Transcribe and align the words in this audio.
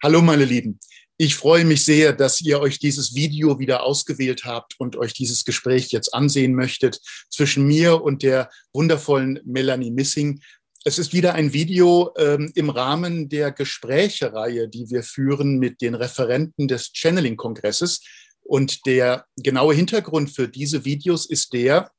Hallo 0.00 0.22
meine 0.22 0.44
Lieben. 0.44 0.78
Ich 1.16 1.34
freue 1.34 1.64
mich 1.64 1.84
sehr, 1.84 2.12
dass 2.12 2.40
ihr 2.40 2.60
euch 2.60 2.78
dieses 2.78 3.16
Video 3.16 3.58
wieder 3.58 3.82
ausgewählt 3.82 4.44
habt 4.44 4.78
und 4.78 4.94
euch 4.94 5.12
dieses 5.12 5.44
Gespräch 5.44 5.88
jetzt 5.88 6.14
ansehen 6.14 6.54
möchtet 6.54 7.00
zwischen 7.30 7.66
mir 7.66 8.00
und 8.00 8.22
der 8.22 8.48
wundervollen 8.72 9.40
Melanie 9.44 9.90
Missing. 9.90 10.40
Es 10.84 11.00
ist 11.00 11.12
wieder 11.12 11.34
ein 11.34 11.52
Video 11.52 12.14
ähm, 12.16 12.52
im 12.54 12.70
Rahmen 12.70 13.28
der 13.28 13.50
Gesprächereihe, 13.50 14.68
die 14.68 14.88
wir 14.88 15.02
führen 15.02 15.58
mit 15.58 15.80
den 15.80 15.96
Referenten 15.96 16.68
des 16.68 16.92
Channeling-Kongresses. 16.92 18.00
Und 18.42 18.86
der 18.86 19.26
genaue 19.36 19.74
Hintergrund 19.74 20.30
für 20.30 20.46
diese 20.46 20.84
Videos 20.84 21.26
ist 21.26 21.52
der, 21.52 21.90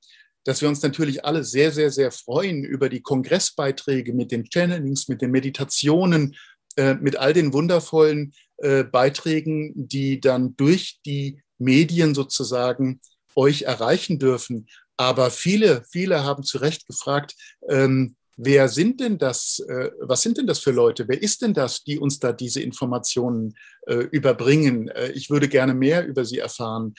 dass 0.45 0.61
wir 0.61 0.70
uns 0.70 0.81
natürlich 0.81 1.25
alle 1.25 1.43
sehr, 1.43 1.73
sehr, 1.73 1.91
sehr 1.91 2.11
freuen 2.11 2.63
über 2.63 2.88
die 2.88 3.02
Kongressbeiträge 3.02 4.13
mit 4.13 4.31
den 4.31 4.45
Channelings, 4.45 5.09
mit 5.09 5.21
den 5.21 5.31
Meditationen 5.31 6.38
äh, 6.80 6.96
mit 6.96 7.18
all 7.18 7.34
den 7.34 7.52
wundervollen 7.52 8.34
äh, 8.57 8.86
Beiträgen, 8.86 9.74
die 9.75 10.21
dann 10.21 10.56
durch 10.56 11.01
die 11.06 11.42
Medien 11.57 12.15
sozusagen 12.15 13.01
euch 13.36 13.64
erreichen 13.64 14.18
dürfen. 14.18 14.68
Aber 14.96 15.29
viele, 15.29 15.84
viele 15.92 16.23
haben 16.23 16.43
zu 16.43 16.60
Recht 16.60 16.87
gefragt, 16.87 17.36
ähm, 17.68 18.15
wer 18.37 18.70
sind 18.70 19.01
denn 19.01 19.18
das, 19.18 19.60
äh, 19.68 19.92
was 20.00 20.21
sind 20.21 20.37
denn 20.37 20.47
das 20.47 20.60
für 20.60 20.71
Leute? 20.71 21.10
Wer 21.10 21.21
ist 21.21 21.42
denn 21.42 21.54
das, 21.54 21.84
die 21.84 22.00
uns 22.00 22.20
da 22.20 22.32
diese 22.32 22.61
Informationen 22.61 23.56
äh, 23.87 23.96
überbringen? 23.96 24.87
Äh, 24.87 25.11
ich 25.11 25.29
würde 25.29 25.50
gerne 25.50 25.73
mehr 25.73 26.07
über 26.07 26.23
sie 26.23 26.37
erfahren. 26.37 26.93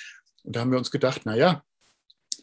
Und 0.45 0.57
da 0.57 0.61
haben 0.61 0.73
wir 0.73 0.79
uns 0.79 0.91
gedacht, 0.91 1.23
na 1.25 1.35
ja, 1.37 1.63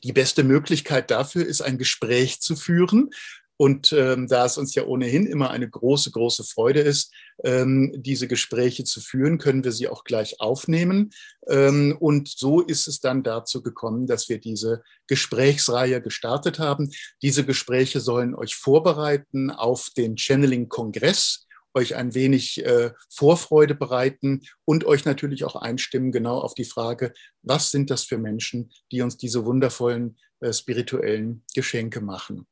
die 0.03 0.13
beste 0.13 0.43
Möglichkeit 0.43 1.11
dafür 1.11 1.45
ist, 1.45 1.61
ein 1.61 1.77
Gespräch 1.77 2.41
zu 2.41 2.55
führen. 2.55 3.11
Und 3.57 3.91
ähm, 3.91 4.27
da 4.27 4.45
es 4.45 4.57
uns 4.57 4.75
ja 4.75 4.85
ohnehin 4.85 5.25
immer 5.25 5.49
eine 5.49 5.67
große, 5.67 6.11
große 6.11 6.43
Freude 6.43 6.81
ist, 6.81 7.11
ähm, 7.43 7.91
diese 7.95 8.27
Gespräche 8.27 8.83
zu 8.83 9.01
führen, 9.01 9.39
können 9.39 9.63
wir 9.63 9.71
sie 9.71 9.87
auch 9.87 10.03
gleich 10.03 10.39
aufnehmen. 10.39 11.11
Ähm, 11.47 11.97
und 11.99 12.27
so 12.29 12.61
ist 12.61 12.87
es 12.87 12.99
dann 12.99 13.23
dazu 13.23 13.63
gekommen, 13.63 14.05
dass 14.05 14.29
wir 14.29 14.39
diese 14.39 14.83
Gesprächsreihe 15.07 16.01
gestartet 16.01 16.59
haben. 16.59 16.91
Diese 17.23 17.45
Gespräche 17.45 17.99
sollen 17.99 18.35
euch 18.35 18.55
vorbereiten 18.55 19.49
auf 19.49 19.89
den 19.97 20.17
Channeling-Kongress 20.17 21.47
euch 21.73 21.95
ein 21.95 22.15
wenig 22.15 22.65
äh, 22.65 22.91
Vorfreude 23.09 23.75
bereiten 23.75 24.41
und 24.65 24.85
euch 24.85 25.05
natürlich 25.05 25.43
auch 25.43 25.55
einstimmen 25.55 26.11
genau 26.11 26.39
auf 26.39 26.55
die 26.55 26.65
Frage, 26.65 27.13
was 27.43 27.69
sind 27.69 27.91
das 27.91 28.03
für 28.03 28.17
Menschen, 28.17 28.71
die 28.91 29.01
uns 29.01 29.17
diese 29.17 29.45
wundervollen 29.45 30.17
äh, 30.39 30.51
spirituellen 30.51 31.43
Geschenke 31.53 32.01
machen. 32.01 32.47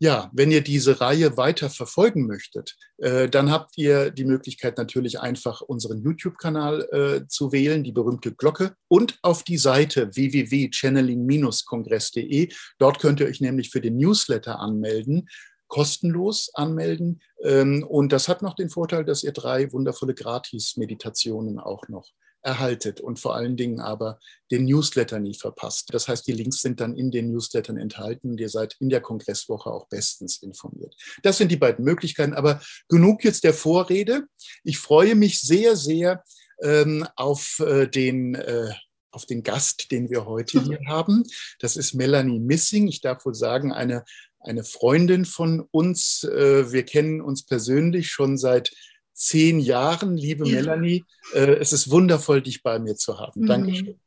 Ja, 0.00 0.30
wenn 0.32 0.52
ihr 0.52 0.60
diese 0.60 1.00
Reihe 1.00 1.36
weiter 1.36 1.70
verfolgen 1.70 2.26
möchtet, 2.26 2.76
äh, 2.98 3.28
dann 3.28 3.50
habt 3.50 3.76
ihr 3.76 4.12
die 4.12 4.24
Möglichkeit 4.24 4.78
natürlich 4.78 5.18
einfach 5.18 5.60
unseren 5.60 6.00
YouTube-Kanal 6.02 6.82
äh, 6.92 7.26
zu 7.26 7.50
wählen, 7.50 7.82
die 7.82 7.90
berühmte 7.90 8.32
Glocke 8.32 8.76
und 8.86 9.18
auf 9.22 9.42
die 9.42 9.58
Seite 9.58 10.14
www.channeling-kongress.de. 10.14 12.52
Dort 12.78 13.00
könnt 13.00 13.18
ihr 13.18 13.26
euch 13.26 13.40
nämlich 13.40 13.70
für 13.70 13.80
den 13.80 13.96
Newsletter 13.96 14.60
anmelden 14.60 15.28
kostenlos 15.68 16.50
anmelden. 16.54 17.20
Ähm, 17.42 17.84
und 17.86 18.12
das 18.12 18.28
hat 18.28 18.42
noch 18.42 18.54
den 18.54 18.70
Vorteil, 18.70 19.04
dass 19.04 19.22
ihr 19.22 19.32
drei 19.32 19.72
wundervolle 19.72 20.14
Gratis-Meditationen 20.14 21.58
auch 21.58 21.88
noch 21.88 22.08
erhaltet 22.48 23.00
und 23.00 23.18
vor 23.20 23.34
allen 23.34 23.56
Dingen 23.58 23.78
aber 23.78 24.18
den 24.50 24.64
Newsletter 24.64 25.20
nie 25.20 25.34
verpasst. 25.34 25.90
Das 25.92 26.08
heißt, 26.08 26.26
die 26.26 26.32
Links 26.32 26.62
sind 26.62 26.80
dann 26.80 26.96
in 26.96 27.10
den 27.10 27.30
Newslettern 27.30 27.76
enthalten 27.76 28.30
und 28.30 28.40
ihr 28.40 28.48
seid 28.48 28.76
in 28.80 28.88
der 28.88 29.02
Kongresswoche 29.02 29.70
auch 29.70 29.86
bestens 29.88 30.42
informiert. 30.42 30.94
Das 31.22 31.36
sind 31.36 31.52
die 31.52 31.58
beiden 31.58 31.84
Möglichkeiten, 31.84 32.32
aber 32.32 32.60
genug 32.88 33.22
jetzt 33.22 33.44
der 33.44 33.52
Vorrede. 33.52 34.26
Ich 34.64 34.78
freue 34.78 35.14
mich 35.14 35.40
sehr, 35.42 35.76
sehr 35.76 36.24
ähm, 36.62 37.06
auf 37.16 37.60
äh, 37.60 37.86
den 37.86 38.34
äh, 38.34 38.72
auf 39.10 39.26
den 39.26 39.42
Gast, 39.42 39.90
den 39.90 40.10
wir 40.10 40.26
heute 40.26 40.60
hier 40.64 40.80
haben. 40.86 41.24
Das 41.58 41.76
ist 41.76 41.94
Melanie 41.94 42.40
Missing. 42.40 42.88
Ich 42.88 43.00
darf 43.00 43.24
wohl 43.24 43.34
sagen, 43.34 43.72
eine, 43.72 44.04
eine 44.40 44.64
Freundin 44.64 45.24
von 45.24 45.60
uns. 45.70 46.24
Äh, 46.24 46.72
wir 46.72 46.84
kennen 46.84 47.20
uns 47.20 47.44
persönlich 47.44 48.10
schon 48.10 48.38
seit 48.38 48.72
zehn 49.18 49.58
Jahren, 49.58 50.16
liebe 50.16 50.48
ja. 50.48 50.56
Melanie. 50.56 51.04
Äh, 51.34 51.56
es 51.56 51.72
ist 51.72 51.90
wundervoll, 51.90 52.40
dich 52.40 52.62
bei 52.62 52.78
mir 52.78 52.96
zu 52.96 53.18
haben. 53.18 53.42
Mhm. 53.42 53.46
Dankeschön. 53.46 54.00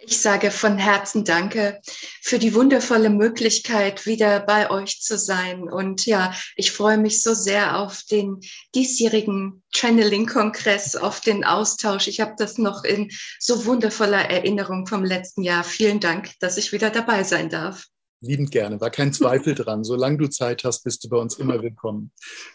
Ich 0.00 0.20
sage 0.20 0.52
von 0.52 0.78
Herzen 0.78 1.24
Danke 1.24 1.80
für 2.22 2.38
die 2.38 2.54
wundervolle 2.54 3.10
Möglichkeit, 3.10 4.06
wieder 4.06 4.38
bei 4.38 4.70
euch 4.70 5.00
zu 5.00 5.18
sein. 5.18 5.64
Und 5.64 6.06
ja, 6.06 6.32
ich 6.54 6.70
freue 6.70 6.98
mich 6.98 7.22
so 7.22 7.34
sehr 7.34 7.78
auf 7.78 8.02
den 8.08 8.40
diesjährigen 8.74 9.64
Channeling-Kongress, 9.74 10.94
auf 10.94 11.20
den 11.20 11.44
Austausch. 11.44 12.06
Ich 12.06 12.20
habe 12.20 12.34
das 12.38 12.56
noch 12.56 12.84
in 12.84 13.10
so 13.40 13.66
wundervoller 13.66 14.30
Erinnerung 14.30 14.86
vom 14.86 15.04
letzten 15.04 15.42
Jahr. 15.42 15.64
Vielen 15.64 15.98
Dank, 15.98 16.30
dass 16.38 16.56
ich 16.56 16.70
wieder 16.70 16.90
dabei 16.90 17.24
sein 17.24 17.48
darf 17.48 17.86
liebend 18.24 18.50
gerne, 18.50 18.80
war 18.80 18.90
kein 18.90 19.12
Zweifel 19.12 19.54
dran. 19.54 19.84
Solange 19.84 20.18
du 20.18 20.28
Zeit 20.28 20.64
hast, 20.64 20.84
bist 20.84 21.04
du 21.04 21.08
bei 21.08 21.16
uns 21.16 21.36
immer 21.36 21.62
willkommen. 21.62 22.10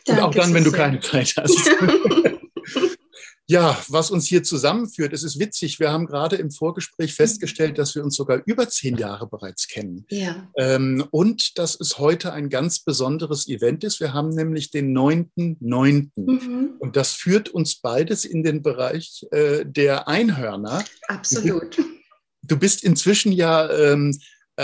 Danke 0.05 0.21
Und 0.21 0.27
auch 0.27 0.35
dann, 0.35 0.53
wenn 0.53 0.63
du 0.63 0.71
keine 0.71 0.99
Zeit 0.99 1.35
hast. 1.37 1.57
ja, 3.49 3.75
was 3.87 4.11
uns 4.11 4.27
hier 4.27 4.43
zusammenführt, 4.43 5.11
es 5.11 5.23
ist 5.23 5.39
witzig. 5.39 5.79
Wir 5.79 5.91
haben 5.91 6.05
gerade 6.05 6.35
im 6.35 6.51
Vorgespräch 6.51 7.15
festgestellt, 7.15 7.79
dass 7.79 7.95
wir 7.95 8.03
uns 8.03 8.15
sogar 8.15 8.43
über 8.45 8.69
zehn 8.69 8.95
Jahre 8.95 9.27
bereits 9.27 9.67
kennen. 9.67 10.05
Ja. 10.09 10.47
Ähm, 10.55 11.03
und 11.09 11.57
dass 11.57 11.79
es 11.79 11.97
heute 11.97 12.31
ein 12.31 12.49
ganz 12.49 12.81
besonderes 12.81 13.47
Event 13.47 13.83
ist. 13.83 13.99
Wir 13.99 14.13
haben 14.13 14.29
nämlich 14.29 14.69
den 14.69 14.95
9.9. 14.95 16.09
Mhm. 16.15 16.75
Und 16.77 16.95
das 16.95 17.13
führt 17.13 17.49
uns 17.49 17.81
beides 17.81 18.23
in 18.23 18.43
den 18.43 18.61
Bereich 18.61 19.25
äh, 19.31 19.65
der 19.65 20.07
Einhörner. 20.07 20.85
Absolut. 21.07 21.75
Du, 22.43 22.57
bist 22.57 22.83
inzwischen 22.83 23.31
ja 23.31 23.67
ähm, 23.71 24.11
äh, 24.11 24.15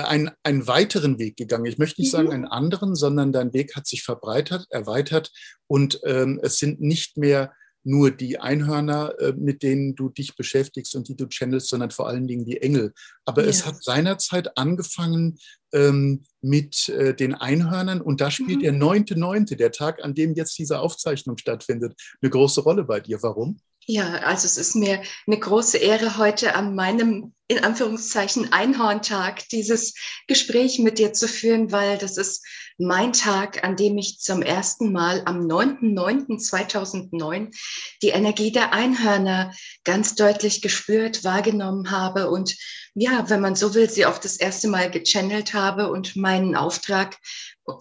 einen, 0.01 0.31
einen 0.43 0.67
weiteren 0.67 1.19
Weg 1.19 1.37
gegangen. 1.37 1.65
Ich 1.65 1.77
möchte 1.77 2.01
nicht 2.01 2.11
sagen 2.11 2.27
mhm. 2.27 2.33
einen 2.33 2.45
anderen, 2.45 2.95
sondern 2.95 3.31
dein 3.31 3.53
Weg 3.53 3.75
hat 3.75 3.87
sich 3.87 4.03
verbreitert, 4.03 4.67
erweitert 4.69 5.31
und 5.67 5.99
ähm, 6.05 6.39
es 6.43 6.57
sind 6.57 6.81
nicht 6.81 7.17
mehr 7.17 7.53
nur 7.85 8.09
die 8.11 8.39
Einhörner, 8.39 9.13
äh, 9.19 9.33
mit 9.37 9.61
denen 9.61 9.95
du 9.95 10.09
dich 10.09 10.35
beschäftigst 10.35 10.95
und 10.95 11.07
die 11.07 11.15
du 11.15 11.27
channelst, 11.27 11.69
sondern 11.69 11.91
vor 11.91 12.07
allen 12.07 12.27
Dingen 12.27 12.43
die 12.43 12.61
Engel. 12.61 12.93
Aber 13.25 13.43
ja. 13.43 13.49
es 13.49 13.65
hat 13.65 13.83
seinerzeit 13.83 14.57
angefangen 14.57 15.37
ähm, 15.71 16.23
mit 16.41 16.89
äh, 16.89 17.15
den 17.15 17.35
Einhörnern 17.35 18.01
und 18.01 18.21
da 18.21 18.31
spielt 18.31 18.59
mhm. 18.59 18.63
der 18.63 18.71
neunte, 18.71 19.17
neunte, 19.17 19.55
der 19.55 19.71
Tag, 19.71 20.03
an 20.03 20.15
dem 20.15 20.33
jetzt 20.33 20.57
diese 20.57 20.79
Aufzeichnung 20.79 21.37
stattfindet, 21.37 21.93
eine 22.21 22.31
große 22.31 22.61
Rolle 22.61 22.83
bei 22.83 22.99
dir. 22.99 23.21
Warum? 23.21 23.59
Ja, 23.87 24.15
also 24.15 24.47
es 24.47 24.57
ist 24.57 24.75
mir 24.75 25.03
eine 25.27 25.37
große 25.37 25.77
Ehre, 25.77 26.17
heute 26.17 26.55
an 26.55 26.73
meinem, 26.73 27.35
in 27.47 27.63
Anführungszeichen, 27.63 28.51
Einhorntag 28.51 29.47
dieses 29.49 29.93
Gespräch 30.25 30.79
mit 30.79 30.97
dir 30.97 31.13
zu 31.13 31.27
führen, 31.27 31.71
weil 31.71 31.99
das 31.99 32.17
ist 32.17 32.43
mein 32.79 33.13
Tag, 33.13 33.63
an 33.63 33.75
dem 33.75 33.99
ich 33.99 34.17
zum 34.19 34.41
ersten 34.41 34.91
Mal 34.91 35.21
am 35.25 35.47
9.9.2009 35.47 37.55
die 38.01 38.09
Energie 38.09 38.51
der 38.51 38.73
Einhörner 38.73 39.53
ganz 39.83 40.15
deutlich 40.15 40.63
gespürt, 40.63 41.23
wahrgenommen 41.23 41.91
habe 41.91 42.31
und 42.31 42.57
ja, 42.95 43.29
wenn 43.29 43.41
man 43.41 43.55
so 43.55 43.75
will, 43.75 43.87
sie 43.87 44.07
auch 44.07 44.17
das 44.17 44.37
erste 44.37 44.67
Mal 44.67 44.89
gechannelt 44.89 45.53
habe 45.53 45.91
und 45.91 46.15
meinen 46.15 46.55
Auftrag 46.55 47.19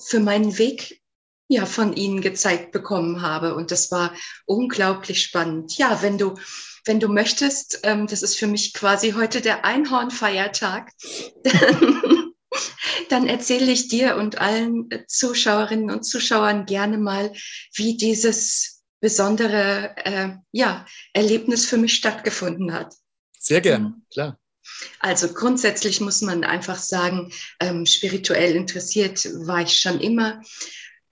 für 0.00 0.20
meinen 0.20 0.58
Weg 0.58 1.00
ja 1.54 1.66
von 1.66 1.94
ihnen 1.94 2.20
gezeigt 2.20 2.72
bekommen 2.72 3.22
habe. 3.22 3.54
Und 3.54 3.70
das 3.70 3.90
war 3.90 4.14
unglaublich 4.46 5.22
spannend. 5.22 5.76
Ja, 5.78 6.02
wenn 6.02 6.18
du, 6.18 6.34
wenn 6.84 7.00
du 7.00 7.08
möchtest, 7.08 7.80
ähm, 7.82 8.06
das 8.06 8.22
ist 8.22 8.38
für 8.38 8.46
mich 8.46 8.74
quasi 8.74 9.12
heute 9.12 9.40
der 9.40 9.64
Einhornfeiertag, 9.64 10.92
dann 13.08 13.26
erzähle 13.26 13.72
ich 13.72 13.88
dir 13.88 14.16
und 14.16 14.38
allen 14.38 14.88
Zuschauerinnen 15.08 15.90
und 15.90 16.04
Zuschauern 16.04 16.66
gerne 16.66 16.98
mal, 16.98 17.32
wie 17.74 17.96
dieses 17.96 18.82
besondere 19.00 19.94
äh, 20.04 20.30
ja, 20.52 20.86
Erlebnis 21.12 21.66
für 21.66 21.76
mich 21.76 21.94
stattgefunden 21.94 22.72
hat. 22.72 22.94
Sehr 23.38 23.60
gerne, 23.60 23.88
mhm. 23.88 24.02
klar. 24.10 24.38
Also 24.98 25.28
grundsätzlich 25.28 26.00
muss 26.00 26.22
man 26.22 26.44
einfach 26.44 26.78
sagen, 26.78 27.30
ähm, 27.60 27.84
spirituell 27.84 28.56
interessiert 28.56 29.24
war 29.46 29.60
ich 29.60 29.76
schon 29.76 30.00
immer 30.00 30.40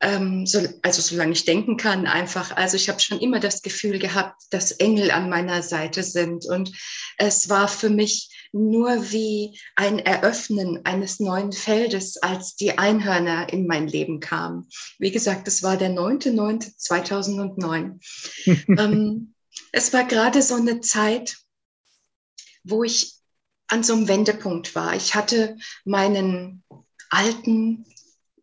ähm, 0.03 0.45
so, 0.47 0.61
also 0.83 1.01
solange 1.01 1.33
ich 1.33 1.45
denken 1.45 1.77
kann, 1.77 2.07
einfach. 2.07 2.57
Also 2.57 2.77
ich 2.77 2.89
habe 2.89 3.01
schon 3.01 3.21
immer 3.21 3.39
das 3.39 3.63
Gefühl 3.63 4.01
gehabt, 4.01 4.43
dass 4.51 4.73
Engel 4.73 5.13
an 5.13 5.31
meiner 5.31 5.63
Seite 5.63 6.03
sind. 6.03 6.45
Und 6.45 6.73
es 7.19 7.49
war 7.49 7.69
für 7.69 7.89
mich 7.89 8.49
nur 8.53 9.13
wie 9.13 9.57
ein 9.77 10.01
Eröffnen 10.01 10.85
eines 10.85 11.21
neuen 11.21 11.53
Feldes, 11.53 12.17
als 12.17 12.57
die 12.57 12.79
Einhörner 12.79 13.53
in 13.53 13.69
mein 13.69 13.87
Leben 13.87 14.19
kamen. 14.19 14.69
Wie 14.99 15.13
gesagt, 15.13 15.47
es 15.47 15.63
war 15.63 15.77
der 15.77 15.91
9.9.2009. 15.91 18.01
ähm, 18.79 19.35
es 19.71 19.93
war 19.93 20.03
gerade 20.05 20.43
so 20.43 20.57
eine 20.57 20.81
Zeit, 20.81 21.37
wo 22.65 22.83
ich 22.83 23.15
an 23.69 23.85
so 23.85 23.93
einem 23.93 24.09
Wendepunkt 24.09 24.75
war. 24.75 24.97
Ich 24.97 25.15
hatte 25.15 25.57
meinen 25.85 26.65
alten 27.09 27.87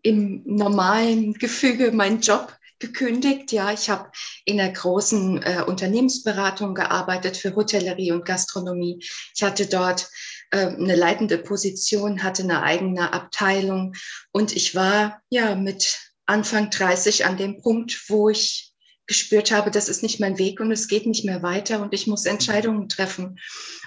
im 0.02 0.42
normalen 0.46 1.34
Gefüge 1.34 1.92
meinen 1.92 2.22
Job 2.22 2.56
gekündigt. 2.80 3.52
Ja, 3.52 3.72
ich 3.72 3.90
habe 3.90 4.10
in 4.46 4.60
einer 4.60 4.72
großen 4.72 5.44
äh, 5.44 5.64
Unternehmensberatung 5.68 6.74
gearbeitet 6.74 7.38
für 7.38 7.56
Hotellerie 7.56 8.12
und 8.12 8.26
Gastronomie. 8.26 9.04
Ich 9.36 9.44
hatte 9.44 9.68
dort 9.68 10.10
äh, 10.52 10.68
eine 10.68 10.96
leitende 10.96 11.38
Position, 11.38 12.24
hatte 12.24 12.44
eine 12.44 12.64
eigene 12.64 13.14
Abteilung 13.14 13.94
und 14.32 14.56
ich 14.56 14.76
war 14.76 15.22
ja 15.30 15.56
mit 15.56 16.00
Anfang 16.26 16.70
30 16.70 17.26
an 17.26 17.38
dem 17.38 17.62
Punkt, 17.62 18.06
wo 18.08 18.30
ich 18.30 18.72
gespürt 19.08 19.52
habe, 19.52 19.72
das 19.72 19.90
ist 19.90 20.04
nicht 20.04 20.20
mein 20.20 20.38
Weg 20.38 20.60
und 20.60 20.72
es 20.72 20.88
geht 20.88 21.08
nicht 21.08 21.26
mehr 21.26 21.42
weiter 21.42 21.82
und 21.82 21.94
ich 21.96 22.06
muss 22.06 22.26
Entscheidungen 22.26 22.88
treffen. 22.88 23.40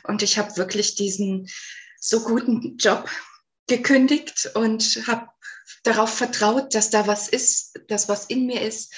Und 0.03 0.23
ich 0.23 0.37
habe 0.37 0.57
wirklich 0.57 0.97
diesen 0.97 1.49
so 2.01 2.25
guten 2.25 2.77
Job 2.77 3.09
gekündigt 3.69 4.51
und 4.55 4.83
habe 5.07 5.29
darauf 5.83 6.13
vertraut, 6.13 6.75
dass 6.75 6.91
da 6.91 7.07
was 7.07 7.29
ist, 7.29 7.79
dass 7.89 8.09
was 8.09 8.27
in 8.27 8.47
mir 8.47 8.63
ist, 8.63 8.93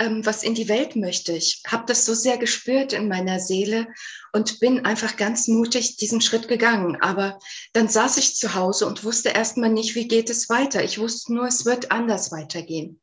ähm, 0.00 0.24
was 0.24 0.42
in 0.42 0.54
die 0.54 0.68
Welt 0.68 0.96
möchte. 0.96 1.32
Ich 1.32 1.62
habe 1.66 1.84
das 1.86 2.04
so 2.04 2.14
sehr 2.14 2.38
gespürt 2.38 2.92
in 2.92 3.08
meiner 3.08 3.38
Seele 3.38 3.86
und 4.32 4.58
bin 4.60 4.84
einfach 4.84 5.16
ganz 5.16 5.46
mutig 5.46 5.96
diesen 5.96 6.20
Schritt 6.20 6.48
gegangen. 6.48 6.96
Aber 7.00 7.38
dann 7.72 7.88
saß 7.88 8.16
ich 8.16 8.36
zu 8.36 8.54
Hause 8.54 8.86
und 8.86 9.04
wusste 9.04 9.30
erstmal 9.30 9.70
nicht, 9.70 9.94
wie 9.94 10.08
geht 10.08 10.30
es 10.30 10.48
weiter. 10.48 10.82
Ich 10.82 10.98
wusste 10.98 11.34
nur, 11.34 11.46
es 11.46 11.64
wird 11.64 11.90
anders 11.90 12.32
weitergehen. 12.32 13.00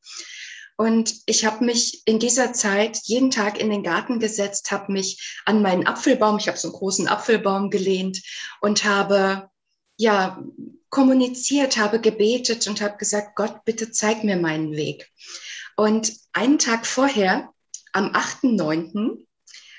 Und 0.75 1.14
ich 1.25 1.44
habe 1.44 1.66
mich 1.66 2.04
in 2.06 2.19
dieser 2.19 2.54
Zeit 2.54 3.00
jeden 3.04 3.31
Tag 3.31 3.60
in 3.60 3.72
den 3.72 3.81
Garten 3.81 4.19
gesetzt, 4.19 4.72
habe 4.72 4.92
mich 4.92 5.40
an 5.46 5.64
meinen 5.64 5.88
Apfelbaum, 5.88 6.38
ich 6.38 6.48
habe 6.48 6.58
so 6.58 6.68
einen 6.68 6.78
großen 6.78 7.08
Apfelbaum 7.08 7.72
gelehnt 7.72 8.22
und 8.62 8.84
habe 8.86 9.50
ja 9.98 10.42
kommuniziert, 10.90 11.78
habe 11.78 12.00
gebetet 12.00 12.68
und 12.68 12.82
habe 12.82 12.98
gesagt, 12.98 13.36
Gott, 13.36 13.66
bitte 13.66 13.92
zeig 13.92 14.24
mir 14.24 14.38
meinen 14.38 14.72
Weg. 14.74 15.12
Und 15.76 16.14
einen 16.34 16.60
Tag 16.60 16.86
vorher, 16.88 17.50
am 17.94 18.12
8.9., 18.14 19.26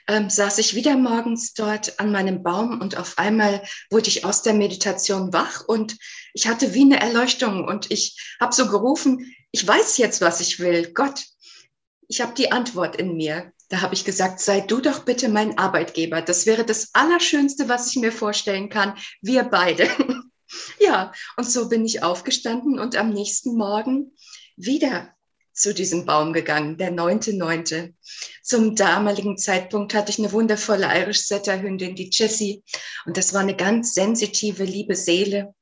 ähm, 0.09 0.31
saß 0.31 0.59
ich 0.59 0.75
wieder 0.75 0.97
morgens 0.97 1.53
dort 1.53 2.01
an 2.01 2.11
meinem 2.11 2.43
Baum 2.43 2.81
und 2.81 2.97
auf 2.97 3.19
einmal 3.19 3.63
wurde 3.91 4.09
ich 4.09 4.25
aus 4.25 4.43
der 4.43 4.55
Meditation 4.55 5.33
wach 5.35 5.65
und 5.69 5.97
ich 6.33 6.49
hatte 6.49 6.73
wie 6.73 6.83
eine 6.83 6.99
Erleuchtung 6.99 7.69
und 7.69 7.91
ich 7.91 8.37
habe 8.41 8.55
so 8.55 8.69
gerufen, 8.69 9.35
ich 9.51 9.67
weiß 9.67 9.99
jetzt, 9.99 10.21
was 10.21 10.41
ich 10.41 10.61
will. 10.61 10.93
Gott, 10.95 11.25
ich 12.09 12.23
habe 12.23 12.33
die 12.35 12.53
Antwort 12.53 12.97
in 12.97 13.17
mir. 13.17 13.53
Da 13.69 13.83
habe 13.83 13.95
ich 13.95 14.05
gesagt, 14.05 14.41
sei 14.41 14.61
du 14.61 14.81
doch 14.81 15.01
bitte 15.01 15.29
mein 15.29 15.59
Arbeitgeber. 15.59 16.23
Das 16.23 16.47
wäre 16.47 16.65
das 16.65 16.91
Allerschönste, 16.95 17.69
was 17.69 17.89
ich 17.89 17.97
mir 17.97 18.13
vorstellen 18.13 18.69
kann. 18.71 18.95
Wir 19.21 19.45
beide. 19.45 19.89
ja, 20.81 21.13
und 21.37 21.51
so 21.51 21.69
bin 21.69 21.85
ich 21.85 22.03
aufgestanden 22.03 22.79
und 22.79 22.97
am 22.97 23.11
nächsten 23.11 23.57
Morgen 23.57 24.17
wieder 24.57 25.15
zu 25.53 25.75
diesem 25.75 26.07
Baum 26.07 26.33
gegangen, 26.33 26.79
der 26.79 26.93
neunte, 26.93 27.37
neunte. 27.37 27.95
Zum 28.43 28.77
damaligen 28.77 29.37
Zeitpunkt 29.37 29.93
hatte 29.93 30.11
ich 30.13 30.19
eine 30.19 30.33
wundervolle 30.33 30.87
Irish 30.87 31.27
Setter 31.27 31.61
Hündin, 31.61 31.97
die 31.97 32.11
Jessie. 32.13 32.63
Und 33.07 33.17
das 33.17 33.35
war 33.35 33.41
eine 33.41 33.57
ganz 33.57 33.93
sensitive, 33.93 34.65
liebe 34.65 34.95
Seele. 34.95 35.55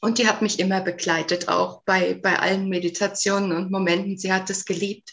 Und 0.00 0.18
die 0.18 0.26
hat 0.26 0.40
mich 0.40 0.58
immer 0.58 0.80
begleitet, 0.80 1.48
auch 1.48 1.82
bei, 1.84 2.14
bei 2.14 2.38
allen 2.38 2.68
Meditationen 2.68 3.52
und 3.52 3.70
Momenten. 3.70 4.16
Sie 4.16 4.32
hat 4.32 4.48
es 4.48 4.64
geliebt. 4.64 5.10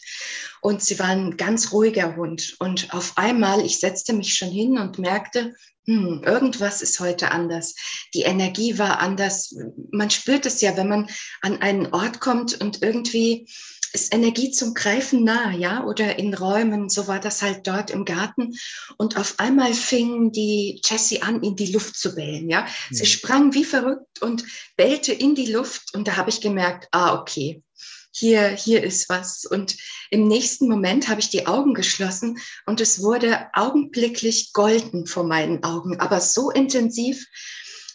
Und 0.60 0.82
sie 0.82 0.98
war 0.98 1.08
ein 1.08 1.36
ganz 1.36 1.72
ruhiger 1.72 2.16
Hund. 2.16 2.56
Und 2.58 2.92
auf 2.94 3.12
einmal, 3.16 3.64
ich 3.64 3.80
setzte 3.80 4.14
mich 4.14 4.34
schon 4.34 4.50
hin 4.50 4.78
und 4.78 4.98
merkte, 4.98 5.54
hm, 5.84 6.22
irgendwas 6.24 6.82
ist 6.82 7.00
heute 7.00 7.30
anders. 7.30 7.74
Die 8.14 8.22
Energie 8.22 8.78
war 8.78 9.00
anders. 9.00 9.54
Man 9.90 10.10
spürt 10.10 10.46
es 10.46 10.60
ja, 10.60 10.76
wenn 10.76 10.88
man 10.88 11.10
an 11.42 11.62
einen 11.62 11.86
Ort 11.94 12.20
kommt 12.20 12.60
und 12.60 12.82
irgendwie 12.82 13.46
ist 13.92 14.14
Energie 14.14 14.50
zum 14.50 14.74
Greifen 14.74 15.24
nah, 15.24 15.52
ja, 15.52 15.84
oder 15.84 16.18
in 16.18 16.34
Räumen, 16.34 16.88
so 16.88 17.08
war 17.08 17.20
das 17.20 17.42
halt 17.42 17.66
dort 17.66 17.90
im 17.90 18.04
Garten. 18.04 18.54
Und 18.96 19.16
auf 19.16 19.34
einmal 19.38 19.74
fing 19.74 20.32
die 20.32 20.80
Jessie 20.84 21.22
an, 21.22 21.42
in 21.42 21.56
die 21.56 21.72
Luft 21.72 21.96
zu 21.96 22.14
bellen, 22.14 22.48
ja. 22.48 22.62
Mhm. 22.62 22.94
Sie 22.94 23.06
sprang 23.06 23.54
wie 23.54 23.64
verrückt 23.64 24.22
und 24.22 24.44
bellte 24.76 25.12
in 25.12 25.34
die 25.34 25.50
Luft 25.52 25.94
und 25.94 26.08
da 26.08 26.16
habe 26.16 26.30
ich 26.30 26.40
gemerkt, 26.40 26.88
ah, 26.92 27.14
okay, 27.14 27.62
hier, 28.10 28.48
hier 28.48 28.82
ist 28.82 29.08
was. 29.08 29.44
Und 29.44 29.76
im 30.10 30.26
nächsten 30.26 30.68
Moment 30.68 31.08
habe 31.08 31.20
ich 31.20 31.30
die 31.30 31.46
Augen 31.46 31.74
geschlossen 31.74 32.38
und 32.66 32.80
es 32.80 33.02
wurde 33.02 33.48
augenblicklich 33.52 34.52
golden 34.52 35.06
vor 35.06 35.24
meinen 35.24 35.62
Augen, 35.64 36.00
aber 36.00 36.20
so 36.20 36.50
intensiv, 36.50 37.26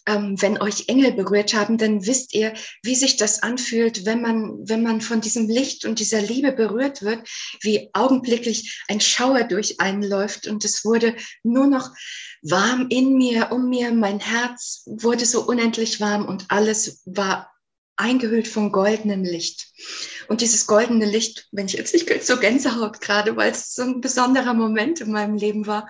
ähm, 0.05 0.41
wenn 0.41 0.61
euch 0.61 0.89
Engel 0.89 1.13
berührt 1.13 1.53
haben, 1.53 1.77
dann 1.77 2.05
wisst 2.05 2.33
ihr, 2.33 2.53
wie 2.81 2.95
sich 2.95 3.17
das 3.17 3.41
anfühlt, 3.41 4.05
wenn 4.05 4.21
man, 4.21 4.57
wenn 4.67 4.83
man 4.83 5.01
von 5.01 5.21
diesem 5.21 5.47
Licht 5.47 5.85
und 5.85 5.99
dieser 5.99 6.21
Liebe 6.21 6.51
berührt 6.51 7.01
wird, 7.01 7.27
wie 7.61 7.89
augenblicklich 7.93 8.83
ein 8.87 8.99
Schauer 8.99 9.43
durch 9.43 9.79
einen 9.79 10.03
läuft. 10.03 10.47
Und 10.47 10.65
es 10.65 10.83
wurde 10.83 11.15
nur 11.43 11.67
noch 11.67 11.91
warm 12.41 12.87
in 12.89 13.15
mir, 13.15 13.51
um 13.51 13.69
mir, 13.69 13.91
mein 13.93 14.19
Herz 14.19 14.83
wurde 14.85 15.25
so 15.25 15.47
unendlich 15.47 15.99
warm 16.01 16.25
und 16.25 16.45
alles 16.49 17.01
war 17.05 17.52
eingehüllt 17.95 18.47
von 18.47 18.71
goldenem 18.71 19.23
Licht. 19.23 19.67
Und 20.27 20.41
dieses 20.41 20.65
goldene 20.65 21.05
Licht, 21.05 21.47
wenn 21.51 21.67
ich 21.67 21.73
jetzt, 21.73 21.93
ich 21.93 22.07
kriege 22.07 22.23
so 22.23 22.37
Gänsehaut 22.37 23.01
gerade, 23.01 23.35
weil 23.35 23.51
es 23.51 23.75
so 23.75 23.83
ein 23.83 24.01
besonderer 24.01 24.53
Moment 24.53 25.01
in 25.01 25.11
meinem 25.11 25.35
Leben 25.35 25.67
war. 25.67 25.89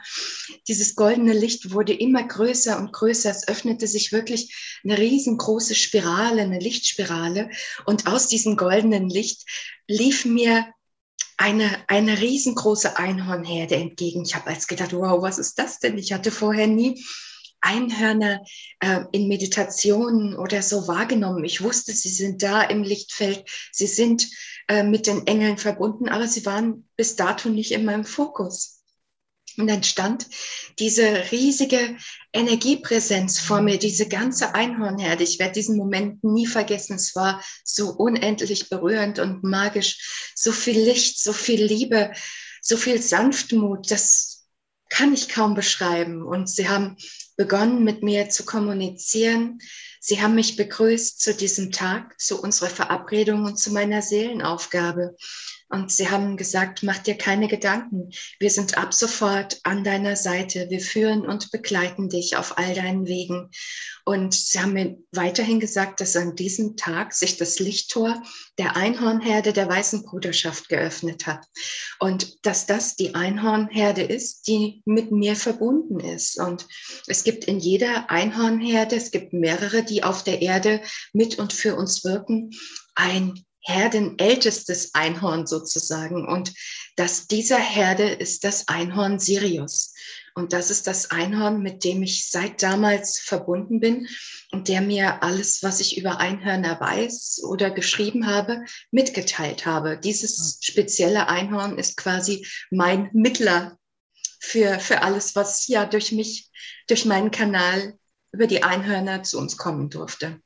Dieses 0.68 0.96
goldene 0.96 1.34
Licht 1.34 1.72
wurde 1.72 1.94
immer 1.94 2.24
größer 2.24 2.78
und 2.78 2.92
größer. 2.92 3.30
Es 3.30 3.48
öffnete 3.48 3.88
sich 3.88 4.12
wirklich 4.12 4.80
eine 4.84 4.98
riesengroße 4.98 5.76
Spirale, 5.76 6.42
eine 6.42 6.60
Lichtspirale. 6.60 7.50
Und 7.86 8.08
aus 8.08 8.28
diesem 8.28 8.58
goldenen 8.58 9.10
Licht 9.10 9.46
lief 9.88 10.26
mir 10.26 10.66
eine, 11.38 11.84
eine 11.88 12.20
riesengroße 12.20 12.98
Einhornherde 12.98 13.76
entgegen. 13.76 14.24
Ich 14.24 14.36
habe 14.36 14.50
als 14.50 14.68
gedacht, 14.68 14.94
wow, 14.94 15.22
was 15.22 15.40
ist 15.40 15.58
das 15.58 15.80
denn? 15.80 15.98
Ich 15.98 16.14
hatte 16.14 16.32
vorher 16.32 16.68
nie 16.68 17.04
Einhörner 17.64 18.42
äh, 18.80 19.02
in 19.12 19.28
Meditationen 19.28 20.36
oder 20.36 20.62
so 20.62 20.88
wahrgenommen. 20.88 21.44
Ich 21.46 21.62
wusste, 21.62 21.94
sie 21.94 22.10
sind 22.10 22.44
da 22.44 22.62
im 22.62 22.84
Lichtfeld, 22.84 23.50
sie 23.72 23.88
sind 23.88 24.28
äh, 24.68 24.84
mit 24.84 25.08
den 25.08 25.26
Engeln 25.28 25.58
verbunden, 25.58 26.10
aber 26.10 26.28
sie 26.28 26.46
waren 26.46 26.88
bis 26.96 27.16
dato 27.16 27.50
nicht 27.50 27.72
in 27.72 27.86
meinem 27.86 28.06
Fokus. 28.06 28.84
Und 29.58 29.68
dann 29.68 29.84
stand 29.84 30.28
diese 30.80 31.32
riesige 31.32 31.98
Energiepräsenz 32.34 33.40
vor 33.40 33.62
mir, 33.62 33.78
diese 33.78 34.08
ganze 34.08 34.56
Einhornherde. 34.56 35.24
Ich 35.24 35.38
werde 35.38 35.54
diesen 35.54 35.78
Moment 35.78 36.24
nie 36.24 36.48
vergessen. 36.48 36.96
Es 36.96 37.16
war 37.16 37.44
so 37.64 37.92
unendlich 37.92 38.70
berührend 38.70 39.20
und 39.20 39.44
magisch. 39.44 40.34
So 40.36 40.52
viel 40.52 40.80
Licht, 40.80 41.22
so 41.22 41.34
viel 41.34 41.64
Liebe, 41.64 42.12
so 42.62 42.78
viel 42.78 43.00
Sanftmut. 43.00 43.92
Das 43.92 44.33
kann 44.94 45.12
ich 45.12 45.28
kaum 45.28 45.56
beschreiben. 45.56 46.22
Und 46.22 46.48
sie 46.48 46.70
haben 46.70 46.98
begonnen, 47.36 47.84
mit 47.84 48.04
mir 48.04 48.30
zu 48.30 48.46
kommunizieren. 48.46 49.60
Sie 50.00 50.22
haben 50.22 50.36
mich 50.36 50.56
begrüßt 50.56 51.20
zu 51.20 51.34
diesem 51.34 51.72
Tag, 51.72 52.20
zu 52.20 52.40
unserer 52.40 52.70
Verabredung 52.70 53.46
und 53.46 53.58
zu 53.58 53.72
meiner 53.72 54.04
Seelenaufgabe. 54.04 55.16
Und 55.74 55.92
sie 55.92 56.12
haben 56.12 56.38
gesagt, 56.38 56.84
mach 56.84 57.00
dir 57.00 57.16
keine 57.16 57.48
Gedanken. 57.48 58.12
Wir 58.40 58.52
sind 58.52 58.78
ab 58.78 58.94
sofort 58.94 59.60
an 59.64 59.84
deiner 59.84 60.16
Seite. 60.16 60.70
Wir 60.70 60.80
führen 60.80 61.26
und 61.26 61.50
begleiten 61.50 62.10
dich 62.10 62.38
auf 62.38 62.60
all 62.60 62.76
deinen 62.76 63.08
Wegen. 63.08 63.50
Und 64.06 64.36
sie 64.36 64.60
haben 64.60 64.74
mir 64.74 65.00
weiterhin 65.12 65.60
gesagt, 65.60 66.00
dass 66.00 66.16
an 66.16 66.36
diesem 66.36 66.78
Tag 66.78 67.16
sich 67.16 67.38
das 67.38 67.58
Lichttor 67.58 68.22
der 68.60 68.76
Einhornherde 68.76 69.52
der 69.52 69.68
Weißen 69.68 70.04
Bruderschaft 70.04 70.70
geöffnet 70.70 71.26
hat. 71.26 71.44
Und 71.98 72.46
dass 72.46 72.68
das 72.68 72.96
die 72.96 73.16
Einhornherde 73.16 74.04
ist, 74.04 74.48
die 74.48 74.84
mit 74.86 75.12
mir 75.12 75.36
verbunden 75.36 76.00
ist. 76.00 76.40
Und 76.40 76.68
es 77.08 77.24
gibt 77.24 77.46
in 77.46 77.58
jeder 77.58 78.12
Einhornherde, 78.12 78.96
es 78.96 79.10
gibt 79.10 79.34
mehrere, 79.34 79.82
die 79.82 80.04
auf 80.04 80.24
der 80.24 80.44
Erde 80.44 80.82
mit 81.14 81.40
und 81.40 81.52
für 81.52 81.76
uns 81.76 82.04
wirken, 82.04 82.52
ein 82.94 83.44
herdenältestes 83.64 84.94
Einhorn 84.94 85.48
sozusagen. 85.48 86.28
Und 86.28 86.54
dass 86.96 87.28
dieser 87.28 87.58
Herde 87.58 88.10
ist 88.10 88.44
das 88.44 88.68
Einhorn 88.68 89.20
Sirius. 89.20 89.94
Und 90.36 90.52
das 90.52 90.72
ist 90.72 90.88
das 90.88 91.12
Einhorn, 91.12 91.62
mit 91.62 91.84
dem 91.84 92.02
ich 92.02 92.30
seit 92.30 92.64
damals 92.64 93.20
verbunden 93.20 93.80
bin 93.80 94.08
und 94.52 94.68
der 94.68 94.82
mir 94.82 95.22
alles, 95.22 95.62
was 95.62 95.80
ich 95.80 95.98
über 95.98 96.20
Einhörner 96.20 96.80
weiß 96.80 97.44
oder 97.44 97.70
geschrieben 97.70 98.26
habe, 98.26 98.66
mitgeteilt 98.92 99.66
habe. 99.66 99.98
Dieses 99.98 100.38
hm. 100.38 100.62
spezielle 100.62 101.28
Einhorn 101.30 101.78
ist 101.78 101.98
quasi 101.98 102.48
mein 102.72 103.10
Mittler 103.14 103.78
für, 104.40 104.80
für 104.80 105.04
alles, 105.04 105.36
was 105.36 105.68
ja 105.68 105.86
durch 105.86 106.12
mich, 106.12 106.50
durch 106.88 107.06
meinen 107.06 107.32
Kanal 107.32 107.98
über 108.32 108.48
die 108.48 108.64
Einhörner 108.64 109.22
zu 109.24 109.38
uns 109.38 109.58
kommen 109.58 109.90
durfte. 109.92 110.42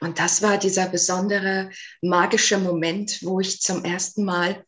Und 0.00 0.18
das 0.18 0.42
war 0.42 0.58
dieser 0.58 0.88
besondere 0.88 1.70
magische 2.00 2.58
Moment, 2.58 3.22
wo 3.22 3.40
ich 3.40 3.60
zum 3.60 3.84
ersten 3.84 4.24
Mal 4.24 4.64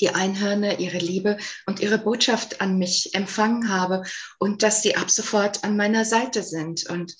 die 0.00 0.10
Einhörner 0.10 0.78
ihre 0.78 0.98
Liebe 0.98 1.38
und 1.66 1.80
ihre 1.80 1.98
Botschaft 1.98 2.60
an 2.60 2.78
mich 2.78 3.14
empfangen 3.14 3.68
habe 3.68 4.02
und 4.38 4.62
dass 4.62 4.82
sie 4.82 4.96
ab 4.96 5.10
sofort 5.10 5.64
an 5.64 5.76
meiner 5.76 6.04
Seite 6.04 6.42
sind. 6.42 6.88
Und 6.88 7.16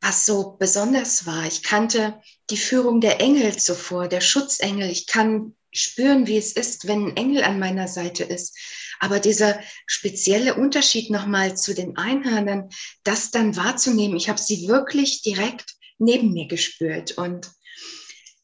was 0.00 0.26
so 0.26 0.56
besonders 0.58 1.26
war, 1.26 1.46
ich 1.46 1.62
kannte 1.62 2.20
die 2.50 2.58
Führung 2.58 3.00
der 3.00 3.20
Engel 3.20 3.56
zuvor, 3.56 4.08
der 4.08 4.20
Schutzengel. 4.20 4.90
Ich 4.90 5.06
kann 5.06 5.56
spüren, 5.72 6.26
wie 6.26 6.36
es 6.36 6.52
ist, 6.52 6.86
wenn 6.86 7.08
ein 7.08 7.16
Engel 7.16 7.42
an 7.42 7.58
meiner 7.58 7.88
Seite 7.88 8.22
ist. 8.22 8.56
Aber 9.00 9.18
dieser 9.18 9.58
spezielle 9.86 10.54
Unterschied 10.54 11.10
nochmal 11.10 11.56
zu 11.56 11.74
den 11.74 11.96
Einhörnern, 11.96 12.68
das 13.02 13.30
dann 13.30 13.56
wahrzunehmen, 13.56 14.16
ich 14.16 14.28
habe 14.28 14.40
sie 14.40 14.68
wirklich 14.68 15.22
direkt 15.22 15.73
neben 15.98 16.32
mir 16.32 16.46
gespürt. 16.46 17.12
Und 17.18 17.50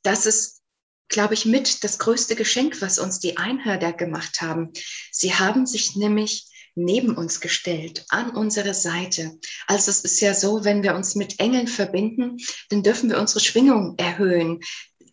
das 0.03 0.27
ist, 0.27 0.63
glaube 1.09 1.35
ich, 1.35 1.45
mit 1.45 1.85
das 1.85 1.99
größte 1.99 2.37
Geschenk, 2.37 2.81
was 2.81 2.99
uns 2.99 3.19
die 3.19 3.37
Einhörner 3.37 3.93
gemacht 3.93 4.41
haben. 4.41 4.73
Sie 5.11 5.35
haben 5.35 5.67
sich 5.67 5.97
nämlich 5.97 6.47
neben 6.75 7.17
uns 7.17 7.41
gestellt, 7.41 8.05
an 8.09 8.31
unsere 8.31 8.75
Seite. 8.75 9.39
Also 9.67 9.91
es 9.91 10.01
ist 10.03 10.21
ja 10.21 10.35
so, 10.35 10.65
wenn 10.65 10.83
wir 10.83 10.95
uns 10.95 11.15
mit 11.15 11.41
Engeln 11.41 11.67
verbinden, 11.67 12.39
dann 12.69 12.83
dürfen 12.83 13.11
wir 13.11 13.19
unsere 13.19 13.41
Schwingung 13.41 13.95
erhöhen. 13.99 14.61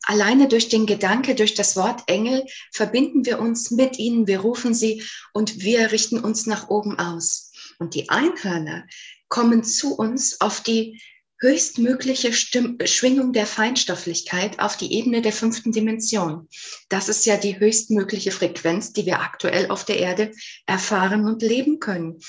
Alleine 0.03 0.47
durch 0.47 0.69
den 0.69 0.85
Gedanke, 0.85 1.35
durch 1.35 1.55
das 1.55 1.75
Wort 1.75 2.03
Engel 2.07 2.45
verbinden 2.71 3.25
wir 3.25 3.39
uns 3.39 3.71
mit 3.71 3.99
ihnen, 3.99 4.27
wir 4.27 4.39
rufen 4.39 4.73
sie 4.73 5.03
und 5.33 5.59
wir 5.61 5.91
richten 5.91 6.19
uns 6.19 6.45
nach 6.45 6.69
oben 6.69 6.97
aus. 6.97 7.51
Und 7.79 7.93
die 7.95 8.09
Einhörner 8.09 8.85
kommen 9.27 9.63
zu 9.63 9.95
uns 9.95 10.39
auf 10.39 10.61
die 10.61 11.01
höchstmögliche 11.39 12.33
Stimm 12.33 12.77
Schwingung 12.85 13.31
der 13.31 13.45
Feinstofflichkeit 13.45 14.59
auf 14.59 14.75
die 14.75 14.93
Ebene 14.93 15.21
der 15.21 15.31
fünften 15.31 15.71
Dimension. 15.71 16.47
Das 16.89 17.09
ist 17.09 17.25
ja 17.25 17.37
die 17.37 17.59
höchstmögliche 17.59 18.31
Frequenz, 18.31 18.93
die 18.93 19.05
wir 19.05 19.21
aktuell 19.21 19.69
auf 19.69 19.85
der 19.85 19.99
Erde 19.99 20.31
erfahren 20.65 21.25
und 21.25 21.41
leben 21.41 21.79
können. 21.79 22.19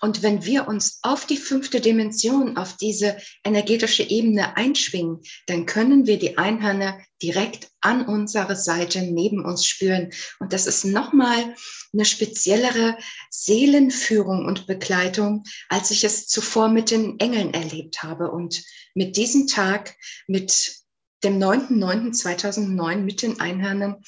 Und 0.00 0.22
wenn 0.22 0.44
wir 0.44 0.68
uns 0.68 0.98
auf 1.02 1.26
die 1.26 1.38
fünfte 1.38 1.80
Dimension, 1.80 2.56
auf 2.56 2.76
diese 2.76 3.16
energetische 3.44 4.02
Ebene 4.02 4.56
einschwingen, 4.56 5.20
dann 5.46 5.64
können 5.66 6.06
wir 6.06 6.18
die 6.18 6.36
Einhörner 6.36 6.98
direkt 7.22 7.70
an 7.80 8.06
unserer 8.06 8.56
Seite 8.56 9.02
neben 9.02 9.44
uns 9.44 9.64
spüren. 9.64 10.10
Und 10.40 10.52
das 10.52 10.66
ist 10.66 10.84
nochmal 10.84 11.54
eine 11.92 12.04
speziellere 12.04 12.96
Seelenführung 13.30 14.44
und 14.44 14.66
Begleitung, 14.66 15.44
als 15.68 15.90
ich 15.90 16.04
es 16.04 16.26
zuvor 16.26 16.68
mit 16.68 16.90
den 16.90 17.18
Engeln 17.18 17.54
erlebt 17.54 18.02
habe. 18.02 18.30
Und 18.30 18.62
mit 18.94 19.16
diesem 19.16 19.46
Tag, 19.46 19.96
mit 20.26 20.76
dem 21.24 21.38
9.9.2009 21.38 22.96
mit 22.98 23.22
den 23.22 23.40
Einhörnern, 23.40 24.02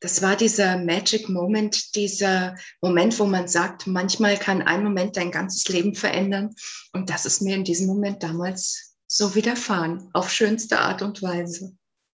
das 0.00 0.20
war 0.20 0.36
dieser 0.36 0.76
Magic 0.76 1.30
Moment, 1.30 1.94
dieser 1.94 2.56
Moment, 2.82 3.18
wo 3.18 3.24
man 3.24 3.48
sagt, 3.48 3.86
manchmal 3.86 4.36
kann 4.36 4.60
ein 4.60 4.84
Moment 4.84 5.16
dein 5.16 5.30
ganzes 5.30 5.66
Leben 5.68 5.94
verändern. 5.94 6.54
Und 6.92 7.08
das 7.08 7.24
ist 7.24 7.40
mir 7.40 7.54
in 7.54 7.64
diesem 7.64 7.86
Moment 7.86 8.22
damals 8.22 8.96
so 9.06 9.34
widerfahren, 9.34 10.10
auf 10.12 10.30
schönste 10.30 10.80
Art 10.80 11.00
und 11.00 11.22
Weise. 11.22 11.74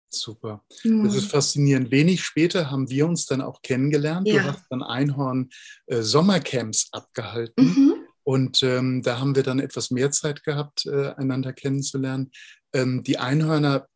Super. 0.09 0.63
Mhm. 0.83 1.05
Das 1.05 1.15
ist 1.15 1.23
hm. 1.23 1.29
faszinierend. 1.29 1.91
Wenig 1.91 2.23
später 2.23 2.71
haben 2.71 2.89
wir 2.89 3.07
uns 3.07 3.25
dann 3.25 3.41
auch 3.41 3.61
kennengelernt. 3.61 4.27
Ja. 4.27 4.41
Du 4.41 4.47
hast 4.49 4.65
dann 4.69 4.83
Einhorn 4.83 5.49
äh, 5.87 6.01
Sommercamps 6.01 6.89
abgehalten. 6.91 7.65
Mhm. 7.65 7.93
Und 8.23 8.61
ähm, 8.63 9.01
da 9.03 9.19
haben 9.19 9.35
wir 9.35 9.43
dann 9.43 9.59
etwas 9.59 9.89
mehr 9.89 10.11
Zeit 10.11 10.43
gehabt, 10.43 10.85
äh, 10.85 11.13
einander 11.15 11.53
kennenzulernen. 11.53 12.31
Ähm, 12.73 13.03
die 13.03 13.17
Einhörner, 13.17 13.87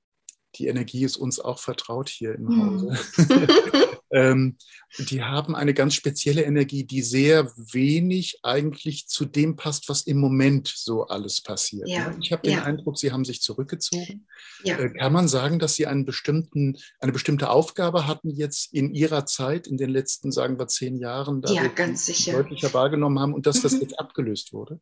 die 0.55 0.67
Energie 0.67 1.03
ist 1.03 1.17
uns 1.17 1.39
auch 1.39 1.59
vertraut 1.59 2.09
hier 2.09 2.35
im 2.35 2.43
mhm. 2.43 2.61
Hause. 2.61 2.99
ähm, 4.11 4.57
die 4.99 5.23
haben 5.23 5.55
eine 5.55 5.73
ganz 5.73 5.93
spezielle 5.93 6.43
Energie, 6.43 6.83
die 6.83 7.01
sehr 7.01 7.51
wenig 7.55 8.39
eigentlich 8.43 9.07
zu 9.07 9.25
dem 9.25 9.55
passt, 9.55 9.87
was 9.87 10.01
im 10.01 10.17
Moment 10.17 10.67
so 10.67 11.07
alles 11.07 11.41
passiert. 11.41 11.87
Ja. 11.87 12.13
Ich 12.21 12.31
habe 12.31 12.41
den 12.41 12.53
ja. 12.53 12.63
Eindruck, 12.63 12.97
sie 12.97 13.11
haben 13.11 13.23
sich 13.23 13.41
zurückgezogen. 13.41 14.27
Ja. 14.63 14.77
Äh, 14.77 14.91
kann 14.91 15.13
man 15.13 15.27
sagen, 15.27 15.59
dass 15.59 15.75
sie 15.75 15.87
einen 15.87 16.05
bestimmten, 16.05 16.77
eine 16.99 17.11
bestimmte 17.11 17.49
Aufgabe 17.49 18.07
hatten 18.07 18.29
jetzt 18.29 18.73
in 18.73 18.93
ihrer 18.93 19.25
Zeit, 19.25 19.67
in 19.67 19.77
den 19.77 19.89
letzten, 19.89 20.31
sagen 20.31 20.59
wir, 20.59 20.67
zehn 20.67 20.97
Jahren, 20.97 21.41
da 21.41 21.51
ja, 21.53 21.67
ganz 21.67 22.05
sicher. 22.05 22.33
deutlicher 22.33 22.73
wahrgenommen 22.73 23.19
haben 23.19 23.33
und 23.33 23.45
dass 23.45 23.59
mhm. 23.59 23.63
das 23.63 23.79
jetzt 23.79 23.99
abgelöst 23.99 24.51
wurde? 24.53 24.81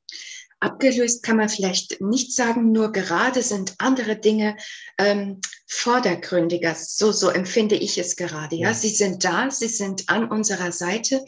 Abgelöst 0.59 1.23
kann 1.23 1.37
man 1.37 1.49
vielleicht 1.49 2.01
nicht 2.01 2.33
sagen, 2.33 2.71
nur 2.71 2.91
gerade 2.91 3.41
sind 3.41 3.75
andere 3.77 4.17
Dinge 4.17 4.57
ähm, 4.97 5.39
vordergründiger. 5.67 6.75
So, 6.75 7.11
so 7.11 7.29
empfinde 7.29 7.75
ich 7.75 7.97
es 7.97 8.15
gerade. 8.15 8.55
Ja, 8.55 8.73
sie 8.73 8.89
sind 8.89 9.23
da, 9.23 9.49
sie 9.51 9.69
sind 9.69 10.09
an 10.09 10.29
unserer 10.29 10.71
Seite 10.71 11.23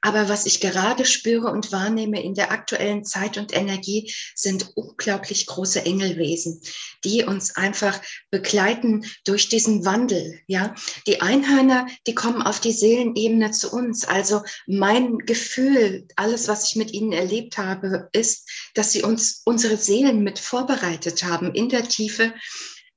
aber 0.00 0.28
was 0.28 0.46
ich 0.46 0.60
gerade 0.60 1.04
spüre 1.04 1.50
und 1.50 1.72
wahrnehme 1.72 2.22
in 2.22 2.34
der 2.34 2.50
aktuellen 2.50 3.04
Zeit 3.04 3.38
und 3.38 3.54
Energie 3.54 4.12
sind 4.34 4.72
unglaublich 4.76 5.46
große 5.46 5.84
Engelwesen, 5.84 6.60
die 7.04 7.24
uns 7.24 7.56
einfach 7.56 8.00
begleiten 8.30 9.04
durch 9.24 9.48
diesen 9.48 9.84
Wandel. 9.84 10.40
Ja, 10.46 10.74
die 11.06 11.20
Einhörner, 11.20 11.86
die 12.06 12.14
kommen 12.14 12.42
auf 12.42 12.60
die 12.60 12.72
Seelenebene 12.72 13.50
zu 13.50 13.72
uns. 13.72 14.04
Also 14.04 14.42
mein 14.66 15.18
Gefühl, 15.18 16.06
alles, 16.16 16.48
was 16.48 16.68
ich 16.68 16.76
mit 16.76 16.92
ihnen 16.92 17.12
erlebt 17.12 17.58
habe, 17.58 18.08
ist, 18.12 18.48
dass 18.74 18.92
sie 18.92 19.02
uns 19.02 19.42
unsere 19.44 19.76
Seelen 19.76 20.22
mit 20.22 20.38
vorbereitet 20.38 21.24
haben 21.24 21.54
in 21.54 21.68
der 21.68 21.88
Tiefe 21.88 22.32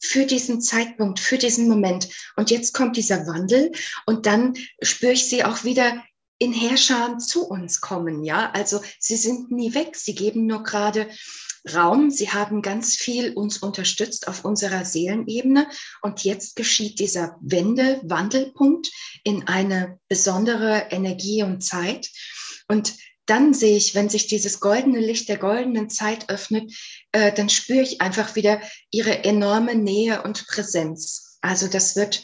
für 0.01 0.25
diesen 0.25 0.62
Zeitpunkt, 0.62 1.20
für 1.20 1.38
diesen 1.38 1.70
Moment. 1.70 2.10
Und 2.36 2.50
jetzt 2.50 2.74
kommt 2.74 2.98
dieser 2.98 3.27
Wandel 3.27 3.72
und 4.05 4.25
dann 4.25 4.53
spüre 4.81 5.13
ich 5.13 5.29
sie 5.29 5.43
auch 5.43 5.63
wieder 5.63 6.03
in 6.42 6.54
Herrschern 6.54 7.20
zu 7.20 7.48
uns 7.48 7.82
kommen. 7.82 8.24
Ja, 8.24 8.50
also 8.52 8.82
sie 8.98 9.16
sind 9.16 9.52
nie 9.52 9.76
weg. 9.76 9.96
Sie 9.96 10.16
geben 10.16 10.48
nur 10.48 10.64
gerade 10.64 11.08
Raum. 11.72 12.10
Sie 12.10 12.32
haben 12.32 12.64
ganz 12.64 12.96
viel 12.96 13.34
uns 13.34 13.60
unterstützt 13.60 14.28
auf 14.28 14.44
unserer 14.44 14.84
Seelenebene. 14.84 15.68
Und 16.02 16.24
jetzt 16.24 16.56
geschieht 16.56 17.00
dieser 17.00 17.38
Wende, 17.42 18.02
Wandelpunkt 18.04 18.90
in 19.24 19.48
eine 19.48 20.00
besondere 20.10 20.88
Energie 20.90 21.44
und 21.44 21.62
Zeit. 21.64 22.10
Und 22.68 22.96
dann 23.28 23.54
sehe 23.54 23.78
ich, 23.78 23.94
wenn 23.94 24.10
sich 24.10 24.26
dieses 24.26 24.60
goldene 24.60 25.00
Licht 25.00 25.30
der 25.30 25.38
goldenen 25.38 25.92
Zeit 25.92 26.32
öffnet, 26.32 26.74
äh, 27.12 27.32
dann 27.32 27.50
spüre 27.50 27.84
ich 27.84 28.02
einfach 28.02 28.36
wieder 28.36 28.60
ihre 28.90 29.24
enorme 29.26 29.76
Nähe 29.76 30.24
und 30.24 30.48
Präsenz. 30.48 31.38
Also 31.42 31.68
das 31.68 31.96
wird 31.96 32.24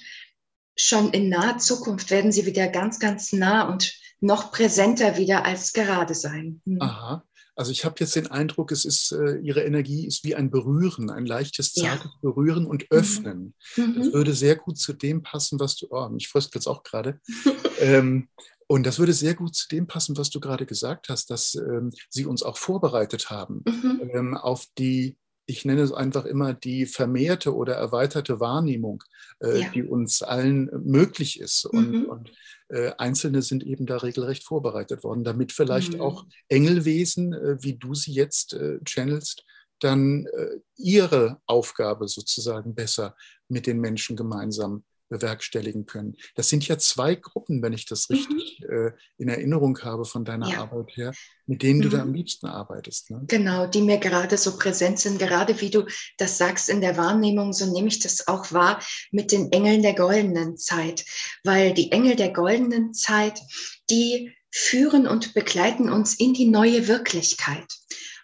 schon 0.75 1.11
in 1.11 1.29
naher 1.29 1.59
Zukunft 1.59 2.09
werden 2.09 2.31
sie 2.31 2.47
wieder 2.47 2.67
ganz, 2.67 2.97
ganz 2.97 3.31
nah 3.31 3.69
und 3.69 3.93
noch 4.19 4.51
präsenter 4.51 5.17
wieder 5.17 5.45
als 5.45 5.73
gerade 5.73 6.13
sein. 6.13 6.61
Mhm. 6.65 6.81
Aha. 6.81 7.23
Also 7.55 7.71
ich 7.71 7.85
habe 7.85 7.95
jetzt 7.99 8.15
den 8.15 8.27
Eindruck, 8.27 8.71
es 8.71 8.85
ist 8.85 9.11
äh, 9.11 9.39
ihre 9.39 9.63
Energie 9.63 10.05
ist 10.05 10.23
wie 10.23 10.35
ein 10.35 10.51
Berühren, 10.51 11.09
ein 11.09 11.25
leichtes, 11.25 11.73
zartes 11.73 12.11
ja. 12.11 12.19
Berühren 12.21 12.67
und 12.67 12.83
mhm. 12.83 12.87
Öffnen. 12.97 13.55
Mhm. 13.75 13.95
Das 13.97 14.13
würde 14.13 14.33
sehr 14.33 14.55
gut 14.55 14.77
zu 14.77 14.93
dem 14.93 15.23
passen, 15.23 15.59
was 15.59 15.75
du, 15.75 15.87
oh, 15.89 16.07
mich 16.09 16.27
fröstelt 16.27 16.55
jetzt 16.55 16.67
auch 16.67 16.83
gerade. 16.83 17.19
ähm, 17.79 18.29
und 18.67 18.85
das 18.85 18.99
würde 18.99 19.13
sehr 19.13 19.33
gut 19.33 19.55
zu 19.55 19.67
dem 19.69 19.87
passen, 19.87 20.17
was 20.17 20.29
du 20.29 20.39
gerade 20.39 20.67
gesagt 20.67 21.09
hast, 21.09 21.31
dass 21.31 21.55
ähm, 21.55 21.91
sie 22.09 22.27
uns 22.27 22.43
auch 22.43 22.57
vorbereitet 22.57 23.31
haben 23.31 23.63
mhm. 23.65 24.09
ähm, 24.13 24.37
auf 24.37 24.67
die 24.77 25.17
ich 25.47 25.65
nenne 25.65 25.81
es 25.81 25.93
einfach 25.93 26.25
immer 26.25 26.53
die 26.53 26.85
vermehrte 26.85 27.55
oder 27.55 27.73
erweiterte 27.73 28.39
Wahrnehmung, 28.39 29.03
äh, 29.39 29.61
ja. 29.61 29.69
die 29.69 29.83
uns 29.83 30.21
allen 30.21 30.69
möglich 30.83 31.39
ist. 31.39 31.65
Und, 31.65 31.91
mhm. 31.91 32.05
und 32.05 32.31
äh, 32.67 32.91
Einzelne 32.97 33.41
sind 33.41 33.63
eben 33.63 33.85
da 33.85 33.97
regelrecht 33.97 34.43
vorbereitet 34.43 35.03
worden, 35.03 35.23
damit 35.23 35.53
vielleicht 35.53 35.93
mhm. 35.93 36.01
auch 36.01 36.25
Engelwesen, 36.49 37.33
äh, 37.33 37.63
wie 37.63 37.75
du 37.75 37.95
sie 37.95 38.11
jetzt 38.11 38.53
äh, 38.53 38.79
channelst, 38.83 39.45
dann 39.79 40.25
äh, 40.25 40.59
ihre 40.75 41.39
Aufgabe 41.45 42.07
sozusagen 42.09 42.75
besser 42.75 43.15
mit 43.47 43.67
den 43.67 43.79
Menschen 43.79 44.17
gemeinsam 44.17 44.83
bewerkstelligen 45.09 45.85
können. 45.85 46.15
Das 46.35 46.49
sind 46.49 46.67
ja 46.67 46.77
zwei 46.77 47.15
Gruppen, 47.15 47.61
wenn 47.61 47.73
ich 47.73 47.85
das 47.85 48.09
mhm. 48.09 48.15
richtig 48.15 48.59
mhm. 48.61 48.87
äh, 48.87 48.91
in 49.17 49.29
Erinnerung 49.29 49.79
habe 49.83 50.05
von 50.05 50.25
deiner 50.25 50.49
ja. 50.49 50.61
Arbeit 50.61 50.95
her, 50.95 51.13
mit 51.45 51.63
denen 51.63 51.81
du 51.81 51.87
mhm. 51.87 51.91
da 51.91 52.01
am 52.01 52.13
liebsten 52.13 52.47
arbeitest. 52.47 53.11
Ne? 53.11 53.23
Genau, 53.27 53.67
die 53.67 53.81
mir 53.81 53.97
gerade 53.97 54.37
so 54.37 54.57
präsent 54.57 54.99
sind, 54.99 55.19
gerade 55.19 55.59
wie 55.61 55.69
du 55.69 55.85
das 56.17 56.37
sagst 56.37 56.69
in 56.69 56.81
der 56.81 56.97
Wahrnehmung, 56.97 57.53
so 57.53 57.71
nehme 57.71 57.87
ich 57.87 57.99
das 57.99 58.27
auch 58.27 58.51
wahr 58.51 58.81
mit 59.11 59.31
den 59.31 59.51
Engeln 59.51 59.81
der 59.81 59.95
goldenen 59.95 60.57
Zeit, 60.57 61.05
weil 61.43 61.73
die 61.73 61.91
Engel 61.91 62.15
der 62.15 62.33
goldenen 62.33 62.93
Zeit, 62.93 63.41
die 63.89 64.33
führen 64.51 65.07
und 65.07 65.33
begleiten 65.33 65.89
uns 65.89 66.15
in 66.15 66.33
die 66.33 66.47
neue 66.47 66.87
Wirklichkeit. 66.87 67.65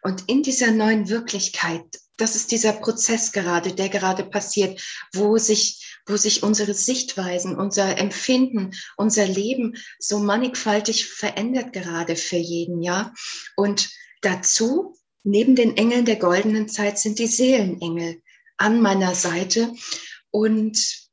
Und 0.02 0.28
in 0.28 0.44
dieser 0.44 0.72
neuen 0.72 1.10
Wirklichkeit, 1.10 1.86
das 2.18 2.36
ist 2.36 2.52
dieser 2.52 2.74
Prozess 2.74 3.32
gerade, 3.32 3.74
der 3.74 3.90
gerade 3.90 4.24
passiert, 4.24 4.82
wo 5.14 5.38
sich 5.38 5.93
wo 6.06 6.18
sich 6.18 6.44
unsere 6.44 6.74
Sichtweisen, 6.74 7.56
unser 7.56 7.98
Empfinden, 7.98 8.72
unser 8.98 9.26
Leben 9.26 9.76
so 10.00 10.20
mannigfaltig 10.20 11.06
verändert 11.06 11.74
gerade 11.74 12.16
für 12.16 12.38
jeden, 12.38 12.82
ja. 12.82 13.14
Und 13.56 13.90
dazu, 14.22 14.98
neben 15.24 15.56
den 15.56 15.78
Engeln 15.78 16.06
der 16.06 16.18
goldenen 16.18 16.68
Zeit, 16.68 17.00
sind 17.00 17.20
die 17.20 17.28
Seelenengel 17.28 18.22
an 18.58 18.82
meiner 18.82 19.16
Seite 19.16 19.74
und 20.32 21.04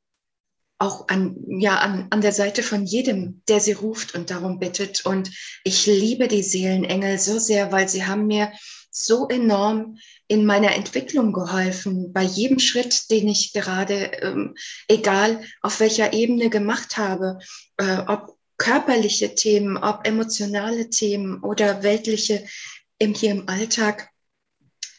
auch 0.77 1.07
an, 1.09 1.37
ja, 1.47 1.77
an, 1.77 2.07
an 2.09 2.21
der 2.21 2.31
Seite 2.31 2.63
von 2.63 2.85
jedem, 2.85 3.43
der 3.47 3.59
sie 3.59 3.73
ruft 3.73 4.15
und 4.15 4.31
darum 4.31 4.57
bittet. 4.57 5.05
Und 5.05 5.29
ich 5.63 5.85
liebe 5.85 6.27
die 6.27 6.41
Seelenengel 6.41 7.19
so 7.19 7.37
sehr, 7.37 7.71
weil 7.71 7.87
sie 7.87 8.05
haben 8.05 8.25
mir 8.25 8.51
so 8.91 9.27
enorm 9.29 9.97
in 10.27 10.45
meiner 10.45 10.75
Entwicklung 10.75 11.33
geholfen, 11.33 12.13
bei 12.13 12.23
jedem 12.23 12.59
Schritt, 12.59 13.09
den 13.09 13.27
ich 13.27 13.53
gerade, 13.53 14.11
ähm, 14.21 14.55
egal 14.87 15.43
auf 15.61 15.79
welcher 15.79 16.13
Ebene 16.13 16.49
gemacht 16.49 16.97
habe, 16.97 17.39
äh, 17.77 17.99
ob 18.07 18.37
körperliche 18.57 19.33
Themen, 19.33 19.77
ob 19.77 20.05
emotionale 20.05 20.89
Themen 20.89 21.41
oder 21.41 21.81
weltliche 21.81 22.45
im, 22.99 23.15
hier 23.15 23.31
im 23.31 23.49
Alltag. 23.49 24.09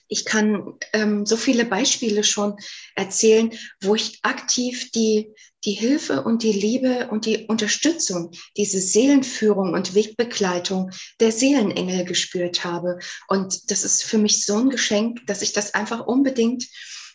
Ich 0.08 0.25
kann 0.25 0.75
ähm, 0.92 1.25
so 1.25 1.37
viele 1.37 1.64
Beispiele 1.64 2.25
schon 2.25 2.56
erzählen, 2.96 3.52
wo 3.80 3.94
ich 3.94 4.18
aktiv 4.22 4.90
die, 4.90 5.32
die 5.64 5.73
Hilfe 5.73 6.23
und 6.23 6.42
die 6.42 6.52
Liebe 6.52 7.09
und 7.11 7.26
die 7.26 7.47
Unterstützung, 7.47 8.33
diese 8.57 8.81
Seelenführung 8.81 9.75
und 9.75 9.95
Wegbegleitung 9.95 10.90
der 11.21 11.33
Seelenengel 11.33 12.04
gespürt 12.04 12.64
habe. 12.64 12.99
Und 13.28 13.71
das 13.71 13.85
ist 13.85 14.02
für 14.02 14.19
mich 14.19 14.45
so 14.45 14.59
ein 14.59 14.71
Geschenk, 14.71 15.26
dass 15.26 15.42
ich 15.42 15.52
das 15.52 15.75
einfach 15.75 16.07
unbedingt 16.07 16.66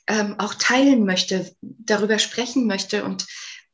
ähm, 0.07 0.35
auch 0.39 0.53
teilen 0.53 1.05
möchte, 1.05 1.51
darüber 1.61 2.19
sprechen 2.19 2.67
möchte. 2.67 3.03
Und 3.03 3.25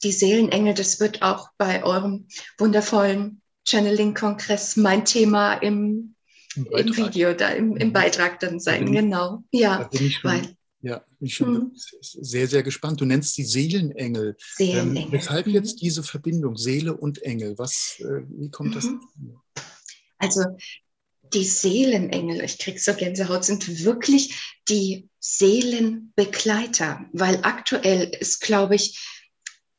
die 0.02 0.12
Seelenengel, 0.12 0.74
das 0.74 1.00
wird 1.00 1.22
auch 1.22 1.50
bei 1.58 1.84
eurem 1.84 2.28
wundervollen 2.58 3.42
Channeling-Kongress 3.66 4.76
mein 4.76 5.06
Thema 5.06 5.54
im, 5.54 6.16
im, 6.56 6.98
Video, 6.98 7.34
da 7.34 7.50
im, 7.50 7.78
im, 7.78 7.90
mhm. 7.90 7.94
Beitrag 7.94 8.40
dann 8.40 8.60
sein. 8.60 8.92
genau. 8.92 9.44
Ja, 9.52 9.78
da 9.78 9.84
bin 9.86 10.08
ich 10.08 10.18
schon, 10.18 10.32
weil, 10.32 10.56
ja, 10.84 11.00
bin 11.18 11.28
ich 11.28 11.36
schon 11.36 11.54
mhm. 11.54 11.72
sehr, 12.02 12.48
sehr 12.48 12.62
gespannt. 12.62 13.00
Du 13.00 13.06
nennst 13.06 13.38
die 13.38 13.46
Seelenengel. 13.46 14.36
Seelenengel. 14.56 15.06
Ähm, 15.06 15.12
weshalb 15.14 15.48
mhm. 15.48 15.54
jetzt 15.54 15.82
diese 15.82 16.04
Verbindung 16.04 16.58
Seele 16.58 16.96
und 16.96 17.24
Engel? 17.24 17.58
Was, 17.58 17.96
äh, 18.00 18.22
wie 18.30 18.52
kommt 18.52 18.76
das? 18.76 18.86
Mhm. 18.86 19.40
Also 20.18 20.44
die 21.34 21.46
Seelenengel, 21.46 22.44
ich 22.44 22.60
krieg 22.60 22.80
so 22.80 22.94
Gänsehaut, 22.94 23.46
sind 23.46 23.86
wirklich 23.86 24.58
die 24.68 25.10
Seelenbegleiter, 25.20 27.06
weil 27.14 27.40
aktuell 27.44 28.12
ist, 28.20 28.42
glaube 28.42 28.76
ich, 28.76 29.00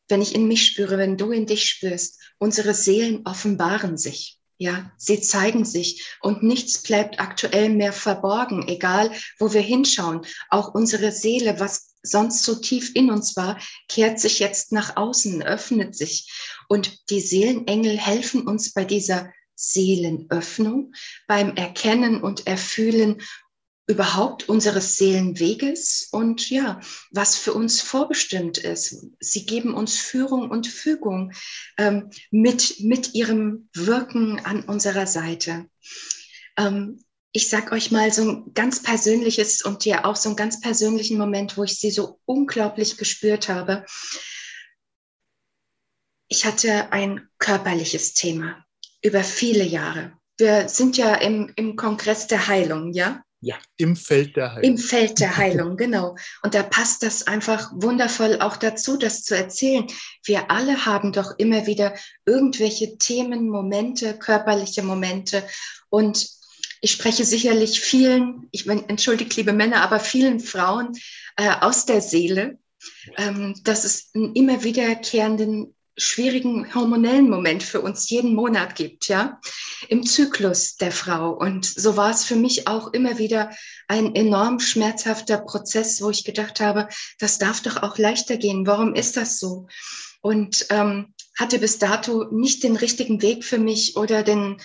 wenn 0.08 0.22
ich 0.22 0.34
in 0.34 0.48
mich 0.48 0.66
spüre, 0.66 0.96
wenn 0.96 1.18
du 1.18 1.32
in 1.32 1.44
dich 1.44 1.68
spürst, 1.68 2.18
unsere 2.38 2.72
Seelen 2.72 3.26
offenbaren 3.26 3.98
sich. 3.98 4.40
Ja, 4.56 4.92
sie 4.96 5.20
zeigen 5.20 5.64
sich 5.64 6.16
und 6.20 6.44
nichts 6.44 6.82
bleibt 6.82 7.18
aktuell 7.18 7.70
mehr 7.70 7.92
verborgen, 7.92 8.68
egal 8.68 9.10
wo 9.38 9.52
wir 9.52 9.60
hinschauen. 9.60 10.24
Auch 10.48 10.74
unsere 10.74 11.10
Seele, 11.10 11.58
was 11.58 11.94
sonst 12.02 12.44
so 12.44 12.54
tief 12.54 12.94
in 12.94 13.10
uns 13.10 13.36
war, 13.36 13.58
kehrt 13.88 14.20
sich 14.20 14.38
jetzt 14.38 14.70
nach 14.70 14.96
außen, 14.96 15.42
öffnet 15.42 15.96
sich. 15.96 16.30
Und 16.68 17.10
die 17.10 17.20
Seelenengel 17.20 17.98
helfen 17.98 18.46
uns 18.46 18.72
bei 18.72 18.84
dieser 18.84 19.32
Seelenöffnung, 19.56 20.92
beim 21.26 21.56
Erkennen 21.56 22.22
und 22.22 22.46
Erfühlen 22.46 23.22
überhaupt 23.86 24.48
unseres 24.48 24.96
Seelenweges 24.96 26.08
und 26.10 26.48
ja, 26.48 26.80
was 27.10 27.36
für 27.36 27.52
uns 27.52 27.82
vorbestimmt 27.82 28.56
ist. 28.58 29.06
Sie 29.20 29.44
geben 29.44 29.74
uns 29.74 29.96
Führung 29.96 30.50
und 30.50 30.66
Fügung 30.66 31.32
ähm, 31.76 32.10
mit, 32.30 32.80
mit 32.80 33.14
ihrem 33.14 33.68
Wirken 33.74 34.40
an 34.40 34.62
unserer 34.62 35.06
Seite. 35.06 35.68
Ähm, 36.56 37.04
ich 37.32 37.48
sag 37.48 37.72
euch 37.72 37.90
mal 37.90 38.12
so 38.12 38.22
ein 38.22 38.54
ganz 38.54 38.82
persönliches 38.82 39.62
und 39.62 39.84
ja 39.84 40.04
auch 40.04 40.16
so 40.16 40.28
einen 40.28 40.36
ganz 40.36 40.60
persönlichen 40.60 41.18
Moment, 41.18 41.58
wo 41.58 41.64
ich 41.64 41.78
sie 41.78 41.90
so 41.90 42.20
unglaublich 42.24 42.96
gespürt 42.96 43.48
habe. 43.48 43.84
Ich 46.28 46.46
hatte 46.46 46.92
ein 46.92 47.28
körperliches 47.38 48.14
Thema 48.14 48.64
über 49.02 49.24
viele 49.24 49.64
Jahre. 49.64 50.12
Wir 50.38 50.68
sind 50.68 50.96
ja 50.96 51.16
im, 51.16 51.52
im 51.56 51.76
Kongress 51.76 52.28
der 52.28 52.46
Heilung, 52.46 52.92
ja? 52.92 53.23
Ja, 53.44 53.56
im 53.76 53.94
Feld 53.94 54.36
der 54.36 54.54
Heilung. 54.54 54.70
Im 54.70 54.78
Feld 54.78 55.20
der 55.20 55.36
Heilung, 55.36 55.76
genau. 55.84 56.16
Und 56.42 56.54
da 56.54 56.62
passt 56.62 57.02
das 57.02 57.26
einfach 57.26 57.70
wundervoll 57.74 58.40
auch 58.40 58.56
dazu, 58.56 58.96
das 58.96 59.22
zu 59.22 59.36
erzählen. 59.36 59.86
Wir 60.24 60.50
alle 60.50 60.86
haben 60.86 61.12
doch 61.12 61.34
immer 61.36 61.66
wieder 61.66 61.94
irgendwelche 62.24 62.96
Themen, 62.96 63.50
Momente, 63.50 64.18
körperliche 64.18 64.82
Momente. 64.82 65.44
Und 65.90 66.26
ich 66.80 66.92
spreche 66.92 67.26
sicherlich 67.26 67.80
vielen, 67.80 68.48
ich 68.50 68.64
meine, 68.64 68.88
entschuldigt 68.88 69.36
liebe 69.36 69.52
Männer, 69.52 69.82
aber 69.82 70.00
vielen 70.00 70.40
Frauen 70.40 70.92
äh, 71.36 71.50
aus 71.60 71.84
der 71.84 72.00
Seele, 72.00 72.58
ähm, 73.18 73.60
dass 73.62 73.84
es 73.84 74.10
einen 74.14 74.34
immer 74.34 74.64
wiederkehrenden 74.64 75.73
schwierigen 75.96 76.74
hormonellen 76.74 77.30
Moment 77.30 77.62
für 77.62 77.80
uns 77.80 78.08
jeden 78.08 78.34
Monat 78.34 78.74
gibt, 78.74 79.08
ja, 79.08 79.40
im 79.88 80.04
Zyklus 80.04 80.76
der 80.76 80.92
Frau. 80.92 81.30
Und 81.30 81.64
so 81.64 81.96
war 81.96 82.10
es 82.10 82.24
für 82.24 82.36
mich 82.36 82.66
auch 82.66 82.92
immer 82.92 83.18
wieder 83.18 83.50
ein 83.88 84.14
enorm 84.14 84.60
schmerzhafter 84.60 85.38
Prozess, 85.38 86.02
wo 86.02 86.10
ich 86.10 86.24
gedacht 86.24 86.60
habe, 86.60 86.88
das 87.18 87.38
darf 87.38 87.62
doch 87.62 87.82
auch 87.82 87.98
leichter 87.98 88.36
gehen. 88.36 88.66
Warum 88.66 88.94
ist 88.94 89.16
das 89.16 89.38
so? 89.38 89.68
Und 90.20 90.66
ähm, 90.70 91.14
hatte 91.38 91.58
bis 91.58 91.78
dato 91.78 92.24
nicht 92.30 92.62
den 92.64 92.76
richtigen 92.76 93.22
Weg 93.22 93.44
für 93.44 93.58
mich 93.58 93.96
oder 93.96 94.22
den 94.22 94.60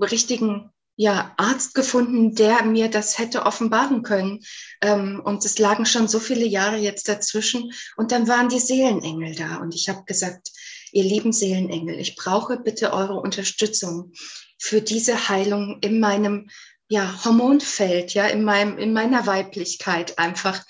richtigen 0.00 0.70
ja, 0.96 1.32
Arzt 1.38 1.74
gefunden, 1.74 2.34
der 2.34 2.62
mir 2.64 2.88
das 2.88 3.18
hätte 3.18 3.46
offenbaren 3.46 4.02
können. 4.02 4.40
Ähm, 4.82 5.20
und 5.24 5.44
es 5.44 5.58
lagen 5.58 5.86
schon 5.86 6.08
so 6.08 6.20
viele 6.20 6.44
Jahre 6.46 6.76
jetzt 6.76 7.08
dazwischen. 7.08 7.72
Und 7.96 8.12
dann 8.12 8.28
waren 8.28 8.48
die 8.48 8.60
Seelenengel 8.60 9.34
da. 9.34 9.56
Und 9.56 9.74
ich 9.74 9.88
habe 9.88 10.04
gesagt, 10.04 10.50
ihr 10.92 11.04
lieben 11.04 11.32
Seelenengel, 11.32 11.98
ich 11.98 12.16
brauche 12.16 12.58
bitte 12.58 12.92
eure 12.92 13.14
Unterstützung 13.14 14.12
für 14.58 14.82
diese 14.82 15.28
Heilung 15.28 15.78
in 15.80 16.00
meinem 16.00 16.50
ja, 16.88 17.24
Hormonfeld, 17.24 18.14
ja, 18.14 18.26
in, 18.26 18.42
meinem, 18.44 18.76
in 18.76 18.92
meiner 18.92 19.26
Weiblichkeit 19.26 20.18
einfach. 20.18 20.64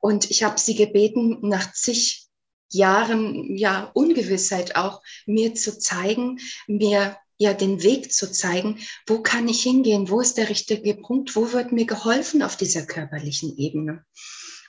Und 0.00 0.30
ich 0.30 0.42
habe 0.42 0.58
sie 0.58 0.74
gebeten, 0.74 1.38
nach 1.42 1.72
zig 1.72 2.26
Jahren 2.72 3.56
ja 3.56 3.90
Ungewissheit 3.94 4.76
auch 4.76 5.02
mir 5.26 5.54
zu 5.54 5.78
zeigen, 5.78 6.38
mir 6.66 7.16
ja 7.40 7.54
den 7.54 7.82
Weg 7.82 8.12
zu 8.12 8.30
zeigen, 8.30 8.78
wo 9.06 9.22
kann 9.22 9.48
ich 9.48 9.62
hingehen, 9.62 10.10
wo 10.10 10.20
ist 10.20 10.36
der 10.36 10.50
richtige 10.50 10.94
Punkt, 10.94 11.34
wo 11.34 11.52
wird 11.52 11.72
mir 11.72 11.86
geholfen 11.86 12.42
auf 12.42 12.56
dieser 12.56 12.82
körperlichen 12.82 13.56
Ebene. 13.56 14.04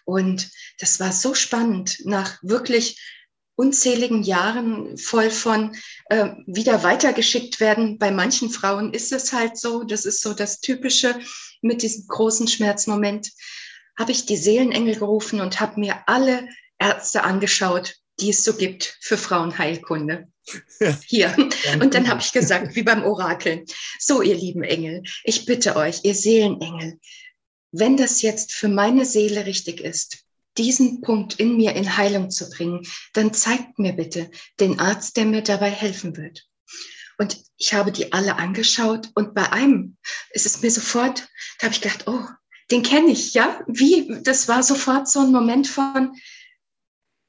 Und 0.05 0.49
das 0.79 1.01
war 1.01 1.11
so 1.11 1.33
spannend, 1.33 1.97
nach 2.05 2.39
wirklich 2.41 2.97
unzähligen 3.55 4.23
Jahren 4.23 4.97
voll 4.97 5.29
von 5.29 5.75
äh, 6.09 6.29
wieder 6.47 6.81
weitergeschickt 6.81 7.59
werden. 7.59 7.99
Bei 7.99 8.09
manchen 8.09 8.49
Frauen 8.49 8.93
ist 8.93 9.11
es 9.11 9.33
halt 9.33 9.57
so, 9.57 9.83
das 9.83 10.05
ist 10.05 10.21
so 10.21 10.33
das 10.33 10.61
Typische 10.61 11.19
mit 11.61 11.83
diesem 11.83 12.07
großen 12.07 12.47
Schmerzmoment, 12.47 13.31
habe 13.99 14.13
ich 14.13 14.25
die 14.25 14.37
Seelenengel 14.37 14.95
gerufen 14.95 15.41
und 15.41 15.59
habe 15.59 15.77
mir 15.81 16.03
alle 16.07 16.47
Ärzte 16.79 17.23
angeschaut, 17.23 17.97
die 18.21 18.29
es 18.29 18.45
so 18.45 18.53
gibt 18.53 18.97
für 19.01 19.17
Frauenheilkunde. 19.17 20.30
Hier. 21.05 21.35
Und 21.79 21.93
dann 21.93 22.07
habe 22.07 22.21
ich 22.21 22.31
gesagt, 22.31 22.75
wie 22.75 22.83
beim 22.83 23.03
Orakel, 23.03 23.65
so 23.99 24.21
ihr 24.21 24.35
lieben 24.35 24.63
Engel, 24.63 25.03
ich 25.23 25.45
bitte 25.45 25.75
euch, 25.75 26.01
ihr 26.03 26.15
Seelenengel, 26.15 26.99
wenn 27.71 27.97
das 27.97 28.21
jetzt 28.21 28.53
für 28.53 28.67
meine 28.67 29.05
Seele 29.05 29.45
richtig 29.45 29.79
ist, 29.79 30.25
diesen 30.57 31.01
Punkt 31.01 31.39
in 31.39 31.55
mir 31.55 31.73
in 31.75 31.97
Heilung 31.97 32.29
zu 32.29 32.49
bringen, 32.49 32.85
dann 33.13 33.33
zeigt 33.33 33.79
mir 33.79 33.93
bitte 33.93 34.29
den 34.59 34.79
Arzt, 34.79 35.15
der 35.15 35.25
mir 35.25 35.41
dabei 35.41 35.69
helfen 35.69 36.17
wird. 36.17 36.45
Und 37.17 37.41
ich 37.57 37.73
habe 37.73 37.91
die 37.91 38.11
alle 38.11 38.37
angeschaut 38.37 39.09
und 39.15 39.33
bei 39.35 39.51
einem 39.51 39.97
ist 40.31 40.45
es 40.45 40.61
mir 40.61 40.71
sofort, 40.71 41.29
da 41.59 41.65
habe 41.67 41.75
ich 41.75 41.81
gedacht, 41.81 42.07
oh, 42.07 42.25
den 42.71 42.83
kenne 42.83 43.11
ich, 43.11 43.33
ja? 43.33 43.61
Wie? 43.67 44.21
Das 44.23 44.47
war 44.47 44.63
sofort 44.63 45.07
so 45.07 45.19
ein 45.19 45.31
Moment 45.31 45.67
von, 45.67 46.15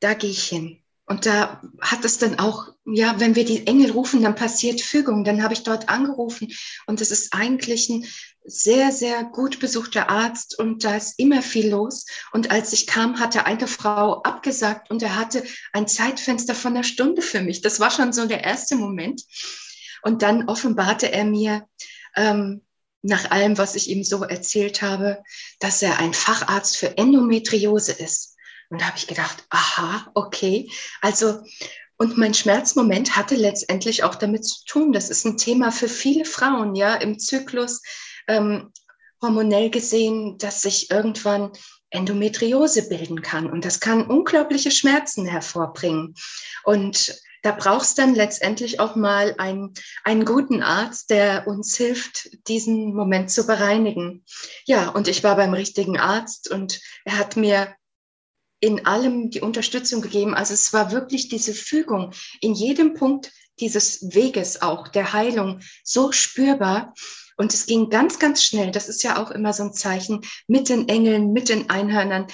da 0.00 0.14
gehe 0.14 0.30
ich 0.30 0.44
hin. 0.44 0.81
Und 1.06 1.26
da 1.26 1.60
hat 1.80 2.04
es 2.04 2.18
dann 2.18 2.38
auch, 2.38 2.68
ja, 2.84 3.18
wenn 3.18 3.34
wir 3.34 3.44
die 3.44 3.66
Engel 3.66 3.90
rufen, 3.90 4.22
dann 4.22 4.36
passiert 4.36 4.80
Fügung. 4.80 5.24
Dann 5.24 5.42
habe 5.42 5.52
ich 5.52 5.62
dort 5.62 5.88
angerufen 5.88 6.52
und 6.86 7.00
es 7.00 7.10
ist 7.10 7.34
eigentlich 7.34 7.88
ein 7.88 8.06
sehr, 8.44 8.92
sehr 8.92 9.24
gut 9.24 9.60
besuchter 9.60 10.08
Arzt 10.08 10.58
und 10.58 10.84
da 10.84 10.96
ist 10.96 11.18
immer 11.18 11.42
viel 11.42 11.70
los. 11.70 12.06
Und 12.32 12.50
als 12.50 12.72
ich 12.72 12.86
kam, 12.86 13.18
hatte 13.18 13.46
eine 13.46 13.66
Frau 13.66 14.22
abgesagt 14.22 14.90
und 14.90 15.02
er 15.02 15.16
hatte 15.16 15.44
ein 15.72 15.88
Zeitfenster 15.88 16.54
von 16.54 16.74
einer 16.74 16.84
Stunde 16.84 17.22
für 17.22 17.40
mich. 17.40 17.60
Das 17.60 17.80
war 17.80 17.90
schon 17.90 18.12
so 18.12 18.26
der 18.26 18.44
erste 18.44 18.76
Moment. 18.76 19.22
Und 20.02 20.22
dann 20.22 20.48
offenbarte 20.48 21.12
er 21.12 21.24
mir, 21.24 21.66
ähm, 22.16 22.62
nach 23.02 23.30
allem, 23.32 23.58
was 23.58 23.74
ich 23.74 23.90
ihm 23.90 24.04
so 24.04 24.22
erzählt 24.22 24.80
habe, 24.80 25.22
dass 25.58 25.82
er 25.82 25.98
ein 25.98 26.14
Facharzt 26.14 26.76
für 26.76 26.96
Endometriose 26.96 27.92
ist. 27.92 28.31
Und 28.72 28.80
da 28.80 28.86
habe 28.86 28.96
ich 28.96 29.06
gedacht, 29.06 29.44
aha, 29.50 30.10
okay. 30.14 30.70
Also, 31.02 31.42
und 31.98 32.16
mein 32.16 32.32
Schmerzmoment 32.32 33.14
hatte 33.16 33.34
letztendlich 33.34 34.02
auch 34.02 34.14
damit 34.14 34.46
zu 34.46 34.64
tun. 34.64 34.92
Das 34.92 35.10
ist 35.10 35.26
ein 35.26 35.36
Thema 35.36 35.70
für 35.70 35.88
viele 35.88 36.24
Frauen, 36.24 36.74
ja, 36.74 36.94
im 36.94 37.18
Zyklus, 37.18 37.82
ähm, 38.26 38.72
hormonell 39.20 39.68
gesehen, 39.68 40.38
dass 40.38 40.62
sich 40.62 40.90
irgendwann 40.90 41.52
Endometriose 41.90 42.88
bilden 42.88 43.20
kann. 43.20 43.50
Und 43.50 43.66
das 43.66 43.78
kann 43.78 44.06
unglaubliche 44.06 44.70
Schmerzen 44.70 45.26
hervorbringen. 45.26 46.14
Und 46.64 47.14
da 47.42 47.52
brauchst 47.52 47.98
dann 47.98 48.14
letztendlich 48.14 48.80
auch 48.80 48.96
mal 48.96 49.34
einen, 49.36 49.74
einen 50.02 50.24
guten 50.24 50.62
Arzt, 50.62 51.10
der 51.10 51.46
uns 51.46 51.76
hilft, 51.76 52.48
diesen 52.48 52.94
Moment 52.94 53.30
zu 53.30 53.46
bereinigen. 53.46 54.24
Ja, 54.64 54.88
und 54.88 55.08
ich 55.08 55.22
war 55.22 55.36
beim 55.36 55.52
richtigen 55.52 55.98
Arzt 55.98 56.50
und 56.50 56.80
er 57.04 57.18
hat 57.18 57.36
mir 57.36 57.74
in 58.62 58.86
allem 58.86 59.28
die 59.28 59.40
Unterstützung 59.40 60.00
gegeben. 60.00 60.34
Also 60.34 60.54
es 60.54 60.72
war 60.72 60.92
wirklich 60.92 61.28
diese 61.28 61.52
Fügung 61.52 62.12
in 62.40 62.54
jedem 62.54 62.94
Punkt 62.94 63.32
dieses 63.60 64.14
Weges 64.14 64.62
auch 64.62 64.88
der 64.88 65.12
Heilung 65.12 65.60
so 65.84 66.12
spürbar. 66.12 66.94
Und 67.36 67.52
es 67.52 67.66
ging 67.66 67.90
ganz, 67.90 68.20
ganz 68.20 68.44
schnell. 68.44 68.70
Das 68.70 68.88
ist 68.88 69.02
ja 69.02 69.20
auch 69.20 69.32
immer 69.32 69.52
so 69.52 69.64
ein 69.64 69.74
Zeichen 69.74 70.20
mit 70.46 70.68
den 70.68 70.88
Engeln, 70.88 71.32
mit 71.32 71.48
den 71.48 71.70
Einhörnern. 71.70 72.28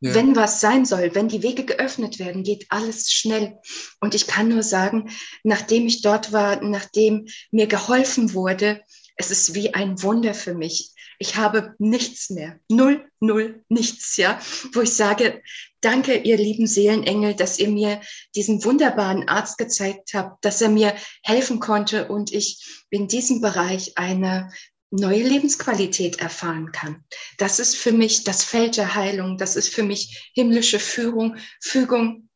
Ja. 0.00 0.14
Wenn 0.14 0.36
was 0.36 0.60
sein 0.60 0.84
soll, 0.84 1.14
wenn 1.14 1.28
die 1.28 1.42
Wege 1.42 1.64
geöffnet 1.64 2.18
werden, 2.18 2.42
geht 2.42 2.66
alles 2.68 3.10
schnell. 3.10 3.58
Und 4.00 4.14
ich 4.14 4.26
kann 4.26 4.48
nur 4.48 4.62
sagen, 4.62 5.10
nachdem 5.44 5.86
ich 5.86 6.02
dort 6.02 6.32
war, 6.32 6.62
nachdem 6.62 7.26
mir 7.50 7.66
geholfen 7.66 8.34
wurde, 8.34 8.82
es 9.20 9.30
ist 9.30 9.54
wie 9.54 9.74
ein 9.74 10.02
Wunder 10.02 10.32
für 10.32 10.54
mich. 10.54 10.92
Ich 11.18 11.36
habe 11.36 11.74
nichts 11.78 12.30
mehr. 12.30 12.58
Null, 12.70 13.06
null, 13.20 13.62
nichts, 13.68 14.16
ja. 14.16 14.40
Wo 14.72 14.80
ich 14.80 14.94
sage, 14.94 15.42
danke, 15.82 16.16
ihr 16.16 16.38
lieben 16.38 16.66
Seelenengel, 16.66 17.34
dass 17.34 17.58
ihr 17.58 17.68
mir 17.68 18.00
diesen 18.34 18.64
wunderbaren 18.64 19.28
Arzt 19.28 19.58
gezeigt 19.58 20.14
habt, 20.14 20.42
dass 20.42 20.62
er 20.62 20.70
mir 20.70 20.94
helfen 21.22 21.60
konnte 21.60 22.08
und 22.08 22.32
ich 22.32 22.64
in 22.88 23.08
diesem 23.08 23.42
Bereich 23.42 23.98
eine 23.98 24.50
neue 24.90 25.22
Lebensqualität 25.22 26.18
erfahren 26.18 26.72
kann. 26.72 27.04
Das 27.36 27.58
ist 27.58 27.76
für 27.76 27.92
mich 27.92 28.24
das 28.24 28.42
Feld 28.42 28.78
der 28.78 28.94
Heilung. 28.94 29.36
Das 29.36 29.54
ist 29.54 29.68
für 29.68 29.82
mich 29.82 30.30
himmlische 30.34 30.78
Führung, 30.78 31.36
Fügung, 31.60 32.30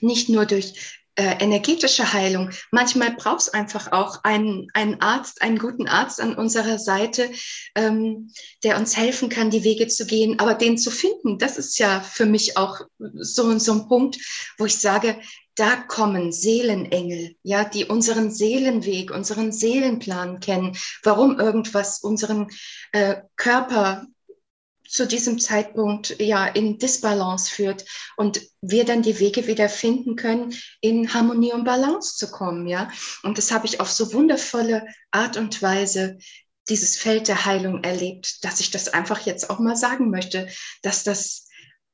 nicht 0.00 0.28
nur 0.28 0.46
durch 0.46 0.99
äh, 1.20 1.36
energetische 1.38 2.14
Heilung. 2.14 2.48
Manchmal 2.70 3.10
braucht 3.12 3.42
es 3.42 3.48
einfach 3.50 3.92
auch 3.92 4.24
einen, 4.24 4.68
einen 4.72 5.02
Arzt, 5.02 5.42
einen 5.42 5.58
guten 5.58 5.86
Arzt 5.86 6.18
an 6.18 6.34
unserer 6.34 6.78
Seite, 6.78 7.30
ähm, 7.74 8.32
der 8.64 8.78
uns 8.78 8.96
helfen 8.96 9.28
kann, 9.28 9.50
die 9.50 9.62
Wege 9.62 9.86
zu 9.88 10.06
gehen. 10.06 10.38
Aber 10.38 10.54
den 10.54 10.78
zu 10.78 10.90
finden, 10.90 11.36
das 11.36 11.58
ist 11.58 11.78
ja 11.78 12.00
für 12.00 12.24
mich 12.24 12.56
auch 12.56 12.80
so, 13.16 13.58
so 13.58 13.72
ein 13.72 13.86
Punkt, 13.86 14.16
wo 14.56 14.64
ich 14.64 14.78
sage, 14.78 15.20
da 15.56 15.76
kommen 15.76 16.32
Seelenengel, 16.32 17.36
ja, 17.42 17.64
die 17.64 17.84
unseren 17.84 18.30
Seelenweg, 18.30 19.10
unseren 19.10 19.52
Seelenplan 19.52 20.40
kennen, 20.40 20.74
warum 21.02 21.38
irgendwas 21.38 22.00
unseren 22.00 22.48
äh, 22.92 23.16
Körper 23.36 24.06
zu 24.90 25.06
diesem 25.06 25.38
Zeitpunkt 25.38 26.16
ja 26.18 26.46
in 26.46 26.78
Disbalance 26.78 27.50
führt 27.50 27.84
und 28.16 28.40
wir 28.60 28.84
dann 28.84 29.02
die 29.02 29.20
Wege 29.20 29.46
wieder 29.46 29.68
finden 29.68 30.16
können, 30.16 30.52
in 30.80 31.14
Harmonie 31.14 31.52
und 31.52 31.64
Balance 31.64 32.16
zu 32.16 32.30
kommen, 32.30 32.66
ja. 32.66 32.90
Und 33.22 33.38
das 33.38 33.52
habe 33.52 33.66
ich 33.66 33.80
auf 33.80 33.90
so 33.90 34.12
wundervolle 34.12 34.86
Art 35.12 35.36
und 35.36 35.62
Weise 35.62 36.18
dieses 36.68 36.96
Feld 36.96 37.28
der 37.28 37.44
Heilung 37.44 37.84
erlebt, 37.84 38.44
dass 38.44 38.60
ich 38.60 38.70
das 38.70 38.88
einfach 38.88 39.20
jetzt 39.20 39.48
auch 39.48 39.60
mal 39.60 39.76
sagen 39.76 40.10
möchte, 40.10 40.48
dass 40.82 41.04
das 41.04 41.46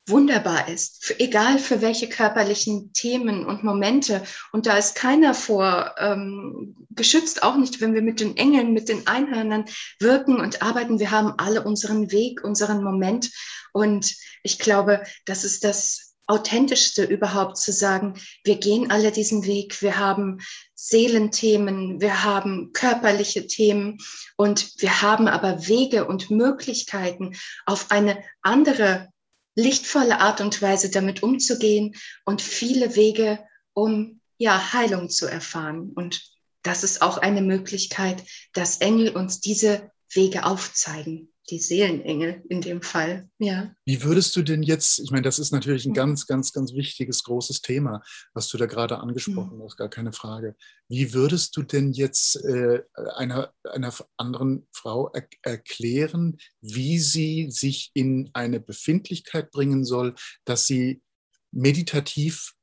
wunderbar 0.06 0.68
ist, 0.68 1.04
für, 1.04 1.18
egal 1.18 1.58
für 1.58 1.80
welche 1.82 2.08
körperlichen 2.08 2.92
Themen 2.92 3.44
und 3.44 3.64
Momente. 3.64 4.22
Und 4.52 4.66
da 4.66 4.76
ist 4.76 4.94
keiner 4.94 5.34
vor 5.34 5.94
ähm, 5.98 6.76
geschützt, 6.90 7.42
auch 7.42 7.56
nicht, 7.56 7.80
wenn 7.80 7.94
wir 7.94 8.02
mit 8.02 8.20
den 8.20 8.36
Engeln, 8.36 8.72
mit 8.72 8.88
den 8.88 9.06
Einhörnern 9.06 9.64
wirken 9.98 10.40
und 10.40 10.62
arbeiten. 10.62 10.98
Wir 10.98 11.10
haben 11.10 11.34
alle 11.38 11.62
unseren 11.62 12.12
Weg, 12.12 12.44
unseren 12.44 12.84
Moment. 12.84 13.30
Und 13.72 14.14
ich 14.42 14.58
glaube, 14.58 15.02
das 15.24 15.44
ist 15.44 15.64
das 15.64 16.14
authentischste 16.28 17.04
überhaupt 17.04 17.56
zu 17.56 17.72
sagen, 17.72 18.14
wir 18.42 18.56
gehen 18.56 18.90
alle 18.90 19.12
diesen 19.12 19.46
Weg, 19.46 19.80
wir 19.80 19.96
haben 19.96 20.38
Seelenthemen, 20.74 22.00
wir 22.00 22.24
haben 22.24 22.72
körperliche 22.72 23.46
Themen 23.46 23.98
und 24.36 24.72
wir 24.78 25.02
haben 25.02 25.28
aber 25.28 25.68
Wege 25.68 26.06
und 26.06 26.30
Möglichkeiten 26.30 27.36
auf 27.64 27.90
eine 27.90 28.18
andere 28.42 29.08
lichtvolle 29.56 30.20
Art 30.20 30.40
und 30.40 30.62
Weise 30.62 30.90
damit 30.90 31.22
umzugehen 31.22 31.96
und 32.24 32.40
viele 32.40 32.94
Wege, 32.94 33.40
um 33.72 34.20
ja 34.38 34.72
Heilung 34.72 35.10
zu 35.10 35.26
erfahren. 35.26 35.92
Und 35.94 36.22
das 36.62 36.84
ist 36.84 37.02
auch 37.02 37.18
eine 37.18 37.42
Möglichkeit, 37.42 38.22
dass 38.52 38.78
Engel 38.78 39.10
uns 39.10 39.40
diese 39.40 39.90
Wege 40.10 40.44
aufzeigen 40.44 41.32
die 41.50 41.58
Seelenengel 41.58 42.42
in 42.48 42.60
dem 42.60 42.82
Fall. 42.82 43.28
Ja. 43.38 43.74
Wie 43.84 44.02
würdest 44.02 44.34
du 44.36 44.42
denn 44.42 44.62
jetzt, 44.62 44.98
ich 44.98 45.10
meine, 45.10 45.22
das 45.22 45.38
ist 45.38 45.52
natürlich 45.52 45.86
ein 45.86 45.94
ganz, 45.94 46.26
ganz, 46.26 46.52
ganz 46.52 46.74
wichtiges, 46.74 47.22
großes 47.24 47.62
Thema, 47.62 48.02
was 48.34 48.48
du 48.48 48.58
da 48.58 48.66
gerade 48.66 48.98
angesprochen 48.98 49.58
mhm. 49.58 49.62
hast, 49.62 49.76
gar 49.76 49.88
keine 49.88 50.12
Frage. 50.12 50.56
Wie 50.88 51.12
würdest 51.12 51.56
du 51.56 51.62
denn 51.62 51.92
jetzt 51.92 52.36
äh, 52.44 52.82
einer, 53.14 53.52
einer 53.64 53.94
anderen 54.16 54.66
Frau 54.72 55.10
er 55.12 55.28
erklären, 55.42 56.38
wie 56.60 56.98
sie 56.98 57.50
sich 57.50 57.90
in 57.94 58.30
eine 58.32 58.60
Befindlichkeit 58.60 59.50
bringen 59.50 59.84
soll, 59.84 60.14
dass 60.44 60.66
sie 60.66 61.02
meditativ 61.52 62.54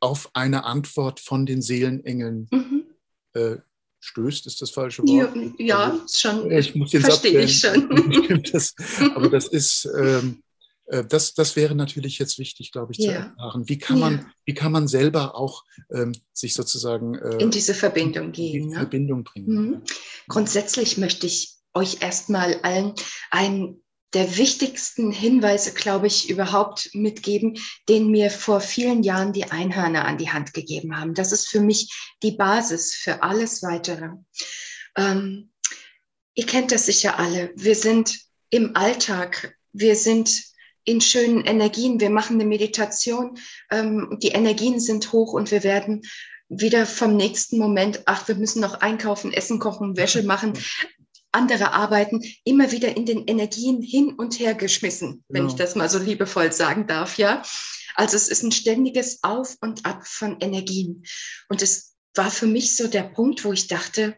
auf 0.00 0.30
eine 0.32 0.64
Antwort 0.64 1.20
von 1.20 1.44
den 1.44 1.60
Seelenengeln 1.60 2.48
mhm. 2.50 2.86
äh, 3.34 3.56
stößt, 4.00 4.46
ist 4.46 4.62
das 4.62 4.70
falsche 4.70 5.02
Wort? 5.02 5.34
Ja, 5.58 5.92
also, 5.92 6.04
schon. 6.16 6.50
Ich 6.50 6.74
muss 6.74 6.92
jetzt 6.92 7.06
Verstehe 7.06 7.42
ich 7.42 7.60
schon. 7.60 8.42
das, 8.52 8.74
aber 9.14 9.28
das 9.28 9.48
ist, 9.48 9.88
ähm, 9.98 10.42
äh, 10.86 11.04
das, 11.04 11.34
das 11.34 11.56
wäre 11.56 11.74
natürlich 11.74 12.18
jetzt 12.18 12.38
wichtig, 12.38 12.72
glaube 12.72 12.92
ich, 12.92 12.98
zu 12.98 13.06
ja. 13.06 13.34
erfahren. 13.36 13.68
Wie 13.68 13.78
kann 13.78 13.98
man, 13.98 14.12
ja. 14.14 14.26
wie 14.44 14.54
kann 14.54 14.72
man 14.72 14.88
selber 14.88 15.34
auch 15.36 15.64
ähm, 15.92 16.12
sich 16.32 16.54
sozusagen 16.54 17.14
äh, 17.14 17.36
in 17.36 17.50
diese 17.50 17.74
Verbindung 17.74 18.32
gehen? 18.32 18.64
In 18.64 18.68
ne? 18.70 18.76
Verbindung 18.76 19.24
bringen. 19.24 19.70
Mhm. 19.70 19.82
Grundsätzlich 20.28 20.98
möchte 20.98 21.26
ich 21.26 21.56
euch 21.74 22.02
erstmal 22.02 22.60
allen 22.62 22.94
ein 23.30 23.80
der 24.14 24.38
wichtigsten 24.38 25.10
Hinweise, 25.10 25.72
glaube 25.72 26.06
ich, 26.06 26.30
überhaupt 26.30 26.90
mitgeben, 26.94 27.58
den 27.88 28.10
mir 28.10 28.30
vor 28.30 28.60
vielen 28.60 29.02
Jahren 29.02 29.32
die 29.32 29.50
Einhörner 29.50 30.06
an 30.06 30.16
die 30.16 30.30
Hand 30.30 30.54
gegeben 30.54 30.98
haben. 30.98 31.14
Das 31.14 31.32
ist 31.32 31.48
für 31.48 31.60
mich 31.60 31.92
die 32.22 32.32
Basis 32.32 32.94
für 32.94 33.22
alles 33.22 33.62
Weitere. 33.62 34.10
Ähm, 34.96 35.50
ihr 36.34 36.46
kennt 36.46 36.72
das 36.72 36.86
sicher 36.86 37.18
alle. 37.18 37.52
Wir 37.54 37.74
sind 37.74 38.18
im 38.50 38.74
Alltag, 38.76 39.56
wir 39.72 39.94
sind 39.94 40.30
in 40.84 41.02
schönen 41.02 41.44
Energien, 41.44 42.00
wir 42.00 42.08
machen 42.08 42.40
eine 42.40 42.48
Meditation, 42.48 43.38
ähm, 43.70 44.16
die 44.22 44.28
Energien 44.28 44.80
sind 44.80 45.12
hoch 45.12 45.34
und 45.34 45.50
wir 45.50 45.62
werden 45.62 46.02
wieder 46.48 46.86
vom 46.86 47.14
nächsten 47.14 47.58
Moment, 47.58 48.02
ach, 48.06 48.26
wir 48.26 48.36
müssen 48.36 48.62
noch 48.62 48.80
einkaufen, 48.80 49.34
essen, 49.34 49.58
kochen, 49.58 49.98
Wäsche 49.98 50.22
machen, 50.24 50.54
andere 51.32 51.72
Arbeiten 51.72 52.22
immer 52.44 52.72
wieder 52.72 52.96
in 52.96 53.06
den 53.06 53.26
Energien 53.26 53.82
hin 53.82 54.14
und 54.14 54.38
her 54.38 54.54
geschmissen, 54.54 55.24
wenn 55.28 55.44
ja. 55.44 55.48
ich 55.48 55.54
das 55.54 55.74
mal 55.74 55.88
so 55.88 55.98
liebevoll 55.98 56.52
sagen 56.52 56.86
darf, 56.86 57.18
ja. 57.18 57.42
Also 57.94 58.16
es 58.16 58.28
ist 58.28 58.42
ein 58.42 58.52
ständiges 58.52 59.22
Auf 59.22 59.56
und 59.60 59.84
Ab 59.84 60.06
von 60.06 60.40
Energien. 60.40 61.04
Und 61.48 61.62
es 61.62 61.96
war 62.14 62.30
für 62.30 62.46
mich 62.46 62.76
so 62.76 62.86
der 62.86 63.02
Punkt, 63.02 63.44
wo 63.44 63.52
ich 63.52 63.66
dachte, 63.66 64.16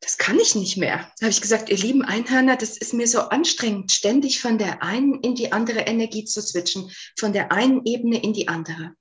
das 0.00 0.16
kann 0.16 0.38
ich 0.40 0.54
nicht 0.54 0.78
mehr. 0.78 1.12
Da 1.18 1.26
habe 1.26 1.30
ich 1.30 1.42
gesagt, 1.42 1.68
ihr 1.68 1.76
lieben 1.76 2.02
Einhörner, 2.02 2.56
das 2.56 2.78
ist 2.78 2.94
mir 2.94 3.06
so 3.06 3.20
anstrengend, 3.20 3.92
ständig 3.92 4.40
von 4.40 4.56
der 4.56 4.82
einen 4.82 5.20
in 5.20 5.34
die 5.34 5.52
andere 5.52 5.80
Energie 5.80 6.24
zu 6.24 6.40
switchen, 6.40 6.90
von 7.18 7.32
der 7.32 7.52
einen 7.52 7.84
Ebene 7.84 8.22
in 8.22 8.32
die 8.32 8.48
andere. 8.48 8.94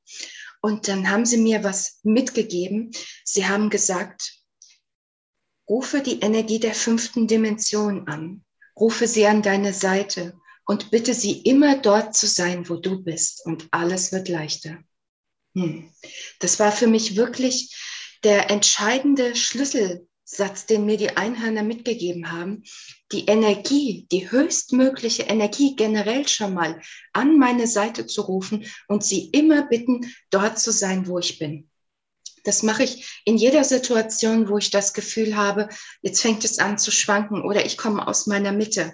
Und 0.62 0.90
dann 0.90 1.10
haben 1.10 1.26
sie 1.26 1.38
mir 1.38 1.64
was 1.64 2.00
mitgegeben. 2.04 2.92
Sie 3.24 3.48
haben 3.48 3.70
gesagt, 3.70 4.39
Rufe 5.70 6.02
die 6.02 6.20
Energie 6.20 6.60
der 6.60 6.74
fünften 6.74 7.28
Dimension 7.28 8.08
an. 8.08 8.44
Rufe 8.78 9.08
sie 9.08 9.28
an 9.28 9.44
deine 9.44 9.72
Seite 9.72 10.34
und 10.66 10.90
bitte 10.90 11.14
sie 11.14 11.42
immer 11.42 11.78
dort 11.78 12.16
zu 12.16 12.26
sein, 12.26 12.68
wo 12.70 12.76
du 12.76 13.04
bist 13.04 13.46
und 13.46 13.68
alles 13.72 14.12
wird 14.12 14.30
leichter. 14.30 14.80
Hm. 15.56 15.92
Das 16.40 16.60
war 16.60 16.72
für 16.72 16.88
mich 16.88 17.16
wirklich 17.16 17.76
der 18.24 18.50
entscheidende 18.50 19.36
Schlüsselsatz, 19.36 20.66
den 20.66 20.86
mir 20.86 20.98
die 20.98 21.18
Einhörner 21.18 21.64
mitgegeben 21.64 22.32
haben. 22.32 22.64
Die 23.12 23.26
Energie, 23.26 24.08
die 24.12 24.30
höchstmögliche 24.32 25.24
Energie 25.24 25.76
generell 25.76 26.28
schon 26.28 26.54
mal 26.54 26.82
an 27.14 27.38
meine 27.38 27.68
Seite 27.68 28.06
zu 28.06 28.22
rufen 28.22 28.66
und 28.88 29.04
sie 29.04 29.30
immer 29.30 29.68
bitten, 29.68 30.14
dort 30.30 30.60
zu 30.60 30.72
sein, 30.72 31.08
wo 31.08 31.20
ich 31.20 31.40
bin. 31.40 31.70
Das 32.44 32.64
mache 32.64 32.84
ich 32.84 33.22
in 33.26 33.38
jeder 33.38 33.64
Situation, 33.64 34.50
wo 34.50 34.58
ich 34.58 34.70
das 34.70 34.94
Gefühl 34.94 35.36
habe, 35.36 35.70
jetzt 36.02 36.22
fängt 36.22 36.44
es 36.46 36.60
an 36.60 36.78
zu 36.78 36.92
schwanken 36.92 37.44
oder 37.44 37.66
ich 37.66 37.78
komme 37.78 38.08
aus 38.08 38.28
meiner 38.28 38.52
Mitte. 38.52 38.94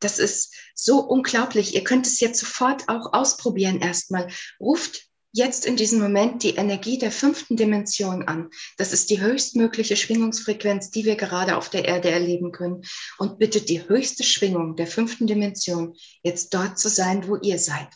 Das 0.00 0.18
ist 0.18 0.54
so 0.74 1.00
unglaublich. 1.00 1.74
Ihr 1.74 1.84
könnt 1.84 2.06
es 2.06 2.20
jetzt 2.20 2.40
sofort 2.40 2.88
auch 2.88 3.12
ausprobieren 3.12 3.80
erstmal. 3.80 4.28
Ruft 4.58 5.10
jetzt 5.32 5.64
in 5.64 5.76
diesem 5.76 6.00
Moment 6.00 6.42
die 6.42 6.56
Energie 6.56 6.98
der 6.98 7.12
fünften 7.12 7.56
Dimension 7.56 8.26
an. 8.26 8.50
Das 8.78 8.92
ist 8.92 9.10
die 9.10 9.20
höchstmögliche 9.20 9.96
Schwingungsfrequenz, 9.96 10.90
die 10.90 11.04
wir 11.04 11.16
gerade 11.16 11.56
auf 11.56 11.68
der 11.68 11.84
Erde 11.84 12.10
erleben 12.10 12.50
können. 12.50 12.82
Und 13.18 13.38
bittet 13.38 13.68
die 13.68 13.88
höchste 13.88 14.24
Schwingung 14.24 14.76
der 14.76 14.86
fünften 14.86 15.26
Dimension, 15.26 15.94
jetzt 16.22 16.52
dort 16.54 16.78
zu 16.78 16.88
sein, 16.88 17.28
wo 17.28 17.36
ihr 17.36 17.58
seid. 17.58 17.88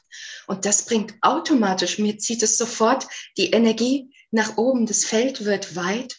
Und 0.46 0.64
das 0.64 0.85
bringt 0.85 1.14
automatisch, 1.22 1.98
mir 1.98 2.18
zieht 2.18 2.42
es 2.42 2.57
sofort 2.57 3.09
die 3.37 3.50
Energie 3.50 4.13
nach 4.35 4.57
oben, 4.57 4.85
das 4.85 5.05
Feld 5.05 5.44
wird 5.44 5.77
weit 5.77 6.18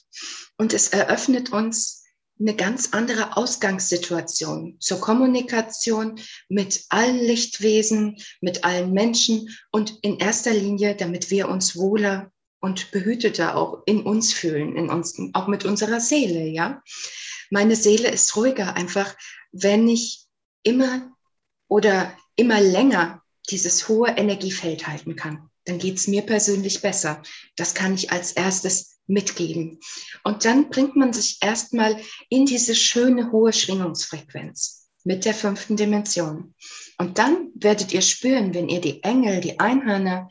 und 0.57 0.73
es 0.73 0.87
eröffnet 0.87 1.51
uns 1.51 2.03
eine 2.39 2.55
ganz 2.55 2.89
andere 2.93 3.35
Ausgangssituation 3.35 4.77
zur 4.79 5.01
Kommunikation 5.01 6.19
mit 6.47 6.85
allen 6.89 7.17
Lichtwesen, 7.17 8.17
mit 8.39 8.63
allen 8.63 8.93
Menschen 8.93 9.49
und 9.71 9.99
in 10.01 10.17
erster 10.17 10.53
Linie, 10.53 10.95
damit 10.95 11.29
wir 11.29 11.49
uns 11.49 11.75
wohler 11.77 12.31
und 12.61 12.91
behüteter 12.91 13.57
auch 13.57 13.83
in 13.85 14.01
uns 14.03 14.33
fühlen, 14.33 14.75
in 14.77 14.89
uns, 14.89 15.17
auch 15.33 15.47
mit 15.47 15.65
unserer 15.65 15.99
Seele, 15.99 16.47
ja. 16.47 16.81
Meine 17.51 17.75
Seele 17.75 18.09
ist 18.09 18.35
ruhiger 18.35 18.75
einfach, 18.75 19.13
wenn 19.51 19.87
ich 19.87 20.25
immer 20.63 21.11
oder 21.67 22.17
immer 22.37 22.61
länger 22.61 23.21
dieses 23.49 23.87
hohe 23.87 24.09
Energiefeld 24.09 24.87
halten 24.87 25.15
kann. 25.15 25.49
Dann 25.65 25.79
geht 25.79 25.97
es 25.97 26.07
mir 26.07 26.21
persönlich 26.21 26.81
besser. 26.81 27.21
Das 27.55 27.73
kann 27.73 27.95
ich 27.95 28.11
als 28.11 28.31
erstes 28.31 28.97
mitgeben. 29.07 29.79
Und 30.23 30.45
dann 30.45 30.69
bringt 30.69 30.95
man 30.95 31.13
sich 31.13 31.37
erstmal 31.41 31.99
in 32.29 32.45
diese 32.45 32.75
schöne 32.75 33.31
hohe 33.31 33.53
Schwingungsfrequenz 33.53 34.87
mit 35.03 35.25
der 35.25 35.33
fünften 35.33 35.77
Dimension. 35.77 36.55
Und 36.97 37.17
dann 37.17 37.51
werdet 37.55 37.93
ihr 37.93 38.01
spüren, 38.01 38.53
wenn 38.53 38.69
ihr 38.69 38.81
die 38.81 39.03
Engel, 39.03 39.39
die 39.41 39.59
Einhörner, 39.59 40.29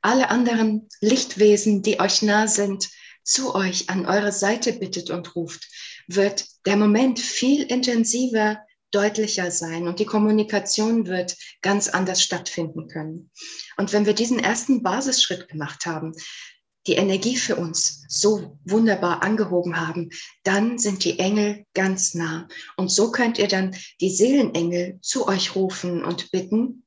alle 0.00 0.30
anderen 0.30 0.88
Lichtwesen, 1.00 1.82
die 1.82 2.00
euch 2.00 2.22
nah 2.22 2.46
sind, 2.46 2.88
zu 3.24 3.54
euch 3.54 3.88
an 3.88 4.06
eure 4.06 4.32
Seite 4.32 4.72
bittet 4.72 5.10
und 5.10 5.34
ruft, 5.36 5.68
wird 6.08 6.44
der 6.66 6.76
Moment 6.76 7.20
viel 7.20 7.62
intensiver, 7.62 8.58
deutlicher 8.92 9.50
sein 9.50 9.88
und 9.88 9.98
die 9.98 10.06
Kommunikation 10.06 11.06
wird 11.06 11.36
ganz 11.62 11.88
anders 11.88 12.22
stattfinden 12.22 12.88
können. 12.88 13.30
Und 13.76 13.92
wenn 13.92 14.06
wir 14.06 14.14
diesen 14.14 14.38
ersten 14.38 14.82
Basisschritt 14.82 15.48
gemacht 15.48 15.86
haben, 15.86 16.12
die 16.86 16.94
Energie 16.94 17.36
für 17.36 17.56
uns 17.56 18.04
so 18.08 18.58
wunderbar 18.64 19.22
angehoben 19.22 19.80
haben, 19.80 20.10
dann 20.42 20.78
sind 20.78 21.04
die 21.04 21.18
Engel 21.18 21.64
ganz 21.74 22.14
nah. 22.14 22.48
Und 22.76 22.90
so 22.90 23.12
könnt 23.12 23.38
ihr 23.38 23.48
dann 23.48 23.76
die 24.00 24.10
Seelenengel 24.10 24.98
zu 25.00 25.28
euch 25.28 25.54
rufen 25.54 26.04
und 26.04 26.30
bitten, 26.32 26.84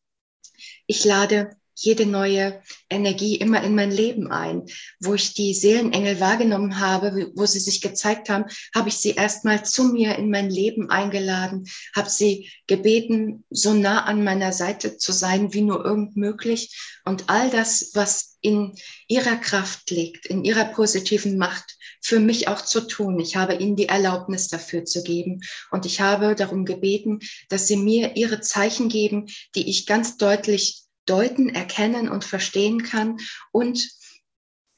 ich 0.87 1.03
lade 1.05 1.55
jede 1.75 2.05
neue 2.05 2.61
Energie 2.89 3.35
immer 3.35 3.61
in 3.63 3.75
mein 3.75 3.91
Leben 3.91 4.31
ein. 4.31 4.63
Wo 4.99 5.13
ich 5.13 5.33
die 5.33 5.53
Seelenengel 5.53 6.19
wahrgenommen 6.19 6.79
habe, 6.79 7.31
wo 7.35 7.45
sie 7.45 7.59
sich 7.59 7.81
gezeigt 7.81 8.29
haben, 8.29 8.45
habe 8.73 8.89
ich 8.89 8.95
sie 8.95 9.11
erstmal 9.11 9.63
zu 9.63 9.85
mir 9.85 10.15
in 10.15 10.31
mein 10.31 10.49
Leben 10.49 10.89
eingeladen, 10.89 11.67
habe 11.95 12.09
sie 12.09 12.49
gebeten, 12.67 13.43
so 13.49 13.73
nah 13.73 14.05
an 14.05 14.23
meiner 14.23 14.53
Seite 14.53 14.97
zu 14.97 15.11
sein, 15.11 15.53
wie 15.53 15.61
nur 15.61 15.85
irgend 15.85 16.15
möglich. 16.15 16.75
Und 17.03 17.25
all 17.29 17.49
das, 17.49 17.91
was 17.93 18.37
in 18.41 18.73
ihrer 19.07 19.35
Kraft 19.37 19.89
liegt, 19.89 20.27
in 20.27 20.43
ihrer 20.43 20.65
positiven 20.65 21.37
Macht, 21.37 21.77
für 22.01 22.19
mich 22.19 22.47
auch 22.47 22.61
zu 22.61 22.81
tun. 22.81 23.19
Ich 23.19 23.35
habe 23.35 23.55
ihnen 23.55 23.75
die 23.75 23.87
Erlaubnis 23.89 24.47
dafür 24.47 24.85
zu 24.85 25.01
geben. 25.01 25.41
Und 25.71 25.87
ich 25.87 26.01
habe 26.01 26.35
darum 26.35 26.63
gebeten, 26.63 27.19
dass 27.49 27.67
sie 27.67 27.77
mir 27.77 28.15
ihre 28.15 28.41
Zeichen 28.41 28.89
geben, 28.89 29.25
die 29.55 29.67
ich 29.67 29.87
ganz 29.87 30.17
deutlich 30.17 30.84
deuten, 31.05 31.49
erkennen 31.49 32.09
und 32.09 32.25
verstehen 32.25 32.83
kann. 32.83 33.17
Und 33.51 33.89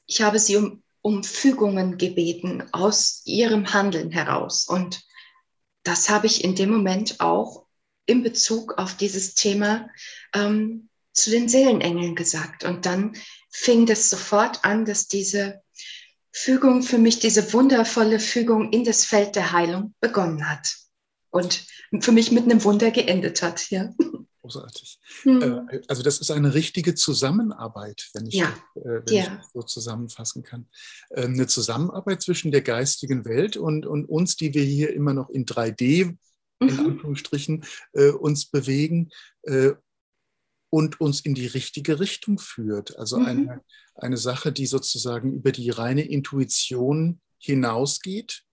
ich 0.06 0.22
habe 0.22 0.38
sie 0.38 0.56
um, 0.56 0.82
um 1.02 1.24
Fügungen 1.24 1.98
gebeten 1.98 2.64
aus 2.72 3.22
ihrem 3.24 3.72
Handeln 3.72 4.10
heraus. 4.10 4.66
Und 4.66 5.02
das 5.84 6.08
habe 6.08 6.26
ich 6.26 6.44
in 6.44 6.54
dem 6.54 6.70
Moment 6.70 7.20
auch 7.20 7.66
in 8.06 8.22
Bezug 8.22 8.78
auf 8.78 8.96
dieses 8.96 9.34
Thema 9.34 9.88
ähm, 10.34 10.88
zu 11.12 11.30
den 11.30 11.48
Seelenengeln 11.48 12.14
gesagt. 12.14 12.64
Und 12.64 12.86
dann 12.86 13.16
fing 13.50 13.86
das 13.86 14.10
sofort 14.10 14.64
an, 14.64 14.84
dass 14.84 15.08
diese 15.08 15.62
Fügung 16.30 16.82
für 16.82 16.98
mich, 16.98 17.18
diese 17.18 17.52
wundervolle 17.52 18.20
Fügung 18.20 18.70
in 18.72 18.84
das 18.84 19.04
Feld 19.04 19.34
der 19.34 19.52
Heilung 19.52 19.94
begonnen 20.00 20.48
hat. 20.48 20.76
Und 21.30 21.66
für 22.00 22.12
mich 22.12 22.32
mit 22.32 22.44
einem 22.44 22.64
Wunder 22.64 22.90
geendet 22.90 23.42
hat, 23.42 23.70
ja 23.70 23.90
großartig. 24.48 24.98
Mhm. 25.24 25.68
Also 25.88 26.02
das 26.02 26.20
ist 26.20 26.30
eine 26.30 26.54
richtige 26.54 26.94
Zusammenarbeit, 26.94 28.08
wenn 28.14 28.26
ich, 28.26 28.34
ja. 28.34 28.48
äh, 28.74 29.02
wenn 29.06 29.14
ja. 29.14 29.40
ich 29.40 29.46
so 29.52 29.62
zusammenfassen 29.62 30.42
kann. 30.42 30.66
Ähm, 31.14 31.34
eine 31.34 31.46
Zusammenarbeit 31.46 32.22
zwischen 32.22 32.50
der 32.50 32.62
geistigen 32.62 33.24
Welt 33.24 33.56
und, 33.56 33.86
und 33.86 34.06
uns, 34.06 34.36
die 34.36 34.54
wir 34.54 34.62
hier 34.62 34.92
immer 34.92 35.14
noch 35.14 35.30
in 35.30 35.44
3D, 35.44 36.16
mhm. 36.60 36.68
in 36.68 36.78
Anführungsstrichen, 36.78 37.64
äh, 37.92 38.10
uns 38.10 38.46
bewegen 38.46 39.10
äh, 39.42 39.72
und 40.70 41.00
uns 41.00 41.20
in 41.20 41.34
die 41.34 41.46
richtige 41.46 42.00
Richtung 42.00 42.38
führt. 42.38 42.96
Also 42.98 43.18
mhm. 43.18 43.26
eine, 43.26 43.60
eine 43.94 44.16
Sache, 44.16 44.52
die 44.52 44.66
sozusagen 44.66 45.32
über 45.32 45.52
die 45.52 45.70
reine 45.70 46.02
Intuition 46.02 47.20
hinausgeht 47.38 48.42
äh, 48.42 48.47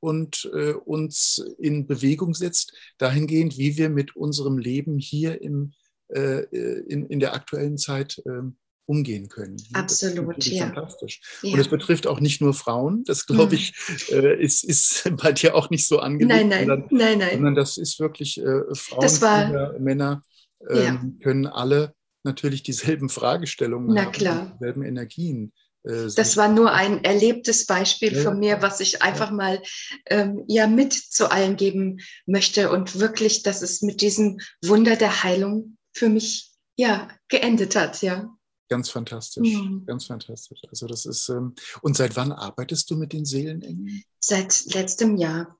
und 0.00 0.50
äh, 0.52 0.72
uns 0.72 1.44
in 1.58 1.86
Bewegung 1.86 2.34
setzt, 2.34 2.72
dahingehend, 2.98 3.56
wie 3.56 3.76
wir 3.76 3.88
mit 3.88 4.16
unserem 4.16 4.58
Leben 4.58 4.98
hier 4.98 5.40
im, 5.40 5.72
äh, 6.08 6.44
in, 6.86 7.06
in 7.06 7.20
der 7.20 7.34
aktuellen 7.34 7.78
Zeit 7.78 8.20
ähm, 8.26 8.56
umgehen 8.88 9.28
können. 9.28 9.56
Absolut, 9.74 10.44
ja. 10.46 10.66
Fantastisch. 10.66 11.20
Ja. 11.42 11.52
Und 11.52 11.60
es 11.60 11.68
betrifft 11.68 12.06
auch 12.06 12.20
nicht 12.20 12.40
nur 12.40 12.54
Frauen, 12.54 13.04
das 13.04 13.26
glaube 13.26 13.52
hm. 13.52 13.58
ich, 13.58 13.74
äh, 14.10 14.42
ist, 14.42 14.64
ist 14.64 15.10
bei 15.22 15.32
dir 15.32 15.54
auch 15.54 15.68
nicht 15.70 15.86
so 15.86 15.98
angelegt. 15.98 16.34
Nein, 16.34 16.48
nein, 16.48 16.66
sondern, 16.66 16.88
nein, 16.90 17.18
nein. 17.18 17.34
Sondern 17.34 17.54
das 17.54 17.76
ist 17.76 18.00
wirklich 18.00 18.38
äh, 18.38 18.74
Frauen, 18.74 19.20
war, 19.20 19.78
Männer 19.78 20.22
ähm, 20.70 20.78
ja. 20.78 21.22
können 21.22 21.46
alle 21.46 21.94
natürlich 22.24 22.62
dieselben 22.62 23.08
Fragestellungen 23.08 23.94
Na, 23.94 24.06
haben, 24.06 24.12
klar. 24.12 24.52
dieselben 24.54 24.82
Energien. 24.82 25.52
Äh, 25.88 26.08
das 26.14 26.36
war 26.36 26.48
nur 26.48 26.72
ein 26.72 27.02
erlebtes 27.02 27.66
Beispiel 27.66 28.14
ja. 28.14 28.22
von 28.22 28.38
mir, 28.38 28.62
was 28.62 28.80
ich 28.80 29.02
einfach 29.02 29.30
mal 29.30 29.62
ähm, 30.06 30.44
ja 30.46 30.66
mit 30.66 30.92
zu 30.92 31.30
allen 31.30 31.56
geben 31.56 32.00
möchte 32.26 32.70
und 32.70 33.00
wirklich, 33.00 33.42
dass 33.42 33.62
es 33.62 33.82
mit 33.82 34.00
diesem 34.00 34.38
Wunder 34.62 34.96
der 34.96 35.24
Heilung 35.24 35.76
für 35.94 36.08
mich 36.08 36.52
ja 36.76 37.08
geendet 37.28 37.74
hat, 37.74 38.02
ja. 38.02 38.30
Ganz 38.68 38.90
fantastisch, 38.90 39.54
mhm. 39.54 39.86
ganz 39.86 40.04
fantastisch. 40.04 40.60
Also 40.68 40.86
das 40.86 41.06
ist 41.06 41.30
ähm, 41.30 41.54
und 41.80 41.96
seit 41.96 42.16
wann 42.16 42.32
arbeitest 42.32 42.90
du 42.90 42.96
mit 42.96 43.14
den 43.14 43.24
Seelenengeln? 43.24 44.02
Seit 44.20 44.66
letztem 44.74 45.16
Jahr. 45.16 45.56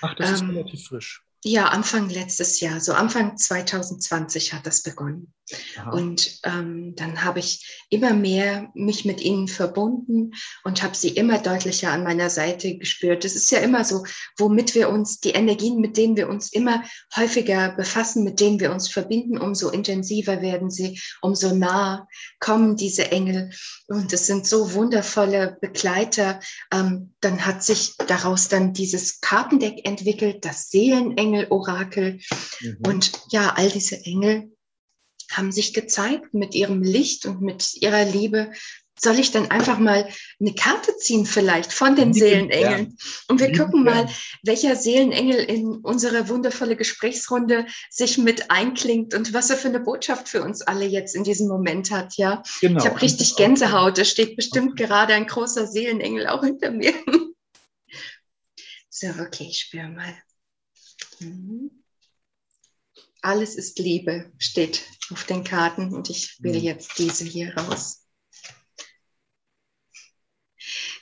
Ach, 0.00 0.14
das 0.16 0.28
ähm, 0.28 0.34
ist 0.50 0.56
relativ 0.56 0.84
frisch. 0.88 1.22
Ja, 1.44 1.66
Anfang 1.68 2.08
letztes 2.08 2.58
Jahr, 2.60 2.80
so 2.80 2.92
Anfang 2.92 3.36
2020 3.36 4.54
hat 4.54 4.66
das 4.66 4.82
begonnen. 4.82 5.32
Aha. 5.78 5.90
Und 5.90 6.40
ähm, 6.44 6.94
dann 6.96 7.24
habe 7.24 7.38
ich 7.38 7.84
immer 7.90 8.12
mehr 8.12 8.70
mich 8.74 9.04
mit 9.04 9.20
ihnen 9.20 9.48
verbunden 9.48 10.32
und 10.64 10.82
habe 10.82 10.94
sie 10.94 11.08
immer 11.08 11.38
deutlicher 11.38 11.90
an 11.90 12.02
meiner 12.02 12.28
Seite 12.28 12.76
gespürt. 12.76 13.24
Es 13.24 13.34
ist 13.34 13.50
ja 13.50 13.60
immer 13.60 13.84
so, 13.84 14.04
womit 14.36 14.74
wir 14.74 14.90
uns, 14.90 15.20
die 15.20 15.30
Energien, 15.30 15.80
mit 15.80 15.96
denen 15.96 16.16
wir 16.16 16.28
uns 16.28 16.52
immer 16.52 16.82
häufiger 17.16 17.72
befassen, 17.72 18.24
mit 18.24 18.40
denen 18.40 18.60
wir 18.60 18.72
uns 18.72 18.88
verbinden, 18.88 19.38
umso 19.38 19.70
intensiver 19.70 20.42
werden 20.42 20.70
sie, 20.70 21.00
umso 21.22 21.54
nah 21.54 22.06
kommen 22.40 22.76
diese 22.76 23.10
Engel. 23.10 23.50
Und 23.86 24.12
es 24.12 24.26
sind 24.26 24.46
so 24.46 24.74
wundervolle 24.74 25.56
Begleiter. 25.60 26.40
Ähm, 26.72 27.14
dann 27.20 27.46
hat 27.46 27.62
sich 27.62 27.94
daraus 27.96 28.48
dann 28.48 28.74
dieses 28.74 29.20
Kartendeck 29.20 29.86
entwickelt, 29.86 30.44
das 30.44 30.68
Seelenengel-Orakel. 31.28 32.20
Mhm. 32.60 32.78
Und 32.86 33.12
ja, 33.30 33.54
all 33.56 33.70
diese 33.70 34.04
Engel 34.04 34.52
haben 35.30 35.52
sich 35.52 35.74
gezeigt 35.74 36.32
mit 36.32 36.54
ihrem 36.54 36.82
Licht 36.82 37.26
und 37.26 37.42
mit 37.42 37.74
ihrer 37.74 38.04
Liebe. 38.04 38.52
Soll 39.00 39.20
ich 39.20 39.30
dann 39.30 39.48
einfach 39.52 39.78
mal 39.78 40.08
eine 40.40 40.54
Karte 40.54 40.96
ziehen 40.96 41.24
vielleicht 41.24 41.72
von 41.72 41.94
den 41.94 42.12
Seelenengeln? 42.12 42.96
Und 43.28 43.38
wir 43.38 43.56
gucken 43.56 43.84
mal, 43.84 44.08
welcher 44.42 44.74
Seelenengel 44.74 45.36
in 45.36 45.66
unsere 45.68 46.28
wundervolle 46.28 46.74
Gesprächsrunde 46.74 47.66
sich 47.90 48.18
mit 48.18 48.50
einklingt 48.50 49.14
und 49.14 49.32
was 49.32 49.50
er 49.50 49.56
für 49.56 49.68
eine 49.68 49.78
Botschaft 49.78 50.28
für 50.28 50.42
uns 50.42 50.62
alle 50.62 50.84
jetzt 50.84 51.14
in 51.14 51.22
diesem 51.22 51.46
Moment 51.46 51.92
hat, 51.92 52.16
ja? 52.16 52.42
Genau. 52.60 52.80
Ich 52.80 52.90
habe 52.90 53.00
richtig 53.00 53.36
Gänsehaut. 53.36 53.98
Da 53.98 54.04
steht 54.04 54.34
bestimmt 54.34 54.76
gerade 54.76 55.14
ein 55.14 55.28
großer 55.28 55.68
Seelenengel 55.68 56.26
auch 56.26 56.42
hinter 56.42 56.72
mir. 56.72 56.92
So, 59.00 59.06
okay, 59.10 59.46
ich 59.48 59.60
spüre 59.60 59.86
mal. 59.86 60.12
Mhm. 61.20 61.70
Alles 63.20 63.56
ist 63.56 63.78
Liebe, 63.78 64.32
steht 64.38 64.84
auf 65.10 65.24
den 65.24 65.42
Karten 65.42 65.94
und 65.94 66.08
ich 66.08 66.40
will 66.42 66.56
jetzt 66.56 66.98
diese 66.98 67.24
hier 67.24 67.56
raus. 67.56 68.04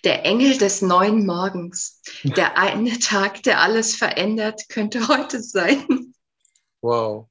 Der 0.05 0.25
Engel 0.25 0.57
des 0.57 0.83
neuen 0.83 1.27
Morgens, 1.27 2.01
der 2.23 2.57
eine 2.57 2.99
Tag, 3.01 3.43
der 3.43 3.61
alles 3.61 3.97
verändert, 3.97 4.69
könnte 4.69 5.09
heute 5.09 5.43
sein. 5.43 6.15
Wow. 6.81 7.29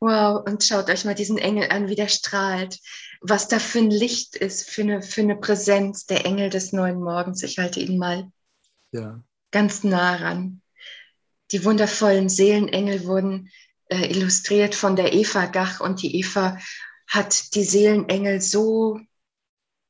Wow, 0.00 0.42
und 0.46 0.64
schaut 0.64 0.88
euch 0.88 1.04
mal 1.04 1.14
diesen 1.14 1.38
Engel 1.38 1.70
an, 1.70 1.88
wie 1.88 1.94
der 1.94 2.08
strahlt. 2.08 2.78
Was 3.20 3.48
da 3.48 3.58
für 3.58 3.80
ein 3.80 3.90
Licht 3.90 4.34
ist, 4.34 4.68
für 4.70 4.80
eine, 4.80 5.02
für 5.02 5.20
eine 5.20 5.36
Präsenz, 5.36 6.06
der 6.06 6.24
Engel 6.24 6.48
des 6.48 6.72
neuen 6.72 7.00
Morgens. 7.00 7.42
Ich 7.42 7.58
halte 7.58 7.80
ihn 7.80 7.98
mal 7.98 8.30
ja. 8.92 9.22
ganz 9.50 9.84
nah 9.84 10.16
ran. 10.16 10.59
Die 11.52 11.64
wundervollen 11.64 12.28
Seelenengel 12.28 13.04
wurden 13.04 13.50
äh, 13.88 14.10
illustriert 14.10 14.74
von 14.74 14.96
der 14.96 15.12
Eva 15.12 15.46
Gach 15.46 15.80
und 15.80 16.02
die 16.02 16.16
Eva 16.16 16.58
hat 17.06 17.54
die 17.54 17.64
Seelenengel 17.64 18.40
so 18.40 19.00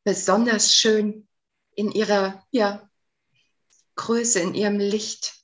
besonders 0.05 0.73
schön 0.75 1.29
in 1.75 1.93
ihrer 1.93 2.43
ja, 2.51 2.89
Größe, 3.97 4.41
in 4.41 4.55
ihrem 4.55 4.79
Licht 4.79 5.35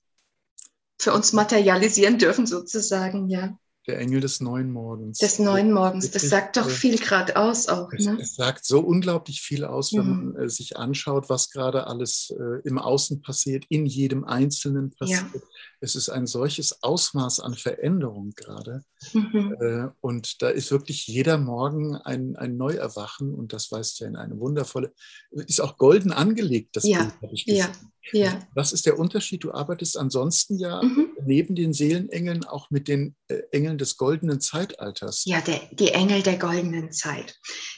für 0.98 1.12
uns 1.12 1.32
materialisieren 1.32 2.18
dürfen, 2.18 2.46
sozusagen, 2.46 3.28
ja. 3.28 3.58
Der 3.86 4.00
Engel 4.00 4.20
des 4.20 4.40
neuen 4.40 4.72
Morgens. 4.72 5.18
Des 5.18 5.38
neuen 5.38 5.72
Morgens, 5.72 6.10
das 6.10 6.22
sagt 6.22 6.56
doch 6.56 6.68
viel 6.68 6.98
gerade 6.98 7.36
aus 7.36 7.68
auch. 7.68 7.92
Es, 7.92 8.04
ne? 8.04 8.18
es, 8.20 8.34
sagt 8.34 8.64
so 8.64 8.80
unglaublich 8.80 9.40
viel 9.40 9.64
aus, 9.64 9.92
wenn 9.92 10.08
mhm. 10.08 10.32
man 10.32 10.44
äh, 10.44 10.48
sich 10.48 10.76
anschaut, 10.76 11.28
was 11.28 11.50
gerade 11.50 11.86
alles 11.86 12.34
äh, 12.36 12.66
im 12.66 12.78
Außen 12.78 13.22
passiert, 13.22 13.64
in 13.68 13.86
jedem 13.86 14.24
Einzelnen 14.24 14.90
passiert. 14.90 15.26
Ja. 15.32 15.40
Es 15.80 15.94
ist 15.94 16.08
ein 16.08 16.26
solches 16.26 16.82
Ausmaß 16.82 17.40
an 17.40 17.54
Veränderung 17.54 18.32
gerade. 18.34 18.82
Mhm. 19.12 19.56
Äh, 19.60 19.88
und 20.00 20.42
da 20.42 20.48
ist 20.48 20.70
wirklich 20.70 21.06
jeder 21.06 21.38
Morgen 21.38 21.96
ein, 21.96 22.36
ein 22.36 22.56
Neuerwachen 22.56 23.34
und 23.34 23.52
das 23.52 23.70
weist 23.70 24.00
ja 24.00 24.06
in 24.06 24.16
eine 24.16 24.38
wundervolle, 24.38 24.92
ist 25.30 25.60
auch 25.60 25.76
golden 25.76 26.12
angelegt, 26.12 26.76
das 26.76 26.84
ja. 26.84 27.00
Bild, 27.02 27.14
habe 27.22 27.34
ich 27.34 27.44
gesehen. 27.44 27.58
Ja. 27.58 27.90
Ja. 28.12 28.40
Was 28.54 28.72
ist 28.72 28.86
der 28.86 28.98
Unterschied? 28.98 29.42
Du 29.42 29.52
arbeitest 29.52 29.98
ansonsten 29.98 30.58
ja 30.58 30.82
mhm. 30.82 31.08
neben 31.24 31.54
den 31.54 31.72
Seelenengeln 31.72 32.44
auch 32.44 32.70
mit 32.70 32.88
den 32.88 33.16
äh, 33.28 33.42
Engeln 33.50 33.78
des 33.78 33.96
goldenen 33.96 34.40
Zeitalters. 34.40 35.24
Ja, 35.24 35.40
der, 35.40 35.60
die 35.72 35.88
Engel 35.88 36.22
der 36.22 36.38
goldenen 36.38 36.92
Zeit. 36.92 37.36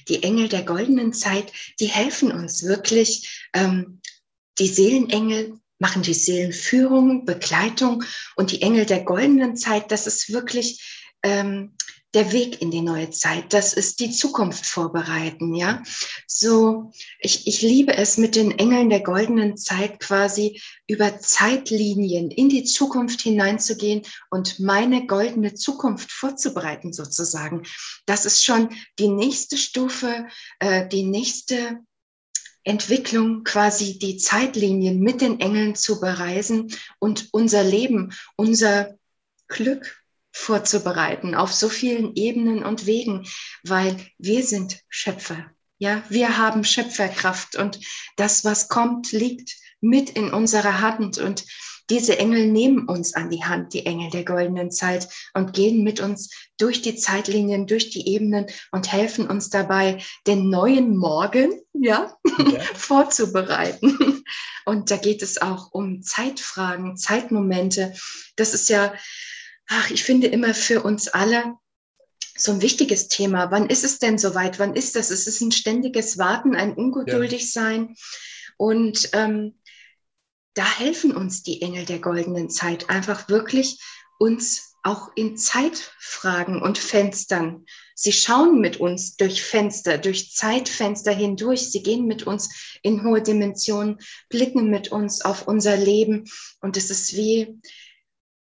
Die 0.09 0.23
Engel 0.23 0.49
der 0.49 0.65
goldenen 0.65 1.13
Zeit, 1.13 1.53
die 1.81 1.87
helfen 1.87 2.31
uns 2.33 2.63
wirklich. 2.63 3.49
Ähm, 3.55 4.01
die 4.59 4.69
Seelenengel 4.69 5.59
machen 5.79 6.03
die 6.03 6.15
Seelenführung, 6.15 7.25
Begleitung 7.25 8.05
und 8.37 8.53
die 8.53 8.63
Engel 8.63 8.87
der 8.87 9.05
goldenen 9.05 9.57
Zeit, 9.57 9.91
das 9.91 10.07
ist 10.07 10.33
wirklich 10.33 11.07
ähm, 11.23 11.75
der 12.15 12.33
Weg 12.33 12.63
in 12.63 12.71
die 12.71 12.81
neue 12.81 13.11
Zeit. 13.11 13.53
Das 13.53 13.75
ist 13.75 14.01
die 14.01 14.11
Zukunft 14.11 14.65
vorbereiten, 14.65 15.55
ja. 15.55 15.83
So, 16.27 16.91
ich, 17.21 17.47
ich 17.47 17.61
liebe 17.61 17.95
es 17.97 18.17
mit 18.17 18.35
den 18.35 18.59
Engeln 18.59 18.89
der 18.89 19.01
goldenen 19.01 19.59
Zeit 19.59 20.01
quasi 20.01 20.61
über 20.87 21.21
Zeitlinien 21.21 22.31
in 22.31 22.49
die 22.49 22.65
Zukunft 22.65 23.21
hineinzugehen 23.21 24.03
und 24.31 24.59
meine 24.59 25.07
goldene 25.07 25.55
Zukunft 25.55 26.11
vorzubereiten 26.11 26.93
sozusagen. 26.95 27.65
Das 28.07 28.25
ist 28.25 28.43
schon 28.43 28.71
die 28.99 29.09
nächste 29.09 29.59
Stufe, 29.59 30.27
äh, 30.61 30.89
die 30.89 31.03
nächste 31.03 31.81
Entwicklung 32.69 33.45
quasi 33.45 33.99
die 33.99 34.19
Zeitlinien 34.19 35.01
mit 35.01 35.23
den 35.23 35.41
Engeln 35.41 35.75
zu 35.75 36.01
bereisen 36.01 36.71
und 36.99 37.29
unser 37.33 37.65
Leben, 37.65 38.13
unser 38.37 38.95
Glück 39.49 40.03
vorzubereiten 40.33 41.35
auf 41.35 41.53
so 41.53 41.71
vielen 41.71 42.15
Ebenen 42.15 42.63
und 42.63 42.85
Wegen, 42.85 43.27
weil 43.65 43.97
wir 44.19 44.45
sind 44.45 44.83
Schöpfer. 44.91 45.47
Ja, 45.79 46.03
wir 46.11 46.37
haben 46.37 46.63
Schöpferkraft 46.63 47.57
und 47.57 47.81
das, 48.17 48.45
was 48.45 48.69
kommt, 48.69 49.13
liegt 49.13 49.57
mit 49.81 50.11
in 50.11 50.31
unserer 50.33 50.81
Hand 50.81 51.17
und 51.17 51.45
diese 51.91 52.19
Engel 52.19 52.47
nehmen 52.47 52.89
uns 52.89 53.15
an 53.15 53.31
die 53.31 53.45
Hand, 53.45 53.73
die 53.73 53.87
Engel 53.87 54.11
der 54.11 54.25
goldenen 54.25 54.71
Zeit, 54.71 55.09
und 55.35 55.53
gehen 55.53 55.83
mit 55.83 56.01
uns 56.01 56.31
durch 56.59 56.83
die 56.83 56.97
Zeitlinien, 56.97 57.67
durch 57.67 57.91
die 57.91 58.09
Ebenen 58.09 58.47
und 58.73 58.93
helfen 58.93 59.29
uns 59.29 59.51
dabei, 59.51 60.03
den 60.27 60.51
neuen 60.51 60.97
Morgen 60.97 61.61
ja, 61.73 62.17
ja. 62.25 62.61
vorzubereiten. 62.75 64.23
Und 64.65 64.91
da 64.91 64.97
geht 64.97 65.23
es 65.23 65.41
auch 65.41 65.73
um 65.73 66.03
Zeitfragen, 66.03 66.97
Zeitmomente. 66.97 67.95
Das 68.37 68.55
ist 68.55 68.69
ja 68.69 68.93
ach, 69.69 69.91
ich 69.91 70.03
finde 70.03 70.27
immer 70.27 70.55
für 70.55 70.83
uns 70.83 71.09
alle 71.09 71.57
so 72.37 72.53
ein 72.53 72.63
wichtiges 72.63 73.09
Thema. 73.09 73.51
Wann 73.51 73.69
ist 73.69 73.85
es 73.85 73.99
denn 73.99 74.19
soweit? 74.19 74.59
Wann 74.59 74.75
ist 74.75 74.97
das? 74.97 75.11
Es 75.11 75.27
ist 75.27 75.41
ein 75.41 75.53
ständiges 75.53 76.19
Warten, 76.19 76.55
ein 76.55 76.75
ungeduldig 76.75 77.53
sein. 77.53 77.95
Und 78.57 79.11
ähm, 79.13 79.58
da 80.59 80.79
helfen 80.79 81.17
uns 81.17 81.45
die 81.45 81.63
Engel 81.63 81.85
der 81.85 82.01
goldenen 82.01 82.51
Zeit 82.51 82.91
einfach 82.91 83.29
wirklich 83.29 83.81
uns 84.19 84.75
auch 84.83 85.11
in 85.15 85.37
Zeitfragen 85.37 86.61
und 86.61 86.79
Fenstern. 86.79 87.65
Sie 87.95 88.13
schauen 88.13 88.61
mit 88.61 88.79
uns 88.79 89.17
durch 89.17 89.43
Fenster, 89.43 89.99
durch 89.99 90.33
Zeitfenster 90.33 91.13
hindurch. 91.13 91.71
Sie 91.71 91.83
gehen 91.83 92.07
mit 92.07 92.25
uns 92.25 92.79
in 92.83 93.05
hohe 93.05 93.23
Dimensionen, 93.23 93.99
blicken 94.29 94.69
mit 94.69 94.91
uns 94.91 95.21
auf 95.25 95.47
unser 95.47 95.77
Leben. 95.77 96.25
Und 96.61 96.77
es 96.77 96.91
ist 96.91 97.15
wie, 97.15 97.61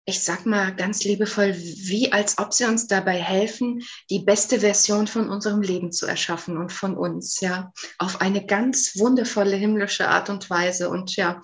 ich 0.06 0.22
sag 0.22 0.46
mal 0.46 0.74
ganz 0.74 1.04
liebevoll, 1.04 1.54
wie 1.58 2.14
als 2.14 2.38
ob 2.38 2.54
sie 2.54 2.66
uns 2.66 2.88
dabei 2.88 3.22
helfen, 3.22 3.82
die 4.10 4.20
beste 4.20 4.62
Version 4.62 5.08
von 5.08 5.30
unserem 5.30 5.62
Leben 5.62 5.92
zu 5.92 6.06
erschaffen 6.06 6.58
und 6.58 6.72
von 6.72 6.96
uns, 6.96 7.42
ja, 7.42 7.74
auf 7.98 8.22
eine 8.22 8.46
ganz 8.46 8.98
wundervolle 9.00 9.58
himmlische 9.58 10.08
Art 10.08 10.30
und 10.30 10.50
Weise. 10.50 10.90
Und 10.90 11.16
ja, 11.16 11.42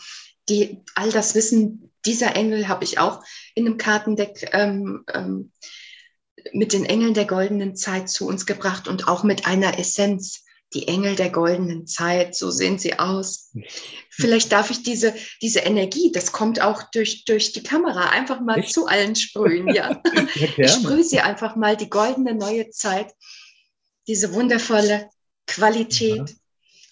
die, 0.51 0.83
all 0.95 1.11
das 1.11 1.33
Wissen 1.33 1.91
dieser 2.05 2.35
Engel 2.35 2.67
habe 2.67 2.83
ich 2.83 2.99
auch 2.99 3.23
in 3.55 3.65
einem 3.65 3.77
Kartendeck 3.77 4.49
ähm, 4.53 5.05
ähm, 5.13 5.51
mit 6.51 6.73
den 6.73 6.85
Engeln 6.85 7.13
der 7.13 7.25
goldenen 7.25 7.75
Zeit 7.75 8.09
zu 8.09 8.27
uns 8.27 8.45
gebracht 8.45 8.87
und 8.87 9.07
auch 9.07 9.23
mit 9.23 9.45
einer 9.45 9.79
Essenz 9.79 10.43
die 10.73 10.87
Engel 10.87 11.15
der 11.15 11.29
goldenen 11.29 11.85
Zeit, 11.85 12.33
so 12.33 12.49
sehen 12.49 12.79
sie 12.79 12.97
aus. 12.97 13.51
Vielleicht 14.09 14.53
darf 14.53 14.71
ich 14.71 14.83
diese, 14.83 15.13
diese 15.41 15.59
Energie, 15.59 16.13
das 16.13 16.31
kommt 16.31 16.61
auch 16.61 16.83
durch, 16.93 17.25
durch 17.25 17.51
die 17.51 17.61
Kamera, 17.63 18.09
einfach 18.09 18.39
mal 18.39 18.59
Echt? 18.59 18.73
zu 18.73 18.87
allen 18.87 19.15
sprühen. 19.15 19.67
Ja. 19.73 20.01
ja 20.35 20.49
ich 20.57 20.71
sprühe 20.71 21.03
sie 21.03 21.19
einfach 21.19 21.57
mal, 21.57 21.75
die 21.75 21.89
goldene 21.89 22.35
neue 22.35 22.69
Zeit, 22.69 23.13
diese 24.07 24.33
wundervolle 24.33 25.09
Qualität. 25.45 26.29
Ja. 26.29 26.35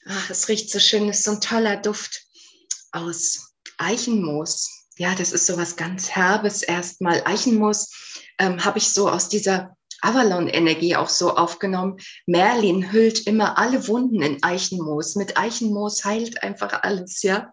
Ach, 0.08 0.30
es 0.30 0.50
riecht 0.50 0.70
so 0.70 0.80
schön, 0.80 1.08
es 1.08 1.20
ist 1.20 1.26
so 1.26 1.32
ein 1.32 1.42
toller 1.42 1.78
Duft 1.78 2.24
aus 2.92 3.49
Eichenmoos. 3.80 4.88
Ja, 4.98 5.16
das 5.16 5.32
ist 5.32 5.46
so 5.46 5.58
was 5.58 5.76
ganz 5.76 6.10
Herbes 6.10 6.62
erstmal. 6.62 7.24
Eichenmoos 7.26 7.90
ähm, 8.38 8.64
habe 8.64 8.78
ich 8.78 8.90
so 8.90 9.10
aus 9.10 9.30
dieser 9.30 9.76
Avalon-Energie 10.02 10.96
auch 10.96 11.10
so 11.10 11.36
aufgenommen. 11.36 11.98
Merlin 12.26 12.92
hüllt 12.92 13.28
immer 13.28 13.58
alle 13.58 13.88
Wunden 13.88 14.22
in 14.22 14.44
Eichenmoos. 14.44 15.16
Mit 15.16 15.38
Eichenmoos 15.38 16.06
heilt 16.06 16.44
einfach 16.44 16.84
alles, 16.84 17.22
ja. 17.22 17.52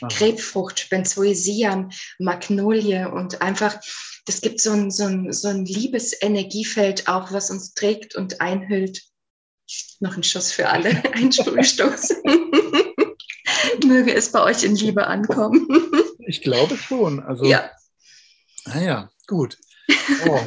Aha. 0.00 0.08
Krebsfrucht, 0.08 0.88
Benzoesiam, 0.90 1.90
Magnolie 2.18 3.10
und 3.10 3.40
einfach, 3.40 3.78
das 4.26 4.40
gibt 4.40 4.60
so 4.60 4.72
ein, 4.72 4.90
so 4.90 5.04
ein, 5.04 5.32
so 5.32 5.48
ein 5.48 5.64
Liebesenergiefeld 5.64 7.08
auch, 7.08 7.32
was 7.32 7.50
uns 7.50 7.74
trägt 7.74 8.14
und 8.14 8.40
einhüllt. 8.40 9.02
Noch 10.00 10.16
ein 10.16 10.22
Schuss 10.22 10.52
für 10.52 10.68
alle, 10.68 10.90
ein 11.14 11.32
Sprühstoß. 11.32 12.14
Möge 13.86 14.14
es 14.14 14.32
bei 14.32 14.42
euch 14.42 14.64
in 14.64 14.74
Liebe 14.74 15.06
ankommen. 15.06 15.68
Ich 16.28 16.42
glaube 16.42 16.76
schon. 16.76 17.20
Also, 17.20 17.44
ja. 17.44 17.70
Naja, 18.64 19.08
gut. 19.28 19.58
Oh. 20.26 20.40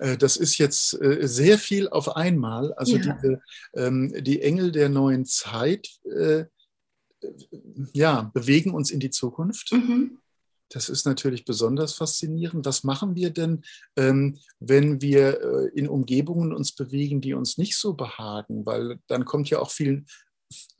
Äh, 0.00 0.16
das 0.16 0.36
ist 0.36 0.58
jetzt 0.58 1.00
äh, 1.00 1.28
sehr 1.28 1.58
viel 1.58 1.88
auf 1.88 2.16
einmal. 2.16 2.72
Also 2.74 2.96
ja. 2.96 3.14
diese, 3.14 3.40
ähm, 3.74 4.12
die 4.24 4.42
Engel 4.42 4.72
der 4.72 4.88
neuen 4.88 5.24
Zeit 5.24 5.88
äh, 6.04 6.46
ja, 7.92 8.30
bewegen 8.34 8.74
uns 8.74 8.90
in 8.90 9.00
die 9.00 9.10
Zukunft. 9.10 9.72
Mhm. 9.72 10.18
Das 10.68 10.88
ist 10.88 11.04
natürlich 11.04 11.44
besonders 11.44 11.92
faszinierend. 11.92 12.64
Was 12.64 12.82
machen 12.82 13.14
wir 13.14 13.30
denn, 13.30 13.62
ähm, 13.96 14.38
wenn 14.58 15.02
wir 15.02 15.40
äh, 15.40 15.68
in 15.78 15.86
Umgebungen 15.86 16.54
uns 16.54 16.72
bewegen, 16.72 17.20
die 17.20 17.34
uns 17.34 17.58
nicht 17.58 17.76
so 17.76 17.92
behagen? 17.92 18.64
Weil 18.64 18.98
dann 19.06 19.26
kommt 19.26 19.50
ja 19.50 19.58
auch 19.58 19.70
viel, 19.70 20.04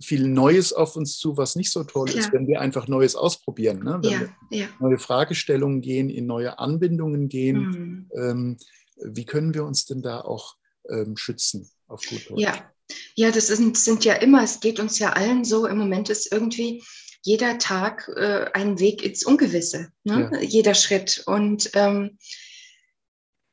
viel 0.02 0.28
Neues 0.28 0.72
auf 0.72 0.96
uns 0.96 1.18
zu, 1.18 1.37
was 1.37 1.56
nicht 1.56 1.70
so 1.70 1.85
toll 1.85 2.06
Klar. 2.06 2.20
ist, 2.20 2.32
wenn 2.32 2.46
wir 2.46 2.61
einfach 2.61 2.88
Neues 2.88 3.16
ausprobieren. 3.16 3.82
Ne? 3.82 3.98
Wenn 4.02 4.11
ja, 4.11 4.20
wir 4.20 4.58
ja. 4.58 4.66
neue 4.80 4.98
Fragestellungen 4.98 5.80
gehen, 5.80 6.11
in 6.11 6.26
neue 6.26 6.58
Anbindungen 6.58 7.28
gehen. 7.28 7.58
Mhm. 7.58 8.11
Ähm, 8.14 8.56
wie 9.04 9.24
können 9.24 9.54
wir 9.54 9.64
uns 9.64 9.87
denn 9.87 10.02
da 10.02 10.20
auch 10.20 10.56
ähm, 10.90 11.16
schützen 11.16 11.68
auf 11.88 12.02
gut 12.06 12.30
Deutsch? 12.30 12.40
Ja, 12.40 12.70
ja 13.14 13.30
das 13.30 13.48
sind, 13.48 13.76
sind 13.76 14.04
ja 14.04 14.14
immer, 14.14 14.42
es 14.42 14.61
geht 14.61 14.80
uns 14.80 14.98
ja 14.98 15.12
allen 15.12 15.44
so, 15.44 15.66
im 15.66 15.78
Moment 15.78 16.11
ist 16.11 16.30
irgendwie 16.32 16.82
jeder 17.22 17.58
Tag 17.58 18.11
äh, 18.16 18.50
ein 18.52 18.78
Weg 18.80 19.02
ins 19.02 19.24
Ungewisse, 19.24 19.92
ne? 20.04 20.30
ja. 20.32 20.40
jeder 20.40 20.74
Schritt. 20.74 21.22
Und 21.26 21.70
ähm, 21.74 22.18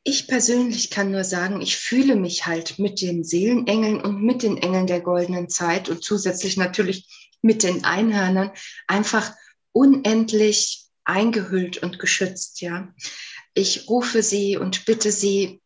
ich 0.09 0.27
persönlich 0.27 0.89
kann 0.89 1.11
nur 1.11 1.23
sagen, 1.23 1.61
ich 1.61 1.77
fühle 1.77 2.15
mich 2.15 2.45
halt 2.45 2.79
mit 2.79 3.01
den 3.01 3.23
Seelenengeln 3.23 4.01
und 4.01 4.21
mit 4.21 4.43
den 4.43 4.57
Engeln 4.57 4.87
der 4.87 5.01
goldenen 5.01 5.49
Zeit 5.49 5.89
und 5.89 6.03
zusätzlich 6.03 6.57
natürlich 6.57 7.07
mit 7.41 7.63
den 7.63 7.83
Einhörnern 7.83 8.51
einfach 8.87 9.33
unendlich 9.71 10.85
eingehüllt 11.05 11.77
und 11.77 11.99
geschützt, 11.99 12.61
ja 12.61 12.93
ich 13.53 13.89
rufe 13.89 14.23
sie 14.23 14.57
und 14.57 14.85
bitte 14.85 15.11
sie, 15.11 15.61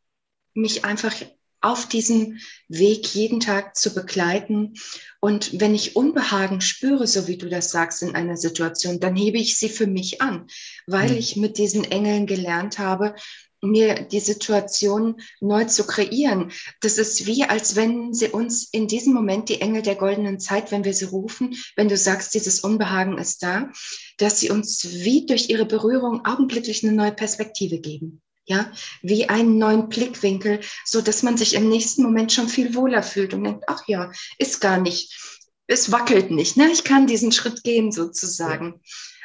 mich 0.56 0.86
einfach 0.86 1.16
auf 1.62 1.88
diesem 1.88 2.40
Weg 2.68 3.08
jeden 3.16 3.40
Tag 3.40 3.76
zu 3.76 3.94
begleiten. 3.94 4.74
Und 5.20 5.60
wenn 5.60 5.74
ich 5.74 5.96
Unbehagen 5.96 6.62
spüre, 6.62 7.08
so 7.08 7.28
wie 7.28 7.38
du 7.38 7.50
das 7.50 7.72
sagst, 7.72 8.04
in 8.04 8.16
einer 8.16 8.38
Situation, 8.38 9.00
dann 9.00 9.16
hebe 9.16 9.38
ich 9.38 9.58
sie 9.58 9.70
für 9.70 9.88
mich 9.88 10.22
an, 10.22 10.48
weil 10.86 11.12
mhm. 11.12 11.18
ich 11.18 11.38
mit 11.38 11.58
diesen 11.58 11.86
Engeln 11.86 12.28
gelernt 12.28 12.80
habe, 12.80 13.16
mir 13.64 14.02
die 14.04 14.20
Situation 14.20 15.22
neu 15.40 15.66
zu 15.66 15.86
kreieren. 15.86 16.52
Das 16.82 16.98
ist 16.98 17.26
wie, 17.26 17.44
als 17.44 17.76
wenn 17.76 18.14
sie 18.14 18.28
uns 18.28 18.70
in 18.72 18.88
diesem 18.88 19.14
Moment 19.14 19.50
die 19.50 19.62
Engel 19.62 19.82
der 19.82 19.96
goldenen 19.96 20.40
Zeit, 20.40 20.72
wenn 20.72 20.84
wir 20.84 20.94
sie 20.94 21.06
rufen, 21.06 21.56
wenn 21.76 21.90
du 21.90 21.98
sagst, 21.98 22.34
dieses 22.36 22.60
Unbehagen 22.60 23.18
ist 23.18 23.42
da, 23.42 23.72
dass 24.18 24.40
sie 24.40 24.50
uns 24.50 24.86
wie 24.92 25.26
durch 25.26 25.50
ihre 25.50 25.66
Berührung 25.66 26.26
augenblicklich 26.26 26.84
eine 26.84 26.94
neue 26.94 27.14
Perspektive 27.14 27.80
geben. 27.80 28.22
Ja, 28.46 28.70
wie 29.02 29.30
einen 29.30 29.58
neuen 29.58 29.88
Blickwinkel, 29.88 30.60
so 30.84 31.00
dass 31.00 31.24
man 31.24 31.38
sich 31.38 31.54
im 31.54 31.70
nächsten 31.70 32.04
Moment 32.04 32.34
schon 32.34 32.50
viel 32.50 32.76
wohler 32.76 33.02
fühlt 33.02 33.34
und 33.34 33.46
denkt, 33.46 33.64
ach 33.68 33.88
ja, 33.88 34.12
ist 34.38 34.60
gar 34.60 34.82
nicht, 34.82 35.18
es 35.68 35.94
wackelt 35.94 36.30
nicht, 36.30 36.58
ne? 36.58 36.70
Ich 36.70 36.84
kann 36.84 37.08
diesen 37.08 37.32
Schritt 37.32 37.64
gehen 37.64 37.94
sozusagen. 37.94 38.66
Ja. 38.66 38.80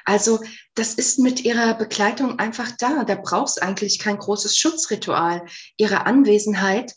Also 0.09 0.41
das 0.75 0.95
ist 0.95 1.19
mit 1.19 1.45
ihrer 1.45 1.75
Begleitung 1.75 2.39
einfach 2.39 2.71
da. 2.79 3.05
Da 3.05 3.15
braucht 3.15 3.51
es 3.51 3.59
eigentlich 3.59 3.99
kein 3.99 4.17
großes 4.17 4.57
Schutzritual. 4.57 5.45
Ihre 5.77 6.07
Anwesenheit 6.07 6.95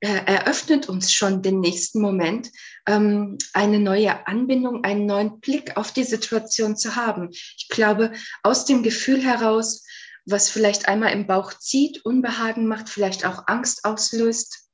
äh, 0.00 0.24
eröffnet 0.24 0.88
uns 0.88 1.12
schon 1.12 1.42
den 1.42 1.60
nächsten 1.60 2.00
Moment, 2.00 2.50
ähm, 2.86 3.36
eine 3.52 3.80
neue 3.80 4.26
Anbindung, 4.26 4.82
einen 4.82 5.04
neuen 5.04 5.40
Blick 5.40 5.76
auf 5.76 5.92
die 5.92 6.04
Situation 6.04 6.74
zu 6.74 6.96
haben. 6.96 7.28
Ich 7.32 7.68
glaube, 7.68 8.12
aus 8.42 8.64
dem 8.64 8.82
Gefühl 8.82 9.22
heraus, 9.22 9.84
was 10.24 10.48
vielleicht 10.48 10.88
einmal 10.88 11.12
im 11.12 11.26
Bauch 11.26 11.52
zieht, 11.58 12.02
Unbehagen 12.06 12.66
macht, 12.66 12.88
vielleicht 12.88 13.26
auch 13.26 13.42
Angst 13.46 13.84
auslöst, 13.84 14.70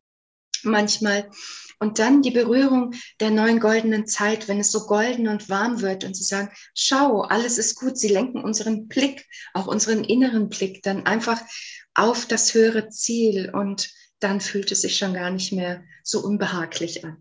manchmal, 0.62 1.28
und 1.80 1.98
dann 1.98 2.22
die 2.22 2.30
Berührung 2.30 2.92
der 3.18 3.30
neuen 3.30 3.58
goldenen 3.58 4.06
Zeit, 4.06 4.46
wenn 4.46 4.60
es 4.60 4.70
so 4.70 4.86
golden 4.86 5.26
und 5.28 5.48
warm 5.48 5.80
wird 5.80 6.04
und 6.04 6.14
sie 6.14 6.24
sagen, 6.24 6.50
schau, 6.74 7.22
alles 7.22 7.58
ist 7.58 7.74
gut. 7.76 7.98
Sie 7.98 8.08
lenken 8.08 8.44
unseren 8.44 8.86
Blick, 8.86 9.26
auch 9.54 9.66
unseren 9.66 10.04
inneren 10.04 10.48
Blick 10.48 10.82
dann 10.82 11.06
einfach 11.06 11.40
auf 11.94 12.26
das 12.26 12.54
höhere 12.54 12.90
Ziel 12.90 13.50
und 13.52 13.90
dann 14.20 14.40
fühlt 14.40 14.70
es 14.70 14.82
sich 14.82 14.96
schon 14.96 15.14
gar 15.14 15.30
nicht 15.30 15.52
mehr 15.52 15.82
so 16.04 16.22
unbehaglich 16.22 17.04
an 17.04 17.16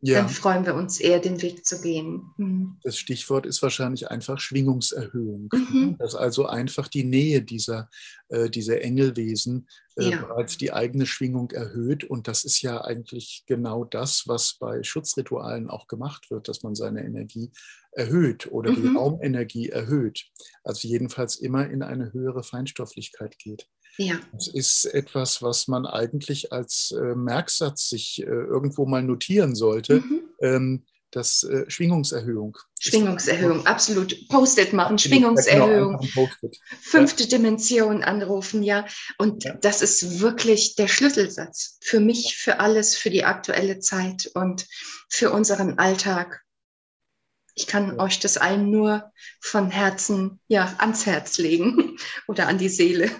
ja. 0.00 0.20
dann 0.20 0.28
freuen 0.28 0.64
wir 0.64 0.74
uns 0.74 1.00
eher, 1.00 1.18
den 1.18 1.42
Weg 1.42 1.66
zu 1.66 1.80
gehen. 1.80 2.30
Mhm. 2.36 2.76
Das 2.82 2.96
Stichwort 2.98 3.46
ist 3.46 3.62
wahrscheinlich 3.62 4.10
einfach 4.10 4.38
Schwingungserhöhung. 4.38 5.48
Mhm. 5.52 5.96
Dass 5.98 6.14
also 6.14 6.46
einfach 6.46 6.88
die 6.88 7.04
Nähe 7.04 7.42
dieser, 7.42 7.90
äh, 8.28 8.48
dieser 8.48 8.82
Engelwesen 8.82 9.68
äh, 9.96 10.10
ja. 10.10 10.20
bereits 10.20 10.56
die 10.56 10.72
eigene 10.72 11.06
Schwingung 11.06 11.50
erhöht. 11.50 12.04
Und 12.04 12.28
das 12.28 12.44
ist 12.44 12.62
ja 12.62 12.82
eigentlich 12.82 13.44
genau 13.46 13.84
das, 13.84 14.24
was 14.26 14.54
bei 14.58 14.82
Schutzritualen 14.82 15.68
auch 15.68 15.88
gemacht 15.88 16.30
wird, 16.30 16.48
dass 16.48 16.62
man 16.62 16.74
seine 16.74 17.04
Energie 17.04 17.50
erhöht 17.92 18.50
oder 18.52 18.70
mhm. 18.70 18.82
die 18.82 18.96
Raumenergie 18.96 19.68
erhöht. 19.70 20.26
Also 20.62 20.86
jedenfalls 20.86 21.36
immer 21.36 21.68
in 21.68 21.82
eine 21.82 22.12
höhere 22.12 22.44
Feinstofflichkeit 22.44 23.38
geht. 23.38 23.68
Ja. 23.98 24.20
Das 24.32 24.46
ist 24.46 24.84
etwas, 24.84 25.42
was 25.42 25.66
man 25.66 25.84
eigentlich 25.84 26.52
als 26.52 26.92
äh, 26.92 27.16
Merksatz 27.16 27.88
sich 27.88 28.22
äh, 28.22 28.26
irgendwo 28.26 28.86
mal 28.86 29.02
notieren 29.02 29.56
sollte. 29.56 30.00
Mhm. 30.00 30.22
Ähm, 30.40 30.84
das 31.10 31.42
äh, 31.42 31.64
Schwingungserhöhung. 31.68 32.58
Schwingungserhöhung, 32.78 33.66
absolut. 33.66 34.28
Post-it 34.28 34.72
machen. 34.72 34.98
Schwingungserhöhung. 34.98 36.00
Ja, 36.00 36.08
genau, 36.40 36.52
Fünfte 36.80 37.24
ja. 37.24 37.30
Dimension 37.30 38.04
anrufen, 38.04 38.62
ja. 38.62 38.86
Und 39.16 39.44
ja. 39.44 39.54
das 39.54 39.82
ist 39.82 40.20
wirklich 40.20 40.76
der 40.76 40.86
Schlüsselsatz 40.86 41.78
für 41.80 41.98
mich, 41.98 42.36
für 42.36 42.60
alles, 42.60 42.94
für 42.94 43.10
die 43.10 43.24
aktuelle 43.24 43.78
Zeit 43.78 44.30
und 44.34 44.66
für 45.08 45.32
unseren 45.32 45.78
Alltag. 45.78 46.42
Ich 47.54 47.66
kann 47.66 47.98
euch 47.98 48.20
das 48.20 48.36
allen 48.36 48.70
nur 48.70 49.10
von 49.40 49.70
Herzen, 49.70 50.40
ja, 50.46 50.76
ans 50.78 51.06
Herz 51.06 51.38
legen 51.38 51.96
oder 52.28 52.46
an 52.46 52.58
die 52.58 52.68
Seele. 52.68 53.10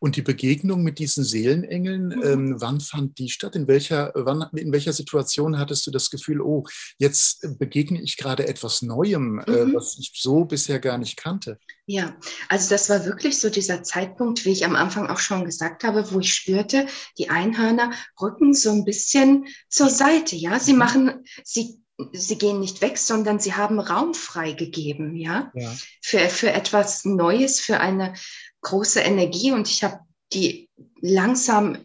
Und 0.00 0.16
die 0.16 0.22
Begegnung 0.22 0.82
mit 0.82 0.98
diesen 0.98 1.24
Seelenengeln, 1.24 2.06
mhm. 2.08 2.22
ähm, 2.24 2.54
wann 2.58 2.80
fand 2.80 3.18
die 3.18 3.28
statt? 3.28 3.54
In 3.54 3.68
welcher, 3.68 4.12
wann, 4.14 4.46
in 4.56 4.72
welcher 4.72 4.94
Situation 4.94 5.58
hattest 5.58 5.86
du 5.86 5.90
das 5.90 6.10
Gefühl, 6.10 6.40
oh, 6.40 6.64
jetzt 6.98 7.58
begegne 7.58 8.00
ich 8.02 8.16
gerade 8.16 8.48
etwas 8.48 8.82
Neuem, 8.82 9.38
äh, 9.40 9.50
mhm. 9.50 9.70
äh, 9.70 9.74
was 9.74 9.98
ich 9.98 10.12
so 10.14 10.46
bisher 10.46 10.80
gar 10.80 10.96
nicht 10.96 11.16
kannte? 11.16 11.58
Ja, 11.86 12.16
also 12.48 12.70
das 12.70 12.88
war 12.88 13.04
wirklich 13.04 13.38
so 13.38 13.50
dieser 13.50 13.82
Zeitpunkt, 13.82 14.44
wie 14.44 14.52
ich 14.52 14.64
am 14.64 14.74
Anfang 14.74 15.08
auch 15.08 15.18
schon 15.18 15.44
gesagt 15.44 15.84
habe, 15.84 16.10
wo 16.12 16.20
ich 16.20 16.32
spürte, 16.32 16.86
die 17.18 17.28
Einhörner 17.28 17.92
rücken 18.20 18.54
so 18.54 18.70
ein 18.70 18.84
bisschen 18.84 19.46
zur 19.68 19.90
Seite. 19.90 20.34
Ja, 20.34 20.58
sie 20.58 20.72
mhm. 20.72 20.78
machen, 20.78 21.24
sie 21.44 21.80
sie 22.12 22.38
gehen 22.38 22.60
nicht 22.60 22.80
weg, 22.80 22.98
sondern 22.98 23.40
sie 23.40 23.54
haben 23.54 23.78
Raum 23.78 24.14
freigegeben, 24.14 25.16
ja, 25.16 25.50
ja. 25.54 25.70
Für, 26.02 26.28
für 26.28 26.50
etwas 26.50 27.04
Neues, 27.04 27.60
für 27.60 27.80
eine 27.80 28.14
große 28.62 29.00
Energie 29.00 29.52
und 29.52 29.68
ich 29.68 29.82
habe 29.84 30.00
die 30.32 30.68
langsam 31.00 31.78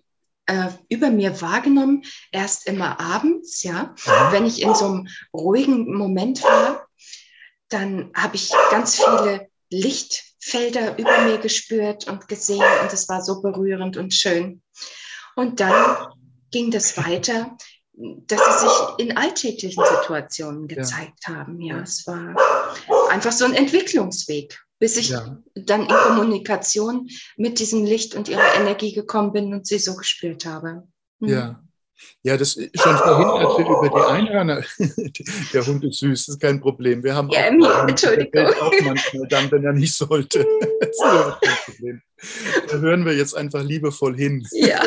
äh, 0.45 0.69
über 0.89 1.09
mir 1.09 1.41
wahrgenommen, 1.41 2.03
erst 2.31 2.67
immer 2.67 2.99
abends, 2.99 3.63
ja. 3.63 3.95
Wenn 4.31 4.45
ich 4.45 4.61
in 4.61 4.75
so 4.75 4.85
einem 4.85 5.07
ruhigen 5.33 5.93
Moment 5.95 6.43
war, 6.43 6.87
dann 7.69 8.11
habe 8.15 8.35
ich 8.35 8.51
ganz 8.69 8.95
viele 9.03 9.49
Lichtfelder 9.71 10.97
über 10.97 11.25
mir 11.25 11.39
gespürt 11.39 12.07
und 12.07 12.27
gesehen 12.27 12.63
und 12.81 12.93
es 12.93 13.09
war 13.09 13.23
so 13.23 13.41
berührend 13.41 13.97
und 13.97 14.13
schön. 14.13 14.61
Und 15.35 15.59
dann 15.59 16.07
ging 16.51 16.71
das 16.71 16.95
weiter, 16.97 17.57
dass 17.93 18.61
sie 18.61 18.67
sich 18.67 19.07
in 19.07 19.17
alltäglichen 19.17 19.83
Situationen 19.83 20.67
gezeigt 20.67 21.19
ja. 21.27 21.35
haben. 21.35 21.61
Ja, 21.61 21.79
es 21.79 22.05
war 22.05 22.35
einfach 23.09 23.31
so 23.31 23.45
ein 23.45 23.53
Entwicklungsweg 23.53 24.64
bis 24.85 24.97
ich 24.97 25.09
ja. 25.09 25.41
dann 25.55 25.81
in 25.81 25.87
Kommunikation 25.87 27.09
mit 27.37 27.57
diesem 27.57 27.85
Licht 27.85 28.13
und 28.13 28.29
ihrer 28.29 28.53
Energie 28.53 28.93
gekommen 28.93 29.31
bin 29.31 29.51
und 29.51 29.65
sie 29.65 29.79
so 29.79 29.95
gespürt 29.95 30.45
habe. 30.45 30.87
Mhm. 31.19 31.27
Ja. 31.27 31.64
Ja, 32.23 32.37
das 32.37 32.55
ist 32.55 32.81
schon 32.81 32.97
vorhin, 32.97 33.27
als 33.27 33.57
wir 33.57 33.65
über 33.65 33.89
die 33.89 34.11
Einhörner, 34.11 34.63
der 35.53 35.65
Hund 35.65 35.83
ist 35.83 35.99
süß, 35.99 36.27
ist 36.27 36.39
kein 36.39 36.59
Problem. 36.59 37.03
Wir 37.03 37.15
haben 37.15 37.29
ja, 37.29 37.49
auch, 37.49 37.87
Entschuldigung. 37.87 38.47
auch 38.47 38.73
manchmal 38.83 39.27
dann, 39.27 39.51
wenn 39.51 39.63
er 39.63 39.73
nicht 39.73 39.95
sollte. 39.95 40.39
das 40.79 40.89
ist 40.89 41.01
kein 41.01 41.57
Problem. 41.65 42.01
Da 42.69 42.77
hören 42.77 43.05
wir 43.05 43.13
jetzt 43.13 43.35
einfach 43.35 43.63
liebevoll 43.63 44.15
hin. 44.15 44.45
Ja, 44.51 44.81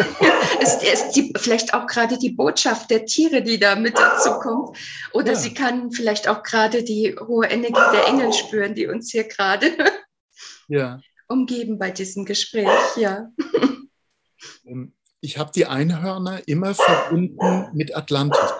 es 0.60 0.82
ist 0.82 1.12
die, 1.12 1.32
vielleicht 1.38 1.74
auch 1.74 1.86
gerade 1.86 2.18
die 2.18 2.30
Botschaft 2.30 2.90
der 2.90 3.06
Tiere, 3.06 3.42
die 3.42 3.58
da 3.58 3.76
mit 3.76 3.96
dazu 3.96 4.30
kommt. 4.40 4.76
Oder 5.12 5.32
ja. 5.32 5.38
sie 5.38 5.54
kann 5.54 5.92
vielleicht 5.92 6.28
auch 6.28 6.42
gerade 6.42 6.82
die 6.82 7.16
hohe 7.18 7.46
Energie 7.46 7.92
der 7.92 8.08
Engel 8.08 8.32
spüren, 8.32 8.74
die 8.74 8.86
uns 8.86 9.10
hier 9.10 9.24
gerade 9.24 9.70
ja. 10.68 11.00
umgeben 11.28 11.78
bei 11.78 11.90
diesem 11.90 12.24
Gespräch. 12.24 12.68
Ja. 12.96 13.28
Ich 15.20 15.38
habe 15.38 15.50
die 15.54 15.66
Einhörner 15.66 16.46
immer 16.46 16.74
verbunden 16.74 17.66
mit 17.72 17.96
Atlantis. 17.96 18.52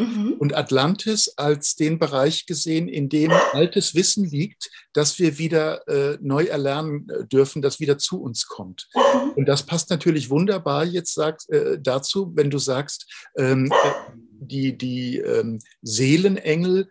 Mhm. 0.00 0.34
Und 0.38 0.56
Atlantis 0.56 1.34
als 1.36 1.76
den 1.76 1.98
Bereich 1.98 2.46
gesehen, 2.46 2.88
in 2.88 3.08
dem 3.08 3.30
altes 3.52 3.94
Wissen 3.94 4.24
liegt, 4.24 4.70
das 4.92 5.18
wir 5.18 5.38
wieder 5.38 5.86
äh, 5.88 6.18
neu 6.20 6.44
erlernen 6.44 7.08
äh, 7.10 7.26
dürfen, 7.26 7.60
das 7.60 7.80
wieder 7.80 7.98
zu 7.98 8.20
uns 8.22 8.46
kommt. 8.46 8.88
Mhm. 8.94 9.32
Und 9.32 9.46
das 9.46 9.64
passt 9.64 9.90
natürlich 9.90 10.30
wunderbar 10.30 10.84
jetzt 10.84 11.14
sagt, 11.14 11.48
äh, 11.50 11.78
dazu, 11.80 12.32
wenn 12.34 12.50
du 12.50 12.58
sagst, 12.58 13.06
ähm, 13.36 13.70
äh, 13.70 13.90
die, 14.40 14.76
die 14.76 15.18
ähm, 15.18 15.60
Seelenengel 15.82 16.88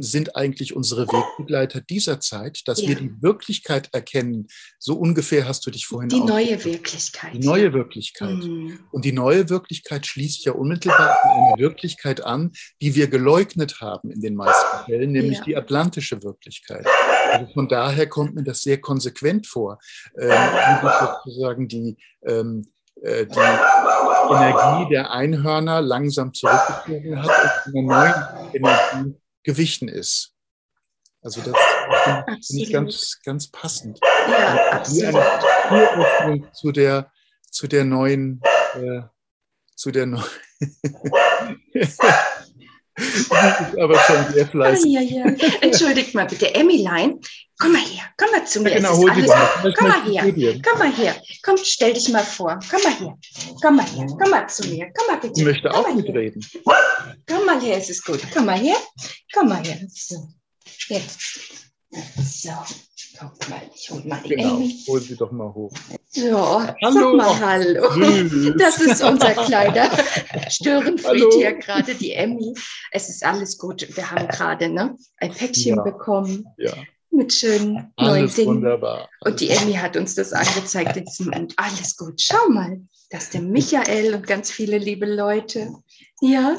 sind 0.00 0.36
eigentlich 0.36 0.74
unsere 0.74 1.06
Wegbegleiter 1.06 1.80
dieser 1.80 2.20
Zeit, 2.20 2.62
dass 2.66 2.82
ja. 2.82 2.88
wir 2.88 2.96
die 2.96 3.22
Wirklichkeit 3.22 3.88
erkennen. 3.92 4.48
So 4.78 4.94
ungefähr 4.94 5.46
hast 5.46 5.64
du 5.66 5.70
dich 5.70 5.86
vorhin 5.86 6.08
Die 6.08 6.20
neue 6.20 6.64
Wirklichkeit. 6.64 7.32
Die 7.32 7.46
neue 7.46 7.72
Wirklichkeit. 7.72 8.36
Mhm. 8.44 8.80
Und 8.90 9.04
die 9.04 9.12
neue 9.12 9.48
Wirklichkeit 9.48 10.06
schließt 10.06 10.44
ja 10.44 10.52
unmittelbar 10.52 11.16
an 11.22 11.30
eine 11.30 11.58
Wirklichkeit 11.58 12.24
an, 12.24 12.52
die 12.80 12.94
wir 12.94 13.08
geleugnet 13.08 13.80
haben 13.80 14.10
in 14.10 14.20
den 14.20 14.34
meisten 14.34 14.84
Fällen, 14.84 15.12
nämlich 15.12 15.38
ja. 15.38 15.44
die 15.44 15.56
atlantische 15.56 16.22
Wirklichkeit. 16.22 16.86
Also 17.30 17.52
von 17.52 17.68
daher 17.68 18.08
kommt 18.08 18.34
mir 18.34 18.44
das 18.44 18.62
sehr 18.62 18.80
konsequent 18.80 19.46
vor, 19.46 19.78
äh, 20.16 20.28
wie 20.28 21.06
sozusagen 21.06 21.68
die 21.68 21.96
ähm, 22.26 22.66
äh, 23.02 23.26
die 23.26 23.38
Energie 24.30 24.88
der 24.90 25.10
Einhörner 25.10 25.80
langsam 25.80 26.32
zurückgezogen 26.34 27.22
hat 27.22 27.66
und 27.66 27.76
eine 27.76 27.86
neue 27.86 28.50
Energie 28.54 29.16
gewichen 29.42 29.88
ist. 29.88 30.32
Also 31.22 31.40
das 31.40 31.54
finde 32.46 32.64
ich 32.64 32.72
ganz, 32.72 33.18
ganz 33.24 33.48
passend. 33.48 33.98
Ja, 34.28 34.72
absolut. 34.72 35.22
Eine 35.70 36.52
zu 36.52 36.72
der, 36.72 37.10
zu 37.50 37.68
der 37.68 37.84
neuen, 37.84 38.42
äh, 38.74 39.02
zu 39.74 39.90
der 39.90 40.06
neuen. 40.06 40.24
aber 43.80 43.98
schon 44.00 44.32
sehr 44.32 44.46
fleißig. 44.46 44.92
Ja, 44.92 45.00
ja. 45.00 45.24
Entschuldigt 45.60 46.14
mal 46.14 46.26
bitte, 46.26 46.54
Emilein, 46.54 47.18
komm 47.58 47.72
mal 47.72 47.80
her, 47.80 48.04
komm 48.16 48.30
mal 48.30 48.46
zu 48.46 48.60
mir. 48.60 48.70
Ja, 48.70 48.76
genau, 48.76 49.06
alles, 49.06 49.30
komm 49.76 49.88
mal 49.88 50.04
her, 50.04 50.22
komm 50.62 50.78
mal 50.78 50.92
her, 50.92 51.16
komm, 51.42 51.56
stell 51.62 51.94
dich 51.94 52.08
mal 52.10 52.22
vor, 52.22 52.60
komm 52.70 52.82
mal 52.82 52.94
her, 52.94 53.18
komm 53.62 53.76
mal 53.76 53.86
her, 53.86 54.06
komm 54.20 54.30
mal 54.30 54.46
zu 54.48 54.68
mir, 54.68 54.92
komm 54.94 55.14
mal 55.14 55.20
bitte. 55.20 55.40
Ich 55.40 55.44
möchte 55.44 55.72
auch 55.72 55.92
mitreden. 55.94 56.44
Komm 57.28 57.46
mal 57.46 57.60
her, 57.60 57.76
es 57.78 57.90
ist 57.90 58.04
gut, 58.04 58.20
komm 58.34 58.46
mal 58.46 58.58
her, 58.58 58.76
komm 59.34 59.48
mal 59.48 59.64
her. 59.64 59.78
So, 59.92 60.28
jetzt. 60.88 61.18
So. 62.22 62.50
Guck 63.18 63.50
mal, 63.50 63.60
ich 63.74 63.90
hol 63.90 64.02
mal 64.04 64.20
die 64.24 64.30
Genau, 64.30 64.54
Emmy. 64.56 64.82
hol 64.88 65.00
sie 65.00 65.14
doch 65.16 65.30
mal 65.30 65.52
hoch. 65.52 65.70
So, 66.08 66.60
Hallo. 66.62 66.72
sag 66.80 67.14
mal 67.14 67.40
Hallo. 67.40 67.90
Süß. 68.26 68.54
Das 68.58 68.80
ist 68.80 69.02
unser 69.02 69.34
kleiner 69.34 69.90
Störenfried 70.48 71.32
hier 71.34 71.52
gerade, 71.52 71.94
die 71.94 72.12
Emmy. 72.12 72.54
Es 72.90 73.10
ist 73.10 73.22
alles 73.24 73.58
gut. 73.58 73.86
Wir 73.96 74.10
haben 74.10 74.26
gerade 74.28 74.68
ne, 74.70 74.96
ein 75.18 75.30
Päckchen 75.32 75.76
Ja. 75.76 75.82
bekommen 75.82 76.46
Ja, 76.56 76.72
mit 77.10 77.32
schönen 77.34 77.92
neuen 77.98 78.22
alles 78.22 78.34
Dingen. 78.36 78.56
wunderbar. 78.56 79.10
Und 79.20 79.40
die 79.40 79.50
Emmy 79.50 79.74
hat 79.74 79.96
uns 79.96 80.14
das 80.14 80.32
angezeigt 80.32 80.96
in 80.96 81.04
diesem 81.04 81.26
Moment. 81.26 81.52
Alles 81.58 81.96
gut. 81.96 82.20
Schau 82.20 82.48
mal, 82.48 82.80
das 83.10 83.24
ist 83.24 83.34
der 83.34 83.42
Michael 83.42 84.14
und 84.14 84.26
ganz 84.26 84.50
viele 84.50 84.78
liebe 84.78 85.04
Leute. 85.06 85.70
Ja, 86.22 86.56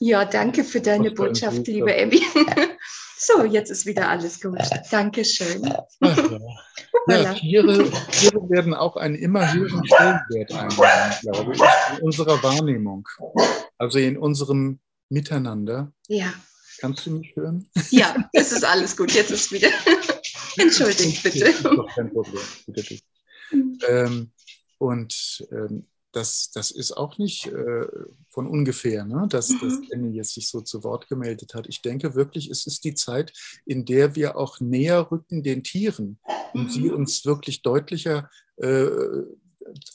ja, 0.00 0.24
danke 0.24 0.64
für 0.64 0.80
deine 0.80 1.12
Botschaft, 1.12 1.58
Süßer. 1.58 1.72
liebe 1.72 1.94
Emmy. 1.94 2.20
So, 3.20 3.42
jetzt 3.42 3.68
ist 3.68 3.84
wieder 3.84 4.08
alles 4.08 4.40
gut. 4.40 4.60
Dankeschön. 4.92 5.60
Ja. 7.08 7.34
Tiere, 7.34 7.90
Tiere 8.12 8.48
werden 8.48 8.74
auch 8.74 8.94
einen 8.94 9.16
immer 9.16 9.52
höheren 9.52 9.84
Stellenwert 9.84 10.52
einnehmen, 10.52 11.16
glaube 11.22 11.52
ich, 11.52 11.60
in 11.98 12.04
unserer 12.04 12.40
Wahrnehmung. 12.44 13.08
Also 13.76 13.98
in 13.98 14.16
unserem 14.18 14.78
Miteinander. 15.08 15.92
Ja, 16.06 16.32
Kannst 16.78 17.06
du 17.06 17.10
mich 17.10 17.34
hören? 17.34 17.68
ja, 17.90 18.14
es 18.34 18.52
ist 18.52 18.64
alles 18.64 18.96
gut. 18.96 19.10
Jetzt 19.12 19.32
ist 19.32 19.50
wieder. 19.50 19.70
Entschuldigt 20.56 21.22
bitte. 21.24 21.46
Ist 21.46 21.64
doch 21.64 21.88
kein 21.92 22.12
Problem. 22.12 22.42
Bitte 22.66 22.82
dich. 22.84 23.02
Ähm, 23.88 24.30
und 24.78 25.44
ähm, 25.50 25.88
das, 26.12 26.50
das 26.52 26.70
ist 26.70 26.92
auch 26.96 27.18
nicht 27.18 27.46
äh, 27.46 27.86
von 28.30 28.46
ungefähr, 28.46 29.04
ne? 29.04 29.26
dass, 29.28 29.48
dass 29.48 29.60
Mhm. 29.80 29.88
Annie 29.92 30.12
jetzt 30.16 30.34
sich 30.34 30.48
so 30.48 30.60
zu 30.62 30.82
Wort 30.84 31.08
gemeldet 31.08 31.54
hat. 31.54 31.66
Ich 31.68 31.82
denke 31.82 32.14
wirklich, 32.14 32.48
es 32.50 32.66
ist 32.66 32.84
die 32.84 32.94
Zeit, 32.94 33.32
in 33.66 33.84
der 33.84 34.14
wir 34.14 34.36
auch 34.36 34.60
näher 34.60 35.10
rücken 35.10 35.42
den 35.42 35.62
Tieren 35.62 36.18
und 36.54 36.72
sie 36.72 36.88
Mhm. 36.88 36.94
uns 36.94 37.24
wirklich 37.26 37.62
deutlicher, 37.62 38.30
äh, 38.56 38.86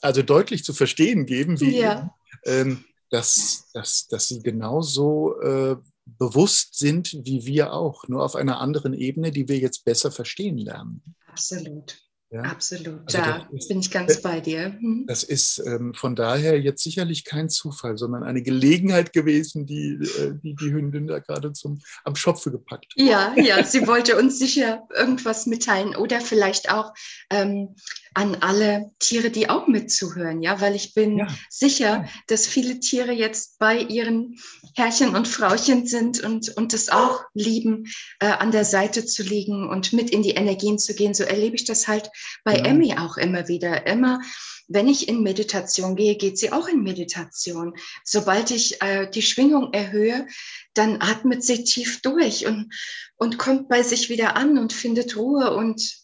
also 0.02 0.22
deutlich 0.22 0.62
zu 0.64 0.72
verstehen 0.72 1.26
geben, 1.26 1.58
wie 1.60 1.78
Ja. 1.78 2.14
ähm, 2.44 2.84
dass, 3.10 3.70
dass, 3.74 4.06
dass 4.08 4.28
sie 4.28 4.40
genauso 4.40 5.38
äh, 5.40 5.76
bewusst 6.06 6.78
sind 6.78 7.12
wie 7.24 7.44
wir 7.46 7.72
auch, 7.72 8.06
nur 8.08 8.22
auf 8.24 8.34
einer 8.36 8.60
anderen 8.60 8.92
Ebene, 8.92 9.30
die 9.30 9.48
wir 9.48 9.58
jetzt 9.58 9.84
besser 9.84 10.10
verstehen 10.12 10.58
lernen. 10.58 11.02
Absolut. 11.26 11.98
Ja? 12.34 12.42
Absolut. 12.42 13.00
Also 13.06 13.18
Da 13.18 13.46
das 13.50 13.60
ist- 13.62 13.68
bin 13.68 13.78
ich 13.78 13.90
ganz 13.92 14.20
bei 14.20 14.40
dir. 14.40 14.76
Mhm. 14.80 15.04
Das 15.06 15.22
ist 15.22 15.62
ähm, 15.64 15.94
von 15.94 16.16
daher 16.16 16.60
jetzt 16.60 16.82
sicherlich 16.82 17.24
kein 17.24 17.48
Zufall, 17.48 17.96
sondern 17.96 18.24
eine 18.24 18.42
Gelegenheit 18.42 19.12
gewesen, 19.12 19.66
die 19.66 19.92
äh, 20.18 20.34
die, 20.42 20.54
die 20.56 20.72
Hündin 20.72 21.06
da 21.06 21.20
gerade 21.20 21.52
zum 21.52 21.80
am 22.02 22.16
Schopfe 22.16 22.50
gepackt. 22.50 22.92
Ja, 22.96 23.34
ja, 23.36 23.62
sie 23.62 23.86
wollte 23.86 24.16
uns 24.18 24.38
sicher 24.38 24.82
irgendwas 24.94 25.46
mitteilen 25.46 25.94
oder 25.94 26.20
vielleicht 26.20 26.70
auch 26.72 26.92
ähm, 27.30 27.76
an 28.14 28.36
alle 28.36 28.90
Tiere, 29.00 29.30
die 29.30 29.48
auch 29.48 29.66
mitzuhören, 29.66 30.42
ja, 30.42 30.60
weil 30.60 30.74
ich 30.74 30.94
bin 30.94 31.18
Ja. 31.18 31.26
sicher, 31.50 32.08
dass 32.28 32.46
viele 32.46 32.80
Tiere 32.80 33.12
jetzt 33.12 33.58
bei 33.58 33.78
ihren 33.78 34.36
Herrchen 34.74 35.14
und 35.14 35.28
Frauchen 35.28 35.86
sind 35.86 36.20
und, 36.22 36.56
und 36.56 36.72
es 36.74 36.88
auch 36.88 37.22
lieben, 37.34 37.84
äh, 38.20 38.26
an 38.26 38.50
der 38.52 38.64
Seite 38.64 39.04
zu 39.04 39.22
liegen 39.22 39.68
und 39.68 39.92
mit 39.92 40.10
in 40.10 40.22
die 40.22 40.30
Energien 40.32 40.78
zu 40.78 40.94
gehen. 40.94 41.14
So 41.14 41.24
erlebe 41.24 41.56
ich 41.56 41.64
das 41.64 41.88
halt 41.88 42.10
bei 42.44 42.54
Genau. 42.54 42.68
Emmy 42.68 42.94
auch 42.98 43.16
immer 43.16 43.48
wieder. 43.48 43.86
Immer, 43.86 44.20
wenn 44.68 44.88
ich 44.88 45.08
in 45.08 45.22
Meditation 45.22 45.94
gehe, 45.96 46.16
geht 46.16 46.38
sie 46.38 46.50
auch 46.52 46.68
in 46.68 46.82
Meditation. 46.82 47.74
Sobald 48.04 48.50
ich 48.50 48.80
äh, 48.80 49.08
die 49.10 49.22
Schwingung 49.22 49.72
erhöhe, 49.72 50.26
dann 50.74 51.00
atmet 51.00 51.44
sie 51.44 51.64
tief 51.64 52.00
durch 52.00 52.46
und, 52.46 52.72
und 53.16 53.38
kommt 53.38 53.68
bei 53.68 53.82
sich 53.82 54.08
wieder 54.08 54.36
an 54.36 54.56
und 54.58 54.72
findet 54.72 55.16
Ruhe. 55.16 55.54
Und 55.54 56.03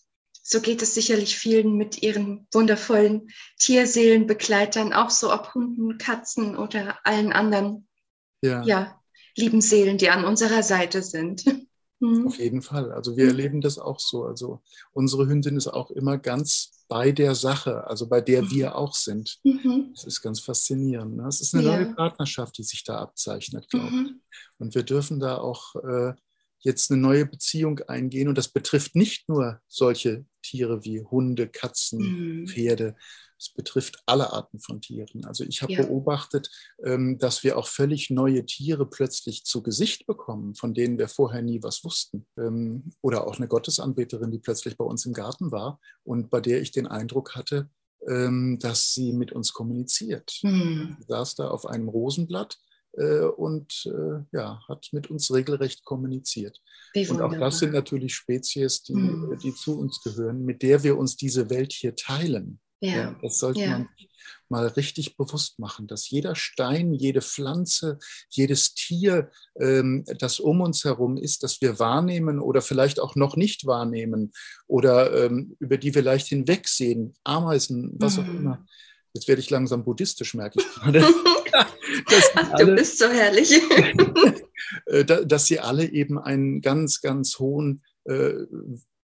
so 0.51 0.61
geht 0.61 0.83
es 0.83 0.95
sicherlich 0.95 1.37
vielen 1.39 1.77
mit 1.77 2.03
ihren 2.03 2.49
wundervollen 2.53 3.29
Tierseelenbegleitern, 3.61 4.93
auch 4.93 5.11
so 5.11 5.33
ob 5.33 5.55
Hunden, 5.55 5.97
Katzen 5.99 6.57
oder 6.57 6.99
allen 7.05 7.33
anderen 7.33 7.87
Ja, 8.43 8.63
ja, 8.65 9.01
lieben 9.37 9.61
Seelen, 9.61 9.97
die 9.97 10.11
an 10.11 10.25
unserer 10.25 10.63
Seite 10.63 11.03
sind. 11.03 11.45
Hm. 12.03 12.27
auf 12.29 12.39
jeden 12.39 12.63
Fall. 12.63 12.93
Also 12.93 13.15
wir 13.19 13.25
Mhm. 13.25 13.29
erleben 13.29 13.61
das 13.61 13.79
auch 13.79 14.01
so. 14.01 14.25
Also 14.25 14.63
unsere 14.93 15.27
Hündin 15.29 15.57
ist 15.59 15.67
auch 15.69 15.91
immer 15.91 16.17
ganz 16.17 16.73
bei 16.89 17.13
der 17.13 17.35
Sache, 17.35 17.87
also 17.87 18.09
bei 18.09 18.23
der 18.23 18.41
Mhm. 18.41 18.51
wir 18.51 18.75
auch 18.77 18.95
sind. 18.95 19.39
Mhm. 19.45 19.91
Das 19.95 20.05
ist 20.05 20.23
ganz 20.23 20.41
faszinierend. 20.41 21.17
Ne? 21.19 21.29
Es 21.29 21.43
ist 21.43 21.55
eine 21.55 21.63
Ja. 21.63 21.73
neue 21.77 21.87
Partnerschaft, 21.95 22.57
die 22.57 22.63
sich 22.63 22.85
da 22.85 22.97
abzeichnet, 23.01 23.69
glaube 23.69 24.01
ich. 24.01 24.13
Mhm. 24.13 24.23
Und 24.59 24.75
wir 24.75 24.83
dürfen 24.83 25.21
da 25.21 25.37
auch 25.37 25.75
äh, 25.77 26.15
jetzt 26.61 26.91
eine 26.91 27.01
neue 27.01 27.27
Beziehung 27.27 27.81
eingehen. 27.81 28.29
Und 28.29 28.37
das 28.39 28.49
betrifft 28.49 28.95
nicht 28.95 29.29
nur 29.29 29.61
solche 29.69 30.25
Tiere 30.43 30.85
wie 30.85 31.03
Hunde, 31.03 31.49
Katzen, 31.49 32.41
Mhm. 32.43 32.47
Pferde. 32.47 32.97
Es 33.39 33.49
betrifft 33.49 34.03
alle 34.05 34.35
Arten 34.35 34.61
von 34.61 34.83
Tieren. 34.83 35.25
Also 35.25 35.45
ich 35.45 35.63
habe 35.63 35.73
Ja. 35.73 35.83
beobachtet, 35.83 36.51
ähm, 36.85 37.17
dass 37.19 37.43
wir 37.43 37.57
auch 37.57 37.69
völlig 37.69 38.11
neue 38.11 38.45
Tiere 38.45 38.85
plötzlich 38.89 39.45
zu 39.45 39.63
Gesicht 39.63 40.07
bekommen, 40.07 40.55
von 40.55 40.75
denen 40.75 40.99
wir 40.99 41.09
vorher 41.09 41.41
nie 41.41 41.63
was 41.63 41.83
wussten. 41.83 42.27
Ähm, 42.37 42.93
Oder 43.01 43.27
auch 43.27 43.39
eine 43.39 43.49
Gottesanbeterin, 43.49 44.31
die 44.31 44.39
plötzlich 44.41 44.77
bei 44.77 44.85
uns 44.85 45.07
im 45.07 45.15
Garten 45.15 45.51
war 45.51 45.81
und 46.05 46.29
bei 46.29 46.41
der 46.43 46.61
ich 46.61 46.71
den 46.71 46.87
Eindruck 46.87 47.35
hatte, 47.35 47.71
ähm, 48.07 48.59
dass 48.61 48.93
sie 48.93 49.13
mit 49.15 49.33
uns 49.33 49.55
kommuniziert. 49.55 50.39
Mhm. 50.43 50.97
Sie 51.01 51.07
saß 51.09 51.35
da 51.37 51.49
auf 51.49 51.65
einem 51.65 51.89
Rosenblatt 51.89 52.59
und 53.37 53.87
äh, 53.87 54.25
ja, 54.37 54.61
hat 54.69 54.89
mit 54.93 55.11
uns 55.11 55.33
regelrecht 55.33 55.85
kommuniziert. 55.85 56.61
Und 57.11 57.23
auch 57.23 57.33
das 57.39 57.59
sind 57.61 57.73
natürlich 57.73 58.15
Spezies, 58.15 58.83
die, 58.83 58.95
Mhm. 58.95 59.39
die 59.43 59.55
zu 59.55 59.79
uns 59.79 60.01
gehören, 60.03 60.45
mit 60.45 60.63
der 60.63 60.83
wir 60.83 60.99
uns 60.99 61.17
diese 61.17 61.51
Welt 61.51 61.73
hier 61.73 61.95
teilen. 61.95 62.61
Ja, 62.81 62.95
Ja, 62.97 63.19
das 63.23 63.39
sollte 63.39 63.61
ja. 63.61 63.71
man 63.71 63.89
mal 64.49 64.67
richtig 64.67 65.17
bewusst 65.17 65.59
machen, 65.61 65.87
dass 65.87 66.11
jeder 66.11 66.35
Stein, 66.35 66.93
jede 66.93 67.21
Pflanze, 67.23 67.99
jedes 68.31 68.75
Tier, 68.75 69.31
ähm, 69.61 70.05
das 70.19 70.41
um 70.41 70.61
uns 70.61 70.85
herum 70.85 71.17
ist, 71.17 71.45
das 71.45 71.61
wir 71.61 71.79
wahrnehmen 71.79 72.41
oder 72.41 72.61
vielleicht 72.63 72.99
auch 72.99 73.15
noch 73.15 73.37
nicht 73.37 73.67
wahrnehmen 73.67 74.33
oder 74.67 75.25
ähm, 75.27 75.57
über 75.61 75.77
die 75.79 75.95
wir 75.95 76.03
leicht 76.03 76.27
hinwegsehen, 76.29 77.15
Ameisen, 77.23 77.93
was 78.01 78.19
auch 78.19 78.27
Mhm. 78.27 78.37
immer. 78.39 78.67
Jetzt 79.13 79.29
werde 79.29 79.41
ich 79.41 79.51
langsam 79.51 79.85
buddhistisch, 79.85 80.35
merke 80.35 80.59
ich 80.61 80.67
gerade. 80.75 81.05
Ach, 82.35 82.49
du 82.51 82.55
alle, 82.57 82.75
bist 82.75 82.99
so 82.99 83.09
herrlich. 83.09 83.53
äh, 84.87 85.05
da- 85.05 85.25
dass 85.25 85.47
sie 85.47 85.61
alle 85.61 85.91
eben 85.91 86.19
einen 86.19 86.61
ganz, 86.61 87.01
ganz 87.01 87.39
hohen 87.39 87.83
äh, 88.05 88.33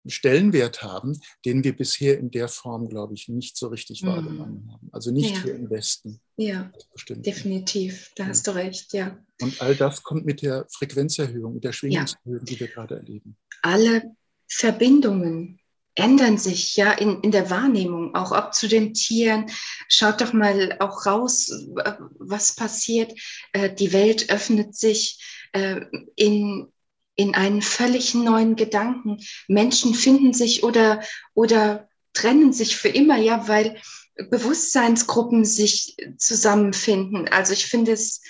Stellenwert 0.07 0.83
haben, 0.83 1.19
den 1.45 1.63
wir 1.63 1.75
bisher 1.75 2.19
in 2.19 2.29
der 2.29 2.47
Form, 2.47 2.89
glaube 2.89 3.15
ich, 3.15 3.27
nicht 3.27 3.57
so 3.57 3.67
richtig 3.69 4.03
Mhm. 4.03 4.07
wahrgenommen 4.07 4.69
haben. 4.71 4.89
Also 4.91 5.11
nicht 5.11 5.35
Ja. 5.37 5.43
hier 5.43 5.55
im 5.55 5.69
Westen. 5.69 6.21
ja, 6.37 6.71
Bestimmt. 6.93 7.25
definitiv. 7.25 8.11
Da 8.15 8.23
Ja. 8.23 8.29
hast 8.29 8.45
du 8.45 8.51
recht, 8.51 8.93
ja. 8.93 9.17
Und 9.41 9.59
all 9.61 9.75
das 9.75 10.03
kommt 10.03 10.25
mit 10.25 10.41
der 10.43 10.67
Frequenzerhöhung, 10.69 11.55
mit 11.55 11.63
der 11.63 11.71
Schwingungserhöhung, 11.73 12.45
die 12.45 12.59
wir 12.59 12.67
gerade 12.67 12.95
erleben. 12.97 13.35
alle 13.63 14.15
Verbindungen 14.47 15.59
ändern 15.95 16.37
sich 16.37 16.75
ja 16.75 16.91
in, 16.91 17.21
in 17.21 17.31
der 17.31 17.49
Wahrnehmung, 17.49 18.15
auch 18.15 18.31
ob 18.31 18.53
zu 18.53 18.67
den 18.67 18.93
Tieren. 18.93 19.49
Schaut 19.87 20.21
doch 20.21 20.33
mal 20.33 20.77
auch 20.79 21.05
raus, 21.05 21.49
äh, 21.83 21.93
was 22.19 22.55
passiert. 22.55 23.13
Äh, 23.53 23.73
Die 23.73 23.93
Welt 23.93 24.29
öffnet 24.29 24.75
sich 24.75 25.21
äh, 25.53 25.81
in, 26.15 26.67
in 27.15 27.33
einen 27.33 27.61
völlig 27.61 28.13
neuen 28.13 28.55
Gedanken. 28.55 29.19
Menschen 29.47 29.93
finden 29.93 30.33
sich 30.33 30.63
oder, 30.63 31.01
oder 31.33 31.87
trennen 32.13 32.51
sich 32.51 32.75
für 32.75 32.89
immer, 32.89 33.17
ja, 33.17 33.47
weil 33.47 33.81
Bewusstseinsgruppen 34.29 35.45
sich 35.45 35.97
zusammenfinden. 36.17 37.27
Also 37.27 37.53
ich 37.53 37.65
finde 37.65 37.93
es 37.93 38.21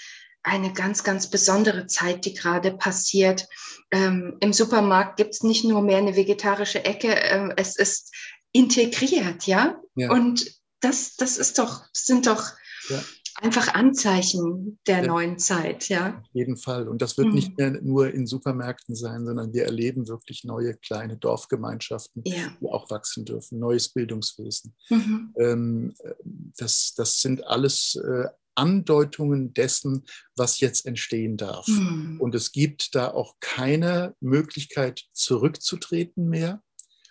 eine 0.45 0.71
ganz, 0.73 1.03
ganz 1.03 1.29
besondere 1.29 1.87
Zeit, 1.87 2.25
die 2.25 2.33
gerade 2.33 2.71
passiert. 2.71 3.47
Ähm, 3.91 4.37
Im 4.39 4.53
Supermarkt 4.53 5.17
gibt 5.17 5.33
es 5.33 5.43
nicht 5.43 5.65
nur 5.65 5.81
mehr 5.81 5.97
eine 5.97 6.15
vegetarische 6.15 6.85
Ecke, 6.85 7.09
ähm, 7.09 7.51
es 7.57 7.75
ist 7.75 8.13
integriert, 8.51 9.47
ja. 9.47 9.81
Ja. 9.95 10.11
Und 10.11 10.45
das, 10.81 11.15
das 11.15 11.37
ist 11.37 11.57
doch, 11.57 11.83
sind 11.93 12.27
doch 12.27 12.51
Ja. 12.89 13.01
einfach 13.41 13.73
Anzeichen 13.73 14.79
der 14.87 14.99
Ja. 15.01 15.07
neuen 15.07 15.39
Zeit, 15.39 15.89
ja. 15.89 16.19
Auf 16.19 16.29
jeden 16.33 16.57
Fall. 16.57 16.87
Und 16.87 17.01
das 17.01 17.17
wird 17.17 17.29
Mhm. 17.29 17.33
nicht 17.33 17.57
mehr 17.57 17.71
nur 17.81 18.13
in 18.13 18.27
Supermärkten 18.27 18.95
sein, 18.95 19.25
sondern 19.25 19.51
wir 19.51 19.65
erleben 19.65 20.07
wirklich 20.07 20.43
neue 20.43 20.75
kleine 20.75 21.17
Dorfgemeinschaften, 21.17 22.23
die 22.23 22.35
auch 22.69 22.89
wachsen 22.91 23.25
dürfen, 23.25 23.59
neues 23.59 23.89
Bildungswesen. 23.89 24.75
Mhm. 24.89 25.33
Ähm, 25.39 25.93
äh, 26.03 26.13
das, 26.57 26.93
das 26.95 27.19
sind 27.19 27.45
alles 27.45 27.95
äh, 27.95 28.27
Andeutungen 28.55 29.53
dessen, 29.53 30.05
was 30.35 30.59
jetzt 30.59 30.85
entstehen 30.85 31.37
darf. 31.37 31.67
Mhm. 31.67 32.19
Und 32.19 32.35
es 32.35 32.51
gibt 32.51 32.95
da 32.95 33.11
auch 33.11 33.35
keine 33.39 34.15
Möglichkeit 34.19 35.03
zurückzutreten 35.13 36.27
mehr 36.29 36.61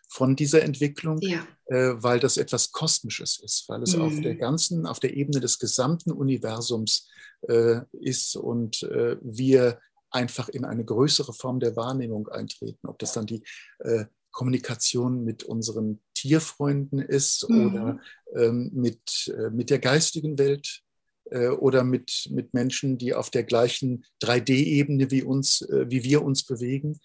von 0.09 0.37
dieser 0.37 0.63
Entwicklung, 0.63 1.19
Ja. 1.21 1.47
äh, 1.67 1.95
weil 2.03 2.21
das 2.21 2.37
etwas 2.37 2.71
Kosmisches 2.73 3.41
ist, 3.43 3.69
weil 3.69 3.83
es 3.83 3.97
Mhm. 3.97 4.03
auf 4.03 4.21
der 4.21 4.37
ganzen, 4.37 4.87
auf 4.87 5.01
der 5.01 5.17
Ebene 5.17 5.41
des 5.41 5.59
gesamten 5.59 6.13
Universums 6.13 7.09
äh, 7.49 7.81
ist 7.93 8.37
und 8.37 8.83
äh, 8.85 9.17
wir 9.23 9.81
einfach 10.11 10.49
in 10.49 10.65
eine 10.65 10.85
größere 10.85 11.33
Form 11.33 11.59
der 11.59 11.75
Wahrnehmung 11.77 12.29
eintreten. 12.29 12.87
Ob 12.87 12.99
das 13.01 13.13
dann 13.13 13.27
die 13.27 13.43
äh, 13.81 14.05
Kommunikation 14.31 15.25
mit 15.25 15.43
unseren 15.43 16.01
Tierfreunden 16.15 17.01
ist 17.01 17.49
mhm. 17.49 17.67
oder 17.67 18.01
ähm, 18.35 18.71
mit, 18.73 19.35
äh, 19.37 19.51
mit 19.51 19.71
der 19.71 19.81
geistigen 19.81 20.39
Welt 20.39 20.84
oder 21.31 21.85
mit, 21.85 22.29
mit 22.31 22.53
Menschen, 22.55 22.99
die 22.99 23.15
auf 23.15 23.31
der 23.31 23.45
gleichen 23.45 24.05
3D-Ebene 24.23 25.11
wie 25.11 25.23
uns, 25.23 25.63
äh, 25.63 25.87
wie 25.89 26.05
wir 26.05 26.23
uns 26.23 26.45
bewegen, 26.45 27.01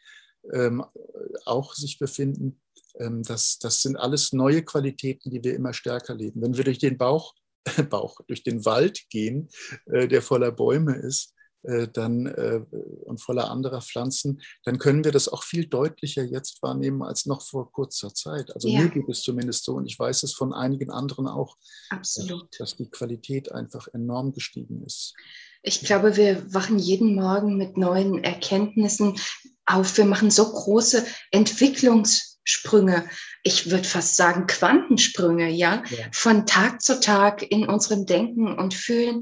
ähm, 0.52 0.84
auch 1.46 1.74
sich 1.74 2.00
befinden. 2.00 2.60
Ähm, 3.00 3.24
das, 3.24 3.60
das 3.60 3.82
sind 3.82 3.96
alles 3.96 4.34
neue 4.34 4.64
Qualitäten, 4.64 5.30
die 5.30 5.44
wir 5.44 5.56
immer 5.56 5.74
stärker 5.74 6.16
leben. 6.16 6.42
Wenn 6.42 6.58
wir 6.58 6.64
durch 6.64 6.80
den 6.80 6.98
Bauch, 6.98 7.34
Bauch 7.90 8.20
durch 8.28 8.44
den 8.44 8.66
Wald 8.66 9.10
gehen, 9.10 9.50
äh, 9.86 10.08
der 10.08 10.22
voller 10.22 10.52
Bäume 10.52 10.96
ist, 10.96 11.34
äh, 11.34 11.39
dann, 11.62 12.26
äh, 12.26 12.62
und 13.06 13.22
voller 13.22 13.52
anderer 13.52 13.82
Pflanzen, 13.82 14.42
dann 14.64 14.80
können 14.80 15.04
wir 15.04 15.12
das 15.12 15.28
auch 15.28 15.44
viel 15.44 15.66
deutlicher 15.66 16.24
jetzt 16.24 16.62
wahrnehmen 16.64 17.04
als 17.04 17.26
noch 17.26 17.42
vor 17.42 17.72
kurzer 17.72 18.14
Zeit. 18.14 18.54
Also 18.56 18.68
ja. 18.68 18.82
mir 18.82 18.90
geht 18.90 19.10
es 19.10 19.22
zumindest 19.22 19.66
so 19.66 19.76
und 19.76 19.86
ich 19.86 20.00
weiß 20.00 20.24
es 20.24 20.34
von 20.34 20.54
einigen 20.54 20.90
anderen 20.90 21.28
auch, 21.28 21.58
Absolut. 21.90 22.48
dass 22.60 22.78
die 22.78 22.90
Qualität 22.90 23.52
einfach 23.52 23.88
enorm 23.94 24.32
gestiegen 24.32 24.84
ist. 24.86 25.14
Ich 25.62 25.82
glaube, 25.82 26.16
wir 26.16 26.54
wachen 26.54 26.80
jeden 26.80 27.16
Morgen 27.16 27.58
mit 27.58 27.76
neuen 27.76 28.24
Erkenntnissen 28.24 29.20
auf. 29.66 29.98
Wir 29.98 30.06
machen 30.06 30.32
so 30.32 30.50
große 30.50 31.06
Entwicklungssprünge. 31.32 33.04
Ich 33.44 33.70
würde 33.70 33.84
fast 33.84 34.16
sagen 34.16 34.48
Quantensprünge, 34.48 35.50
ja? 35.50 35.84
ja, 35.90 36.06
von 36.14 36.46
Tag 36.46 36.82
zu 36.82 37.02
Tag 37.02 37.42
in 37.52 37.68
unserem 37.68 38.06
Denken 38.06 38.58
und 38.58 38.74
Fühlen 38.74 39.22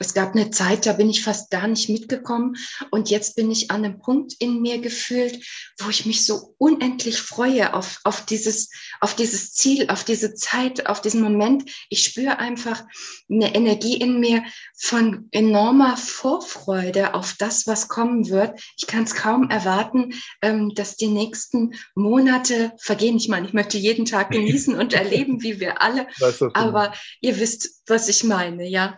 es 0.00 0.14
gab 0.14 0.34
eine 0.34 0.50
Zeit, 0.50 0.86
da 0.86 0.92
bin 0.92 1.10
ich 1.10 1.24
fast 1.24 1.50
gar 1.50 1.66
nicht 1.66 1.88
mitgekommen. 1.88 2.56
Und 2.90 3.10
jetzt 3.10 3.34
bin 3.34 3.50
ich 3.50 3.70
an 3.70 3.84
einem 3.84 3.98
Punkt 3.98 4.34
in 4.38 4.60
mir 4.60 4.78
gefühlt, 4.80 5.44
wo 5.78 5.90
ich 5.90 6.06
mich 6.06 6.24
so 6.24 6.54
unendlich 6.58 7.20
freue 7.20 7.74
auf, 7.74 8.00
auf, 8.04 8.24
dieses, 8.24 8.70
auf 9.00 9.16
dieses 9.16 9.54
Ziel, 9.54 9.88
auf 9.90 10.04
diese 10.04 10.34
Zeit, 10.34 10.86
auf 10.86 11.00
diesen 11.00 11.20
Moment. 11.20 11.68
Ich 11.88 12.04
spüre 12.04 12.38
einfach 12.38 12.84
eine 13.28 13.54
Energie 13.54 13.96
in 13.96 14.20
mir 14.20 14.44
von 14.76 15.28
enormer 15.32 15.96
Vorfreude 15.96 17.14
auf 17.14 17.34
das, 17.38 17.66
was 17.66 17.88
kommen 17.88 18.28
wird. 18.28 18.60
Ich 18.76 18.86
kann 18.86 19.02
es 19.02 19.16
kaum 19.16 19.50
erwarten, 19.50 20.14
ähm, 20.42 20.74
dass 20.74 20.96
die 20.96 21.08
nächsten 21.08 21.74
Monate 21.96 22.72
vergehen. 22.78 23.16
Ich 23.16 23.28
meine, 23.28 23.48
ich 23.48 23.52
möchte 23.52 23.78
jeden 23.78 24.04
Tag 24.04 24.30
genießen 24.30 24.76
und 24.76 24.92
erleben, 24.94 25.42
wie 25.42 25.58
wir 25.58 25.82
alle. 25.82 26.06
Aber 26.54 26.92
ihr 27.20 27.40
wisst, 27.40 27.82
was 27.86 28.08
ich 28.08 28.22
meine, 28.22 28.68
ja. 28.68 28.96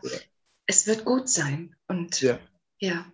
Es 0.70 0.86
wird 0.86 1.04
gut 1.04 1.28
sein. 1.28 1.74
Und 1.88 2.20
ja, 2.20 2.38
ja. 2.78 3.04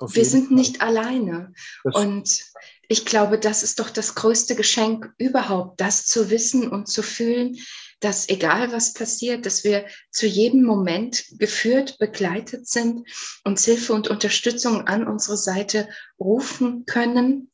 wir 0.00 0.24
sind 0.24 0.46
Fall. 0.46 0.56
nicht 0.56 0.80
alleine. 0.80 1.52
Das 1.84 1.94
und 1.94 2.44
ich 2.88 3.04
glaube, 3.04 3.38
das 3.38 3.62
ist 3.62 3.78
doch 3.78 3.90
das 3.90 4.14
größte 4.14 4.54
Geschenk 4.56 5.12
überhaupt, 5.18 5.80
das 5.80 6.06
zu 6.06 6.30
wissen 6.30 6.68
und 6.68 6.88
zu 6.88 7.02
fühlen, 7.02 7.58
dass 8.00 8.28
egal 8.28 8.72
was 8.72 8.94
passiert, 8.94 9.44
dass 9.46 9.64
wir 9.64 9.86
zu 10.10 10.26
jedem 10.26 10.64
Moment 10.64 11.24
geführt, 11.38 11.98
begleitet 11.98 12.68
sind, 12.68 13.06
und 13.44 13.60
Hilfe 13.60 13.92
und 13.92 14.08
Unterstützung 14.08 14.86
an 14.86 15.06
unsere 15.06 15.36
Seite 15.36 15.88
rufen 16.18 16.86
können, 16.86 17.50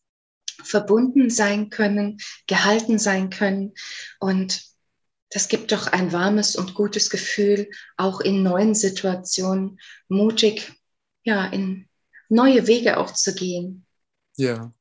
verbunden 0.63 1.29
sein 1.31 1.71
können, 1.71 2.19
gehalten 2.47 2.99
sein 2.99 3.31
können. 3.31 3.75
Und 4.21 4.70
das 5.31 5.49
gibt 5.49 5.73
doch 5.73 5.87
ein 5.87 6.13
warmes 6.13 6.57
und 6.57 6.75
gutes 6.75 7.09
Gefühl, 7.09 7.71
auch 7.97 8.21
in 8.21 8.43
neuen 8.43 8.75
Situationen 8.75 9.79
mutig, 10.09 10.73
ja, 11.23 11.47
in 11.47 11.89
neue 12.29 12.67
Wege 12.67 12.99
auch 12.99 13.13
zu 13.13 13.35
gehen. 13.35 13.87
Ja. 14.37 14.73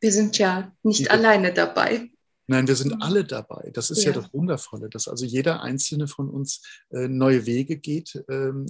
Wir 0.00 0.12
sind 0.12 0.38
ja 0.38 0.72
nicht 0.82 1.06
ja. 1.06 1.10
alleine 1.10 1.52
dabei. 1.52 2.10
Nein, 2.50 2.66
wir 2.66 2.76
sind 2.76 3.02
alle 3.02 3.24
dabei. 3.24 3.70
Das 3.74 3.90
ist 3.90 4.04
ja, 4.04 4.10
ja 4.10 4.20
das 4.22 4.32
Wundervolle, 4.32 4.88
dass 4.88 5.06
also 5.06 5.26
jeder 5.26 5.62
einzelne 5.62 6.08
von 6.08 6.30
uns 6.30 6.62
äh, 6.88 7.06
neue 7.06 7.44
Wege 7.44 7.76
geht, 7.76 8.24
ähm, 8.30 8.64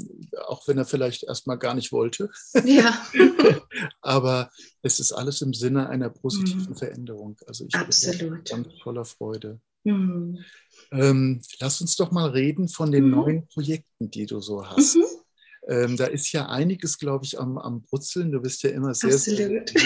auch 0.49 0.66
wenn 0.66 0.78
er 0.78 0.84
vielleicht 0.84 1.22
erstmal 1.22 1.59
gar 1.59 1.74
nicht 1.74 1.93
wollte. 1.93 2.28
Ja. 2.64 3.01
Aber 4.01 4.51
es 4.82 4.99
ist 4.99 5.12
alles 5.12 5.43
im 5.43 5.55
Sinne 5.55 5.89
einer 5.89 6.11
positiven 6.11 6.70
mhm. 6.70 6.74
Veränderung. 6.74 7.36
Also 7.47 7.66
ich 7.66 7.74
Absolut. 7.76 8.18
bin 8.18 8.43
ganz 8.45 8.68
voller 8.82 9.05
Freude. 9.05 9.61
Mhm. 9.84 10.45
Ähm, 10.93 11.43
lass 11.61 11.80
uns 11.80 11.97
doch 11.97 12.11
mal 12.11 12.30
reden 12.30 12.68
von 12.68 12.91
den 12.93 13.05
mhm. 13.05 13.11
neuen 13.11 13.47
Projekten, 13.49 14.11
die 14.11 14.26
du 14.26 14.41
so 14.41 14.66
hast. 14.66 14.97
Mhm. 14.97 15.05
Ähm, 15.68 15.97
da 15.97 16.07
ist 16.07 16.32
ja 16.32 16.47
einiges, 16.47 16.99
glaube 16.99 17.26
ich, 17.26 17.39
am, 17.39 17.59
am 17.59 17.82
Brutzeln. 17.82 18.32
Du 18.32 18.41
bist 18.41 18.62
ja 18.62 18.70
immer 18.70 18.95
sehr, 18.95 19.14
Absolut. 19.14 19.68
sehr 19.68 19.84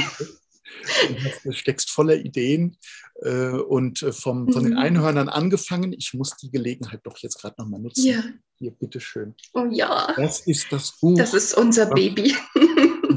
du 1.45 1.53
steckst 1.53 1.91
voller 1.91 2.17
Ideen 2.17 2.77
äh, 3.23 3.51
und 3.51 4.03
äh, 4.03 4.13
vom, 4.13 4.53
von 4.53 4.65
den 4.65 4.75
mhm. 4.75 4.79
Einhörnern 4.79 5.29
angefangen. 5.29 5.93
Ich 5.93 6.15
muss 6.15 6.37
die 6.37 6.51
Gelegenheit 6.51 7.01
doch 7.05 7.19
jetzt 7.19 7.41
gerade 7.41 7.57
nochmal 7.59 7.81
nutzen. 7.81 8.07
Ja. 8.07 8.23
Hier, 8.59 8.71
bitteschön. 8.71 9.35
Oh 9.55 9.67
ja. 9.71 10.15
Das 10.17 10.47
ist 10.47 10.71
das 10.71 10.99
Buch. 11.01 11.19
Das 11.19 11.35
ist 11.35 11.55
unser 11.55 11.87
Baby. 11.87 12.37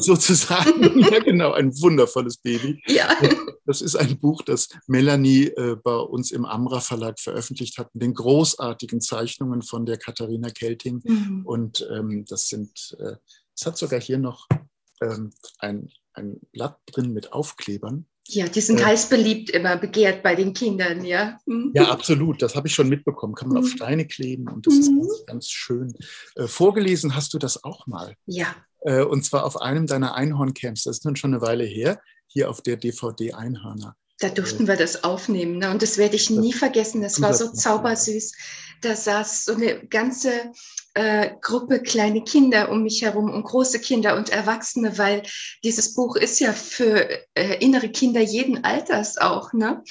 Sozusagen. 0.02 1.00
ja, 1.12 1.20
genau, 1.20 1.54
ein 1.54 1.72
wundervolles 1.82 2.38
Baby. 2.38 2.82
Ja. 2.88 3.10
Das 3.66 3.82
ist 3.82 3.96
ein 3.96 4.20
Buch, 4.20 4.42
das 4.44 4.70
Melanie 4.88 5.48
äh, 5.48 5.76
bei 5.76 5.96
uns 5.96 6.32
im 6.32 6.46
Amra 6.46 6.80
Verlag 6.80 7.20
veröffentlicht 7.20 7.78
hat, 7.78 7.94
mit 7.94 8.04
den 8.04 8.14
großartigen 8.14 9.02
Zeichnungen 9.02 9.62
von 9.62 9.86
der 9.86 9.98
Katharina 9.98 10.50
Kelting. 10.50 11.02
Mhm. 11.04 11.46
Und 11.46 11.88
ähm, 11.92 12.26
das 12.28 12.48
sind, 12.48 12.96
äh, 13.00 13.16
es 13.56 13.66
hat 13.66 13.78
sogar 13.78 14.00
hier 14.00 14.18
noch 14.18 14.48
ähm, 15.02 15.32
ein, 15.60 15.90
ein 16.14 16.40
Blatt 16.52 16.78
drin 16.88 17.14
mit 17.14 17.34
Aufklebern. 17.34 18.06
Ja, 18.28 18.48
die 18.48 18.62
sind 18.62 18.80
äh, 18.80 18.86
heiß 18.86 19.10
beliebt, 19.10 19.52
immer 19.52 19.78
begehrt 19.78 20.24
bei 20.24 20.36
den 20.36 20.54
Kindern, 20.54 21.06
ja. 21.06 21.40
Mhm. 21.46 21.72
Ja, 21.76 21.92
absolut. 21.92 22.42
Das 22.42 22.56
habe 22.56 22.68
ich 22.68 22.74
schon 22.74 22.90
mitbekommen. 22.90 23.36
Kann 23.36 23.50
man 23.50 23.60
mhm. 23.60 23.64
auf 23.64 23.70
Steine 23.70 24.08
kleben 24.08 24.48
und 24.50 24.66
das 24.66 24.74
mhm. 24.74 24.80
ist 24.80 24.90
ganz, 24.90 25.26
ganz 25.26 25.50
schön. 25.50 25.94
Äh, 26.36 26.48
vorgelesen 26.48 27.16
hast 27.16 27.34
du 27.34 27.38
das 27.38 27.64
auch 27.64 27.86
mal. 27.86 28.16
Ja. 28.26 28.56
Äh, 28.86 29.02
und 29.02 29.26
zwar 29.26 29.46
auf 29.46 29.62
einem 29.62 29.88
deiner 29.88 30.16
Einhorncamps. 30.16 30.84
Das 30.84 30.98
ist 30.98 31.06
nun 31.06 31.16
schon 31.16 31.34
eine 31.34 31.42
Weile 31.42 31.64
her 31.66 32.00
hier 32.28 32.50
auf 32.50 32.62
der 32.62 32.78
DVD 32.78 33.34
Einhörner. 33.34 33.96
Da 34.20 34.30
durften 34.30 34.68
wir 34.68 34.78
das 34.78 35.04
aufnehmen. 35.04 35.58
Ne? 35.58 35.72
Und 35.72 35.82
das 35.82 35.98
werde 35.98 36.16
ich 36.16 36.30
nie 36.30 36.54
vergessen. 36.54 37.02
Das 37.02 37.22
war 37.22 37.34
so 37.34 37.52
zaubersüß. 37.52 38.32
Da 38.82 38.96
saß 38.96 39.46
so 39.46 39.54
eine 39.54 39.86
ganze 39.88 40.52
äh, 40.96 41.32
Gruppe 41.42 41.82
kleine 41.82 42.24
Kinder 42.24 42.70
um 42.70 42.84
mich 42.84 43.02
herum 43.02 43.30
und 43.30 43.44
große 43.44 43.80
Kinder 43.80 44.16
und 44.16 44.30
Erwachsene, 44.30 44.98
weil 44.98 45.24
dieses 45.64 45.94
Buch 45.94 46.16
ist 46.16 46.40
ja 46.40 46.54
für 46.54 47.10
äh, 47.36 47.58
innere 47.60 47.90
Kinder 47.90 48.22
jeden 48.22 48.64
Alters 48.64 49.18
auch. 49.18 49.52
Ne? 49.54 49.84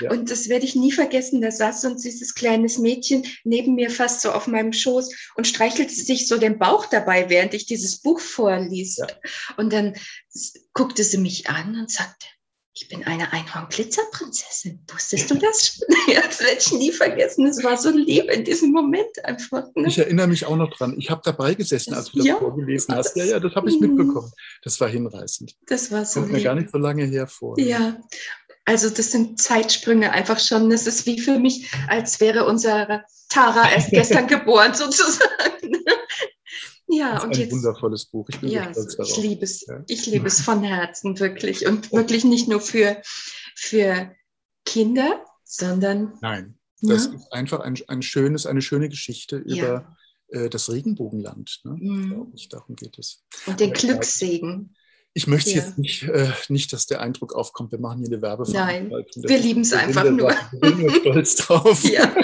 Ja. 0.00 0.12
Und 0.12 0.30
das 0.30 0.48
werde 0.48 0.64
ich 0.64 0.76
nie 0.76 0.92
vergessen. 0.92 1.40
Da 1.40 1.50
saß 1.50 1.82
so 1.82 1.88
ein 1.88 1.98
süßes 1.98 2.34
kleines 2.34 2.78
Mädchen 2.78 3.24
neben 3.44 3.74
mir 3.74 3.90
fast 3.90 4.20
so 4.20 4.30
auf 4.32 4.46
meinem 4.46 4.72
Schoß 4.72 5.12
und 5.34 5.46
streichelte 5.46 5.92
sich 5.94 6.28
so 6.28 6.38
den 6.38 6.58
Bauch 6.58 6.86
dabei, 6.86 7.28
während 7.28 7.54
ich 7.54 7.66
dieses 7.66 8.00
Buch 8.00 8.20
vorlies. 8.20 8.98
Ja. 8.98 9.06
Und 9.56 9.72
dann 9.72 9.94
guckte 10.74 11.02
sie 11.02 11.18
mich 11.18 11.48
an 11.48 11.76
und 11.78 11.90
sagte, 11.90 12.26
ich 12.74 12.88
bin 12.88 13.04
eine 13.04 13.32
Einhorn-Glitzerprinzessin. 13.32 14.82
Wusstest 14.90 15.30
du 15.30 15.34
das? 15.34 15.80
ja, 16.08 16.22
das 16.22 16.40
werde 16.40 16.56
ich 16.58 16.72
nie 16.72 16.90
vergessen. 16.90 17.46
Es 17.46 17.62
war 17.62 17.76
so 17.76 17.90
lieb 17.90 18.30
in 18.30 18.44
diesem 18.44 18.70
Moment 18.70 19.22
einfach. 19.24 19.64
Ne? 19.74 19.88
Ich 19.88 19.98
erinnere 19.98 20.26
mich 20.26 20.46
auch 20.46 20.56
noch 20.56 20.74
dran. 20.74 20.94
Ich 20.98 21.10
habe 21.10 21.20
dabei 21.22 21.54
gesessen, 21.54 21.92
als 21.92 22.10
du 22.10 22.18
das 22.18 22.26
ja, 22.26 22.38
vorgelesen 22.38 22.94
hast. 22.94 23.14
Ja, 23.16 23.24
ja, 23.24 23.40
das 23.40 23.54
habe 23.54 23.68
ich 23.68 23.78
mhm. 23.78 23.96
mitbekommen. 23.96 24.32
Das 24.62 24.80
war 24.80 24.88
hinreißend. 24.88 25.54
Das 25.66 25.90
war 25.90 26.06
so 26.06 26.20
Kommt 26.20 26.32
mir 26.32 26.42
gar 26.42 26.54
nicht 26.54 26.70
so 26.70 26.78
lange 26.78 27.04
hervor. 27.04 27.58
Ja, 27.58 28.00
also 28.64 28.88
das 28.88 29.10
sind 29.10 29.40
Zeitsprünge 29.40 30.10
einfach 30.12 30.38
schon. 30.38 30.70
Das 30.70 30.86
ist 30.86 31.04
wie 31.04 31.20
für 31.20 31.38
mich, 31.38 31.70
als 31.88 32.20
wäre 32.20 32.46
unsere 32.46 33.04
Tara 33.28 33.70
erst 33.70 33.90
gestern 33.90 34.26
geboren 34.28 34.72
sozusagen. 34.72 35.61
Ja, 36.92 37.14
das 37.14 37.22
ist 37.22 37.24
und 37.24 37.34
ein 37.34 37.40
jetzt, 37.40 37.52
wundervolles 37.52 38.04
Buch. 38.06 38.28
Ich 38.28 38.40
bin 38.40 38.50
ja, 38.50 38.70
stolz 38.70 38.96
darauf. 38.96 39.10
Ich 39.10 39.22
liebe 39.22 39.44
es. 39.44 39.66
Ja. 39.66 39.82
Ich 39.88 40.06
liebe 40.06 40.26
es 40.26 40.40
von 40.42 40.62
Herzen, 40.62 41.18
wirklich. 41.18 41.66
Und 41.66 41.90
wirklich 41.90 42.24
nicht 42.24 42.48
nur 42.48 42.60
für, 42.60 43.00
für 43.56 44.14
Kinder, 44.66 45.24
sondern. 45.44 46.18
Nein, 46.20 46.58
das 46.82 47.06
ja. 47.06 47.14
ist 47.14 47.32
einfach 47.32 47.60
ein, 47.60 47.78
ein 47.88 48.02
schönes, 48.02 48.44
eine 48.44 48.60
schöne 48.60 48.88
Geschichte 48.88 49.36
über 49.36 49.96
äh, 50.28 50.50
das 50.50 50.70
Regenbogenland. 50.70 51.60
Ne? 51.64 51.76
Mhm. 51.78 52.32
Ich, 52.34 52.48
darum 52.48 52.76
geht 52.76 52.98
es. 52.98 53.22
Und 53.46 53.60
den 53.60 53.72
Glückssegen. 53.72 54.74
Ich 55.14 55.26
möchte 55.26 55.50
ja. 55.50 55.56
jetzt 55.56 55.78
nicht, 55.78 56.04
äh, 56.04 56.32
nicht, 56.48 56.72
dass 56.72 56.86
der 56.86 57.00
Eindruck 57.00 57.34
aufkommt, 57.34 57.72
wir 57.72 57.78
machen 57.78 57.98
hier 57.98 58.08
eine 58.08 58.22
Werbeveranstaltung. 58.22 58.90
Nein, 58.90 59.28
wir 59.28 59.38
lieben 59.38 59.60
es 59.60 59.72
einfach 59.72 60.10
nur. 60.10 60.34
Ich 60.52 60.60
bin 60.60 60.78
nur 60.80 60.94
stolz 60.94 61.36
drauf. 61.36 61.84
Ja. 61.90 62.14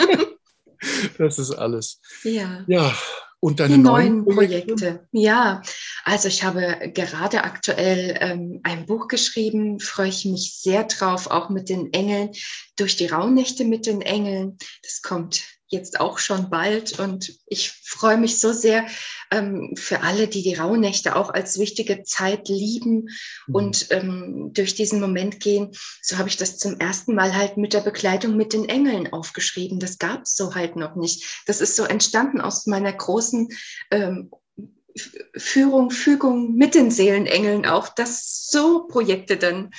Das 1.18 1.38
ist 1.40 1.50
alles. 1.50 2.00
Ja. 2.22 2.64
Ja, 2.68 2.94
und 3.40 3.60
deine 3.60 3.76
die 3.76 3.80
neuen, 3.80 4.24
neuen 4.24 4.36
Projekte? 4.36 4.74
Projekte? 4.74 5.08
Ja, 5.12 5.62
also 6.04 6.28
ich 6.28 6.42
habe 6.42 6.90
gerade 6.94 7.44
aktuell 7.44 8.16
ähm, 8.20 8.60
ein 8.64 8.86
Buch 8.86 9.08
geschrieben, 9.08 9.80
freue 9.80 10.08
ich 10.08 10.24
mich 10.24 10.58
sehr 10.60 10.84
drauf, 10.84 11.28
auch 11.28 11.48
mit 11.48 11.68
den 11.68 11.92
Engeln, 11.92 12.30
durch 12.76 12.96
die 12.96 13.06
Rauhnächte 13.06 13.64
mit 13.64 13.86
den 13.86 14.02
Engeln. 14.02 14.58
Das 14.82 15.02
kommt 15.02 15.57
jetzt 15.68 16.00
auch 16.00 16.18
schon 16.18 16.50
bald. 16.50 16.98
Und 16.98 17.32
ich 17.46 17.70
freue 17.70 18.16
mich 18.16 18.40
so 18.40 18.52
sehr 18.52 18.86
ähm, 19.30 19.74
für 19.76 20.02
alle, 20.02 20.28
die 20.28 20.42
die 20.42 20.54
Rauhnächte 20.54 21.16
auch 21.16 21.30
als 21.30 21.58
wichtige 21.58 22.02
Zeit 22.02 22.48
lieben 22.48 23.08
mhm. 23.46 23.54
und 23.54 23.86
ähm, 23.90 24.50
durch 24.52 24.74
diesen 24.74 25.00
Moment 25.00 25.40
gehen. 25.40 25.72
So 26.02 26.18
habe 26.18 26.28
ich 26.28 26.36
das 26.36 26.58
zum 26.58 26.78
ersten 26.80 27.14
Mal 27.14 27.34
halt 27.36 27.56
mit 27.56 27.72
der 27.72 27.80
Begleitung 27.80 28.36
mit 28.36 28.52
den 28.52 28.68
Engeln 28.68 29.12
aufgeschrieben. 29.12 29.78
Das 29.78 29.98
gab 29.98 30.22
es 30.22 30.34
so 30.34 30.54
halt 30.54 30.76
noch 30.76 30.96
nicht. 30.96 31.42
Das 31.46 31.60
ist 31.60 31.76
so 31.76 31.84
entstanden 31.84 32.40
aus 32.40 32.66
meiner 32.66 32.92
großen 32.92 33.48
ähm, 33.90 34.30
Führung, 35.36 35.90
Fügung 35.90 36.54
mit 36.54 36.74
den 36.74 36.90
Seelenengeln 36.90 37.66
auch, 37.66 37.88
dass 37.88 38.48
so 38.50 38.86
Projekte 38.86 39.36
dann 39.36 39.70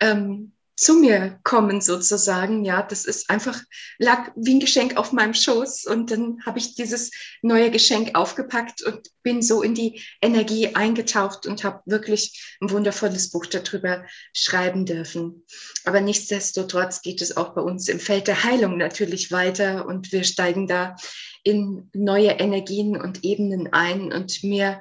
ähm, 0.00 0.55
zu 0.76 0.94
mir 0.94 1.40
kommen 1.42 1.80
sozusagen. 1.80 2.64
Ja, 2.64 2.82
das 2.82 3.06
ist 3.06 3.30
einfach, 3.30 3.60
lag 3.98 4.30
wie 4.36 4.56
ein 4.56 4.60
Geschenk 4.60 4.96
auf 4.96 5.12
meinem 5.12 5.32
Schoß 5.32 5.86
und 5.86 6.10
dann 6.10 6.44
habe 6.44 6.58
ich 6.58 6.74
dieses 6.74 7.10
neue 7.40 7.70
Geschenk 7.70 8.14
aufgepackt 8.14 8.82
und 8.82 9.10
bin 9.22 9.40
so 9.40 9.62
in 9.62 9.74
die 9.74 10.02
Energie 10.20 10.74
eingetaucht 10.74 11.46
und 11.46 11.64
habe 11.64 11.80
wirklich 11.86 12.56
ein 12.60 12.70
wundervolles 12.70 13.30
Buch 13.30 13.46
darüber 13.46 14.04
schreiben 14.34 14.84
dürfen. 14.84 15.44
Aber 15.84 16.00
nichtsdestotrotz 16.00 17.00
geht 17.00 17.22
es 17.22 17.36
auch 17.36 17.54
bei 17.54 17.62
uns 17.62 17.88
im 17.88 17.98
Feld 17.98 18.28
der 18.28 18.44
Heilung 18.44 18.76
natürlich 18.76 19.32
weiter 19.32 19.86
und 19.86 20.12
wir 20.12 20.24
steigen 20.24 20.66
da 20.66 20.94
in 21.42 21.88
neue 21.94 22.32
Energien 22.32 23.00
und 23.00 23.24
Ebenen 23.24 23.72
ein 23.72 24.12
und 24.12 24.42
mir 24.44 24.80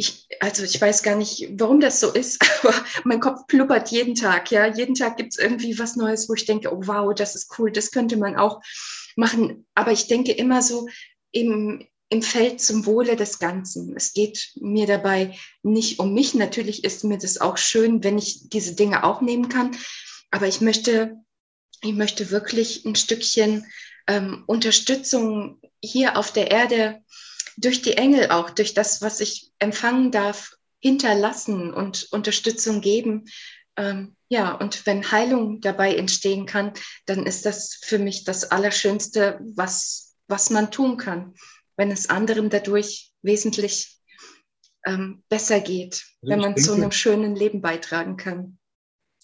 ich, 0.00 0.28
also 0.38 0.62
ich 0.62 0.80
weiß 0.80 1.02
gar 1.02 1.16
nicht, 1.16 1.48
warum 1.58 1.80
das 1.80 1.98
so 1.98 2.12
ist, 2.12 2.40
aber 2.62 2.72
mein 3.04 3.20
Kopf 3.20 3.46
pluppert 3.48 3.90
jeden 3.90 4.14
Tag. 4.14 4.50
Ja, 4.52 4.66
jeden 4.66 4.94
Tag 4.94 5.16
gibt 5.16 5.32
es 5.32 5.38
irgendwie 5.38 5.78
was 5.78 5.96
Neues, 5.96 6.28
wo 6.28 6.34
ich 6.34 6.46
denke, 6.46 6.72
oh 6.72 6.86
wow, 6.86 7.12
das 7.12 7.34
ist 7.34 7.58
cool, 7.58 7.72
das 7.72 7.90
könnte 7.90 8.16
man 8.16 8.36
auch 8.36 8.62
machen. 9.16 9.66
Aber 9.74 9.90
ich 9.90 10.06
denke 10.06 10.30
immer 10.32 10.62
so 10.62 10.88
im, 11.32 11.84
im 12.10 12.22
Feld 12.22 12.60
zum 12.60 12.86
Wohle 12.86 13.16
des 13.16 13.40
Ganzen. 13.40 13.96
Es 13.96 14.12
geht 14.12 14.52
mir 14.54 14.86
dabei 14.86 15.36
nicht 15.64 15.98
um 15.98 16.14
mich. 16.14 16.32
Natürlich 16.32 16.84
ist 16.84 17.02
mir 17.02 17.18
das 17.18 17.40
auch 17.40 17.58
schön, 17.58 18.04
wenn 18.04 18.18
ich 18.18 18.48
diese 18.50 18.76
Dinge 18.76 19.02
auch 19.02 19.20
nehmen 19.20 19.48
kann. 19.48 19.76
Aber 20.30 20.46
ich 20.46 20.60
möchte, 20.60 21.16
ich 21.82 21.92
möchte 21.92 22.30
wirklich 22.30 22.84
ein 22.84 22.94
Stückchen 22.94 23.66
ähm, 24.06 24.44
Unterstützung 24.46 25.60
hier 25.82 26.16
auf 26.16 26.30
der 26.30 26.52
Erde 26.52 27.02
durch 27.60 27.82
die 27.82 27.94
Engel 27.94 28.30
auch, 28.30 28.50
durch 28.50 28.74
das, 28.74 29.02
was 29.02 29.20
ich 29.20 29.50
empfangen 29.58 30.10
darf, 30.10 30.52
hinterlassen 30.80 31.74
und 31.74 32.08
Unterstützung 32.12 32.80
geben. 32.80 33.24
Ähm, 33.76 34.16
ja, 34.28 34.52
und 34.52 34.86
wenn 34.86 35.10
Heilung 35.10 35.60
dabei 35.60 35.96
entstehen 35.96 36.46
kann, 36.46 36.72
dann 37.06 37.26
ist 37.26 37.46
das 37.46 37.78
für 37.82 37.98
mich 37.98 38.24
das 38.24 38.50
Allerschönste, 38.50 39.40
was, 39.56 40.16
was 40.28 40.50
man 40.50 40.70
tun 40.70 40.96
kann, 40.96 41.34
wenn 41.76 41.90
es 41.90 42.08
anderen 42.08 42.48
dadurch 42.48 43.12
wesentlich 43.22 43.98
ähm, 44.86 45.24
besser 45.28 45.60
geht, 45.60 46.04
also 46.22 46.32
wenn 46.32 46.40
man 46.40 46.54
denke, 46.54 46.62
zu 46.62 46.74
einem 46.74 46.92
schönen 46.92 47.34
Leben 47.34 47.60
beitragen 47.60 48.16
kann. 48.16 48.58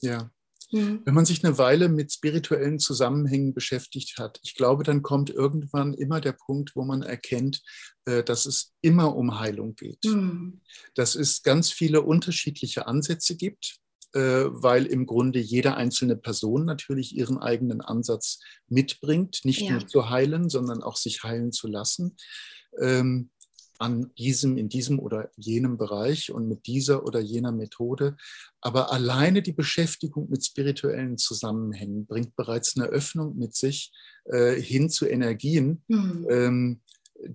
Ja, 0.01 0.31
Mhm. 0.75 1.03
Wenn 1.05 1.15
man 1.15 1.25
sich 1.25 1.45
eine 1.45 1.57
Weile 1.57 1.89
mit 1.89 2.13
spirituellen 2.13 2.79
Zusammenhängen 2.79 3.55
beschäftigt 3.55 4.19
hat, 4.19 4.41
ich 4.43 4.55
glaube, 4.55 4.83
dann 4.83 5.03
kommt 5.03 5.31
irgendwann 5.31 5.95
immer 5.95 6.21
der 6.21 6.33
Punkt, 6.33 6.75
wo 6.75 6.85
man 6.85 7.03
erkennt, 7.03 7.63
äh, 8.07 8.25
dass 8.25 8.47
es 8.47 8.75
immer 8.81 9.15
um 9.15 9.39
Heilung 9.39 9.77
geht. 9.77 10.05
Mhm. 10.05 10.61
Dass 10.95 11.15
es 11.15 11.43
ganz 11.43 11.71
viele 11.71 12.03
unterschiedliche 12.03 12.87
Ansätze 12.87 13.37
gibt, 13.37 13.79
äh, 14.15 14.47
weil 14.49 14.87
im 14.87 15.07
Grunde 15.07 15.39
jede 15.39 15.77
einzelne 15.77 16.17
Person 16.17 16.65
natürlich 16.65 17.17
ihren 17.17 17.39
eigenen 17.39 17.81
Ansatz 17.81 18.41
mitbringt, 18.69 19.41
nicht 19.45 19.63
ja. 19.63 19.73
nur 19.73 19.87
zu 19.87 20.11
heilen, 20.11 20.49
sondern 20.49 20.83
auch 20.83 20.97
sich 20.97 21.23
heilen 21.23 21.53
zu 21.53 21.69
lassen. 21.69 22.17
Ähm, 22.81 23.31
an 23.79 24.13
diesem, 24.17 24.57
in 24.57 24.69
diesem 24.69 24.99
oder 24.99 25.31
jenem 25.37 25.77
Bereich 25.77 26.33
und 26.33 26.49
mit 26.49 26.67
dieser 26.67 27.05
oder 27.05 27.21
jener 27.21 27.53
Methode. 27.53 28.17
Aber 28.61 28.93
alleine 28.93 29.43
die 29.43 29.53
Beschäftigung 29.53 30.29
mit 30.31 30.45
spirituellen 30.45 31.19
Zusammenhängen 31.19 32.07
bringt 32.07 32.37
bereits 32.37 32.77
eine 32.77 32.87
Öffnung 32.87 33.37
mit 33.37 33.55
sich 33.55 33.93
äh, 34.25 34.61
hin 34.61 34.91
zu 34.91 35.07
Energien, 35.07 35.83
mhm. 35.89 36.27
ähm, 36.31 36.81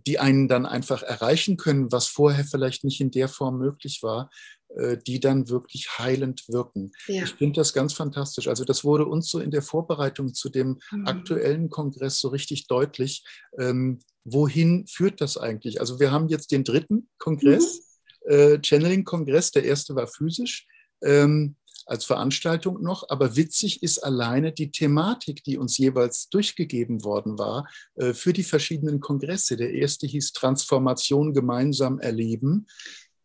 die 0.06 0.20
einen 0.20 0.48
dann 0.48 0.66
einfach 0.66 1.04
erreichen 1.04 1.58
können, 1.58 1.92
was 1.92 2.08
vorher 2.08 2.46
vielleicht 2.46 2.84
nicht 2.84 3.02
in 3.02 3.12
der 3.12 3.28
Form 3.28 3.58
möglich 3.58 4.04
war, 4.04 4.30
äh, 4.76 4.98
die 4.98 5.20
dann 5.20 5.50
wirklich 5.50 5.98
heilend 5.98 6.48
wirken. 6.48 6.92
Ja. 7.08 7.24
Ich 7.24 7.34
finde 7.34 7.60
das 7.60 7.74
ganz 7.74 7.94
fantastisch. 7.94 8.48
Also 8.48 8.66
das 8.66 8.84
wurde 8.84 9.06
uns 9.06 9.30
so 9.30 9.40
in 9.40 9.52
der 9.52 9.64
Vorbereitung 9.64 10.34
zu 10.34 10.50
dem 10.50 10.80
mhm. 10.92 11.08
aktuellen 11.08 11.70
Kongress 11.70 12.20
so 12.20 12.28
richtig 12.28 12.68
deutlich. 12.68 13.24
Ähm, 13.58 14.00
wohin 14.24 14.86
führt 14.88 15.22
das 15.22 15.38
eigentlich? 15.38 15.80
Also 15.80 16.00
wir 16.00 16.12
haben 16.12 16.28
jetzt 16.28 16.52
den 16.52 16.64
dritten 16.64 17.10
Kongress, 17.18 17.82
mhm. 18.26 18.32
äh, 18.32 18.60
Channeling-Kongress. 18.62 19.52
Der 19.52 19.64
erste 19.66 19.96
war 19.96 20.08
physisch. 20.08 20.68
Ähm, 21.02 21.56
als 21.90 22.06
Veranstaltung 22.06 22.82
noch. 22.82 23.10
Aber 23.10 23.36
witzig 23.36 23.84
ist 23.84 24.00
alleine 24.00 24.52
die 24.52 24.72
Thematik, 24.72 25.44
die 25.44 25.58
uns 25.58 25.78
jeweils 25.78 26.30
durchgegeben 26.30 27.04
worden 27.04 27.38
war 27.38 27.68
äh, 27.96 28.14
für 28.14 28.34
die 28.34 28.44
verschiedenen 28.44 29.00
Kongresse. 29.00 29.58
Der 29.58 29.74
erste 29.74 30.08
hieß 30.08 30.34
Transformation 30.34 31.34
gemeinsam 31.34 32.00
erleben. 32.00 32.68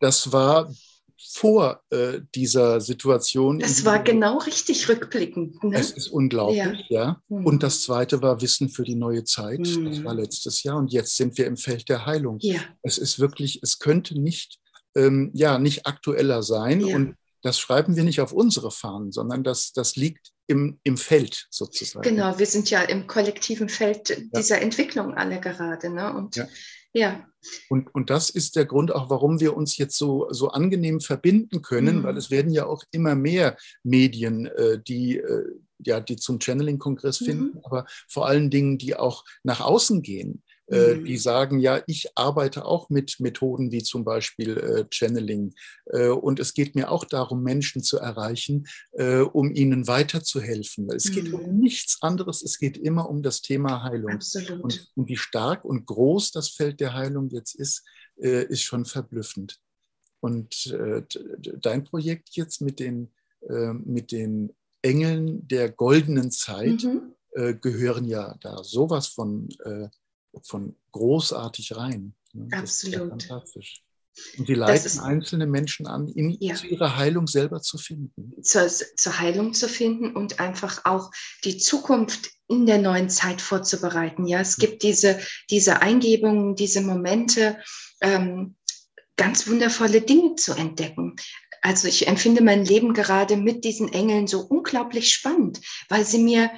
Das 0.01 0.33
war 0.33 0.73
vor 1.33 1.83
äh, 1.91 2.21
dieser 2.35 2.81
Situation. 2.81 3.59
Das 3.59 3.85
war 3.85 4.03
genau 4.03 4.39
richtig 4.39 4.89
rückblickend. 4.89 5.63
Ne? 5.65 5.79
Es 5.79 5.91
ist 5.91 6.09
unglaublich, 6.09 6.87
ja. 6.89 7.05
ja. 7.05 7.23
Mhm. 7.29 7.47
Und 7.47 7.63
das 7.63 7.83
zweite 7.83 8.21
war 8.23 8.41
Wissen 8.41 8.69
für 8.69 8.85
die 8.85 8.95
neue 8.95 9.25
Zeit. 9.25 9.61
Mhm. 9.61 9.87
Das 9.87 10.05
war 10.05 10.15
letztes 10.15 10.63
Jahr. 10.63 10.77
Und 10.77 10.93
jetzt 10.93 11.17
sind 11.17 11.39
wir 11.39 11.47
im 11.47 11.57
Feld 11.57 11.89
der 11.89 12.07
Heilung. 12.07 12.39
Ja. 12.41 12.61
Es 12.83 12.99
ist 12.99 13.19
wirklich, 13.19 13.61
es 13.63 13.79
könnte 13.79 14.21
nicht, 14.21 14.59
ähm, 14.95 15.31
ja, 15.35 15.59
nicht 15.59 15.87
aktueller 15.87 16.43
sein. 16.43 16.81
Ja. 16.81 16.97
Und 16.97 17.17
das 17.43 17.59
schreiben 17.59 17.97
wir 17.97 18.05
nicht 18.05 18.21
auf 18.21 18.33
unsere 18.33 18.71
Fahnen, 18.71 19.13
sondern 19.13 19.45
das, 19.45 19.73
das 19.73 19.97
liegt 19.97 20.33
im, 20.47 20.79
im 20.83 20.97
Feld 20.97 21.47
sozusagen. 21.51 22.03
Genau, 22.03 22.39
wir 22.39 22.47
sind 22.47 22.71
ja 22.71 22.83
im 22.83 23.07
kollektiven 23.07 23.69
Feld 23.69 24.17
dieser 24.37 24.61
Entwicklung 24.61 25.15
alle 25.15 25.41
gerade. 25.41 25.91
Ne? 25.91 26.13
Und 26.13 26.37
ja. 26.37 26.47
Und, 27.69 27.95
und 27.95 28.09
das 28.09 28.31
ist 28.31 28.57
der 28.57 28.65
Grund 28.65 28.95
auch, 28.95 29.11
warum 29.11 29.41
wir 29.41 29.57
uns 29.57 29.77
jetzt 29.77 29.99
so, 29.99 30.29
so 30.31 30.49
angenehm 30.49 31.01
verbinden 31.01 31.61
können, 31.61 31.99
mhm. 31.99 32.03
weil 32.05 32.17
es 32.17 32.31
werden 32.31 32.53
ja 32.53 32.67
auch 32.67 32.85
immer 32.91 33.15
mehr 33.15 33.57
Medien, 33.83 34.47
äh, 34.47 34.81
die, 34.81 35.19
äh, 35.19 35.45
ja, 35.79 36.01
die 36.01 36.17
zum 36.17 36.41
Channeling-Kongress 36.41 37.21
mhm. 37.21 37.25
finden, 37.25 37.59
aber 37.65 37.87
vor 38.09 38.27
allen 38.27 38.51
Dingen, 38.51 38.79
die 38.79 38.97
auch 38.97 39.25
nach 39.43 39.61
außen 39.61 40.03
gehen. 40.03 40.43
Äh, 40.67 40.95
mhm. 40.95 41.05
die 41.05 41.19
sagen, 41.19 41.59
ja, 41.59 41.83
ich 41.87 42.09
arbeite 42.15 42.65
auch 42.65 42.89
mit 42.89 43.21
Methoden 43.21 43.71
wie 43.71 43.83
zum 43.83 44.03
Beispiel 44.03 44.57
äh, 44.57 44.85
Channeling. 44.89 45.55
Äh, 45.85 46.09
und 46.09 46.41
es 46.41 46.55
geht 46.55 46.75
mir 46.75 46.91
auch 46.91 47.05
darum, 47.05 47.43
Menschen 47.43 47.83
zu 47.83 47.99
erreichen, 47.99 48.67
um 49.33 49.53
ihnen 49.53 49.87
weiterzuhelfen. 49.87 50.91
Es 50.91 51.07
mhm. 51.07 51.13
geht 51.13 51.33
um 51.33 51.43
mhm. 51.43 51.59
nichts 51.59 51.99
anderes, 52.01 52.43
es 52.43 52.59
geht 52.59 52.77
immer 52.79 53.09
um 53.09 53.23
das 53.23 53.43
Thema 53.43 53.83
Heilung. 53.83 54.13
Absolut. 54.13 54.63
Und, 54.63 54.93
und 54.95 55.09
wie 55.09 55.17
stark 55.17 55.65
und 55.65 55.87
groß 55.87 56.33
das 56.33 56.49
Feld 56.51 56.81
der 56.81 56.95
Heilung 56.95 57.29
jetzt 57.31 57.55
ist, 57.55 57.85
ist 58.17 58.63
schon 58.63 58.85
verblüffend. 58.85 59.59
Und 60.21 60.75
dein 61.61 61.85
Projekt 61.85 62.31
jetzt 62.33 62.61
mit 62.61 62.79
den, 62.79 63.13
mit 63.85 64.13
den 64.13 64.53
Engeln 64.83 65.47
der 65.49 65.71
goldenen 65.71 66.31
Zeit 66.31 66.85
mhm. 66.85 67.61
gehören 67.61 68.05
ja 68.05 68.37
da 68.41 68.63
sowas 68.63 69.09
von 69.09 69.49
von 70.43 70.77
großartig 70.93 71.77
rein. 71.77 72.15
Ne? 72.33 72.49
Absolut. 72.53 73.11
fantastisch. 73.11 73.83
Und 74.39 74.49
die 74.49 74.55
leiten 74.55 74.87
ist, 74.87 75.01
einzelne 75.01 75.47
Menschen 75.47 75.87
an, 75.87 76.09
in, 76.09 76.37
ja. 76.41 76.55
zu 76.55 76.67
ihrer 76.67 76.97
Heilung 76.97 77.27
selber 77.27 77.61
zu 77.61 77.79
finden. 77.79 78.33
Zur, 78.43 78.69
zur 78.69 79.19
Heilung 79.19 79.55
zu 79.55 79.69
finden 79.69 80.15
und 80.15 80.39
einfach 80.39 80.83
auch 80.85 81.11
die 81.45 81.59
Zukunft 81.59 82.31
in 82.47 82.67
der 82.67 82.79
neuen 82.79 83.11
Zeit 83.11 83.41
vorzubereiten. 83.41 84.27
Ja, 84.27 84.41
es 84.41 84.57
gibt 84.57 84.83
diese, 84.83 85.19
diese 85.51 85.83
Eingebungen, 85.83 86.55
diese 86.55 86.81
Momente, 86.81 87.59
ähm, 88.01 88.57
ganz 89.17 89.49
wundervolle 89.49 90.01
Dinge 90.01 90.37
zu 90.37 90.53
entdecken. 90.53 91.17
Also 91.63 91.89
ich 91.89 92.07
empfinde 92.07 92.43
mein 92.43 92.65
Leben 92.65 92.93
gerade 92.93 93.37
mit 93.37 93.65
diesen 93.65 93.93
Engeln 93.93 94.27
so 94.27 94.41
unglaublich 94.41 95.13
spannend, 95.13 95.61
weil 95.89 96.05
sie 96.05 96.19
mir 96.19 96.51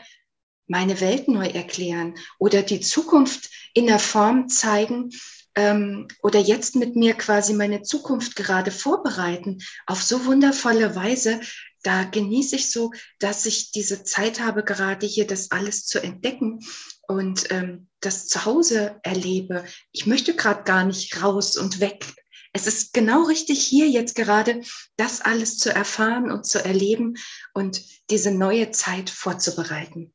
meine 0.67 1.01
Welt 1.01 1.29
neu 1.29 1.47
erklären 1.47 2.15
oder 2.39 2.63
die 2.63 2.81
Zukunft 2.81 3.51
in 3.75 3.87
der 3.87 3.99
Form 3.99 4.49
zeigen 4.49 5.11
ähm, 5.55 6.07
oder 6.23 6.39
jetzt 6.39 6.77
mit 6.77 6.97
mir 6.97 7.15
quasi 7.15 7.55
meine 7.55 7.83
Zukunft 7.83 8.37
gerade 8.37 8.71
vorbereiten 8.71 9.59
auf 9.87 10.03
so 10.03 10.27
wundervolle 10.27 10.95
Weise. 10.95 11.41
Da 11.83 12.05
genieße 12.05 12.57
ich 12.57 12.71
so, 12.71 12.93
dass 13.19 13.47
ich 13.47 13.71
diese 13.71 14.05
Zeit 14.05 14.41
habe, 14.41 14.65
gerade 14.65 15.07
hier 15.07 15.27
das 15.27 15.51
alles 15.51 15.87
zu 15.87 16.03
entdecken 16.03 16.61
und 17.09 17.51
ähm, 17.51 17.89
das 18.01 18.27
zu 18.27 18.45
Hause 18.45 19.01
erlebe. 19.03 19.65
Ich 19.93 20.07
möchte 20.07 20.35
gerade 20.35 20.65
gar 20.65 20.85
nicht 20.85 21.23
raus 21.23 21.57
und 21.57 21.81
weg. 21.81 22.05
Es 22.53 22.67
ist 22.67 22.93
genau 22.95 23.25
richtig 23.25 23.63
hier 23.63 23.89
jetzt 23.89 24.15
gerade, 24.15 24.63
das 24.97 25.21
alles 25.21 25.59
zu 25.59 25.75
erfahren 25.75 26.31
und 26.31 26.47
zu 26.47 26.65
erleben 26.65 27.15
und 27.53 27.83
diese 28.11 28.31
neue 28.31 28.71
Zeit 28.71 29.11
vorzubereiten. 29.11 30.15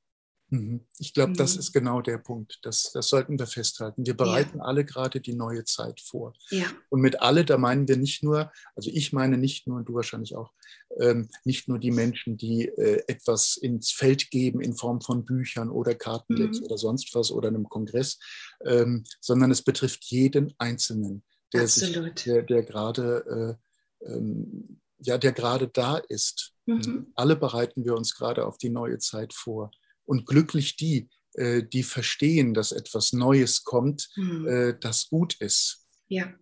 Mhm. 0.52 0.86
Ich 1.00 1.14
glaube, 1.14 1.32
das 1.34 1.54
mhm. 1.54 1.60
ist 1.62 1.72
genau 1.72 2.02
der 2.02 2.18
Punkt. 2.18 2.60
Das, 2.64 2.92
das 2.92 3.08
sollten 3.08 3.40
wir 3.40 3.48
festhalten. 3.48 4.06
Wir 4.06 4.16
bereiten 4.16 4.58
ja. 4.58 4.66
alle 4.66 4.84
gerade 4.84 5.22
die 5.22 5.34
neue 5.34 5.64
Zeit 5.64 6.02
vor. 6.02 6.34
Ja. 6.50 6.66
Und 6.90 7.00
mit 7.00 7.22
alle, 7.22 7.46
da 7.46 7.58
meinen 7.58 7.88
wir 7.88 7.96
nicht 7.96 8.22
nur, 8.22 8.52
also 8.76 8.90
ich 8.94 9.14
meine 9.14 9.38
nicht 9.38 9.66
nur, 9.66 9.78
und 9.78 9.88
du 9.88 9.94
wahrscheinlich 9.94 10.36
auch, 10.36 10.52
ähm, 11.00 11.30
nicht 11.46 11.70
nur 11.70 11.80
die 11.80 11.92
Menschen, 11.92 12.36
die 12.36 12.68
äh, 12.68 13.02
etwas 13.08 13.56
ins 13.56 13.92
Feld 13.92 14.30
geben 14.30 14.60
in 14.60 14.76
Form 14.76 15.00
von 15.00 15.24
Büchern 15.24 15.70
oder 15.70 15.96
Kartendecks 15.96 16.60
mhm. 16.60 16.66
oder 16.66 16.78
sonst 16.78 17.16
was 17.16 17.32
oder 17.32 17.48
einem 17.48 17.70
Kongress, 17.70 18.20
ähm, 18.66 19.06
sondern 19.22 19.52
es 19.52 19.62
betrifft 19.62 20.04
jeden 20.06 20.54
Einzelnen, 20.58 21.24
der, 21.54 21.68
sich, 21.70 21.94
der, 22.26 22.44
der 22.44 22.64
gerade 22.64 23.58
äh, 24.04 24.12
ähm, 24.12 24.82
ja, 25.04 25.18
der 25.18 25.32
gerade 25.32 25.68
da 25.68 25.98
ist. 25.98 26.54
Mhm. 26.66 27.08
Alle 27.16 27.36
bereiten 27.36 27.86
wir 27.86 27.96
uns 27.96 28.14
gerade 28.14 28.46
auf 28.46 28.58
die 28.58 28.70
neue 28.70 29.00
Zeit 29.00 29.34
vor 29.34 29.72
und 30.12 30.26
glücklich 30.26 30.76
die, 30.76 31.08
äh, 31.36 31.64
die 31.64 31.84
verstehen, 31.84 32.54
dass 32.54 32.74
etwas 32.74 33.14
Neues 33.14 33.64
kommt, 33.64 34.10
mhm. 34.18 34.46
Äh, 34.46 34.74
das 34.78 35.08
gut 35.08 35.36
ist. 35.36 35.86
Ja, 36.10 36.34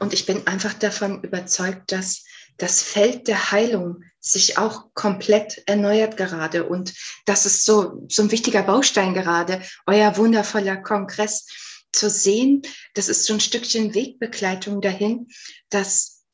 und 0.00 0.12
ich 0.12 0.26
bin 0.26 0.44
einfach 0.48 0.74
davon 0.74 1.22
überzeugt, 1.22 1.92
dass 1.92 2.24
das 2.56 2.82
Feld 2.82 3.28
der 3.28 3.52
Heilung 3.52 4.02
sich 4.18 4.58
auch 4.58 4.92
komplett 4.94 5.62
erneuert 5.66 6.16
gerade. 6.16 6.68
Und 6.68 6.94
das 7.26 7.46
ist 7.46 7.64
so, 7.64 8.04
so 8.08 8.22
ein 8.22 8.32
wichtiger 8.32 8.64
Baustein 8.64 9.14
gerade, 9.14 9.62
euer 9.86 10.16
wundervoller 10.16 10.76
Kongress 10.76 11.46
zu 11.92 12.10
sehen. 12.10 12.62
Das 12.94 13.08
ist 13.08 13.24
so 13.24 13.34
ein 13.34 13.40
Stückchen 13.40 13.94
Wegbegleitung 13.94 14.80
dahin, 14.80 15.28
dass 15.70 16.24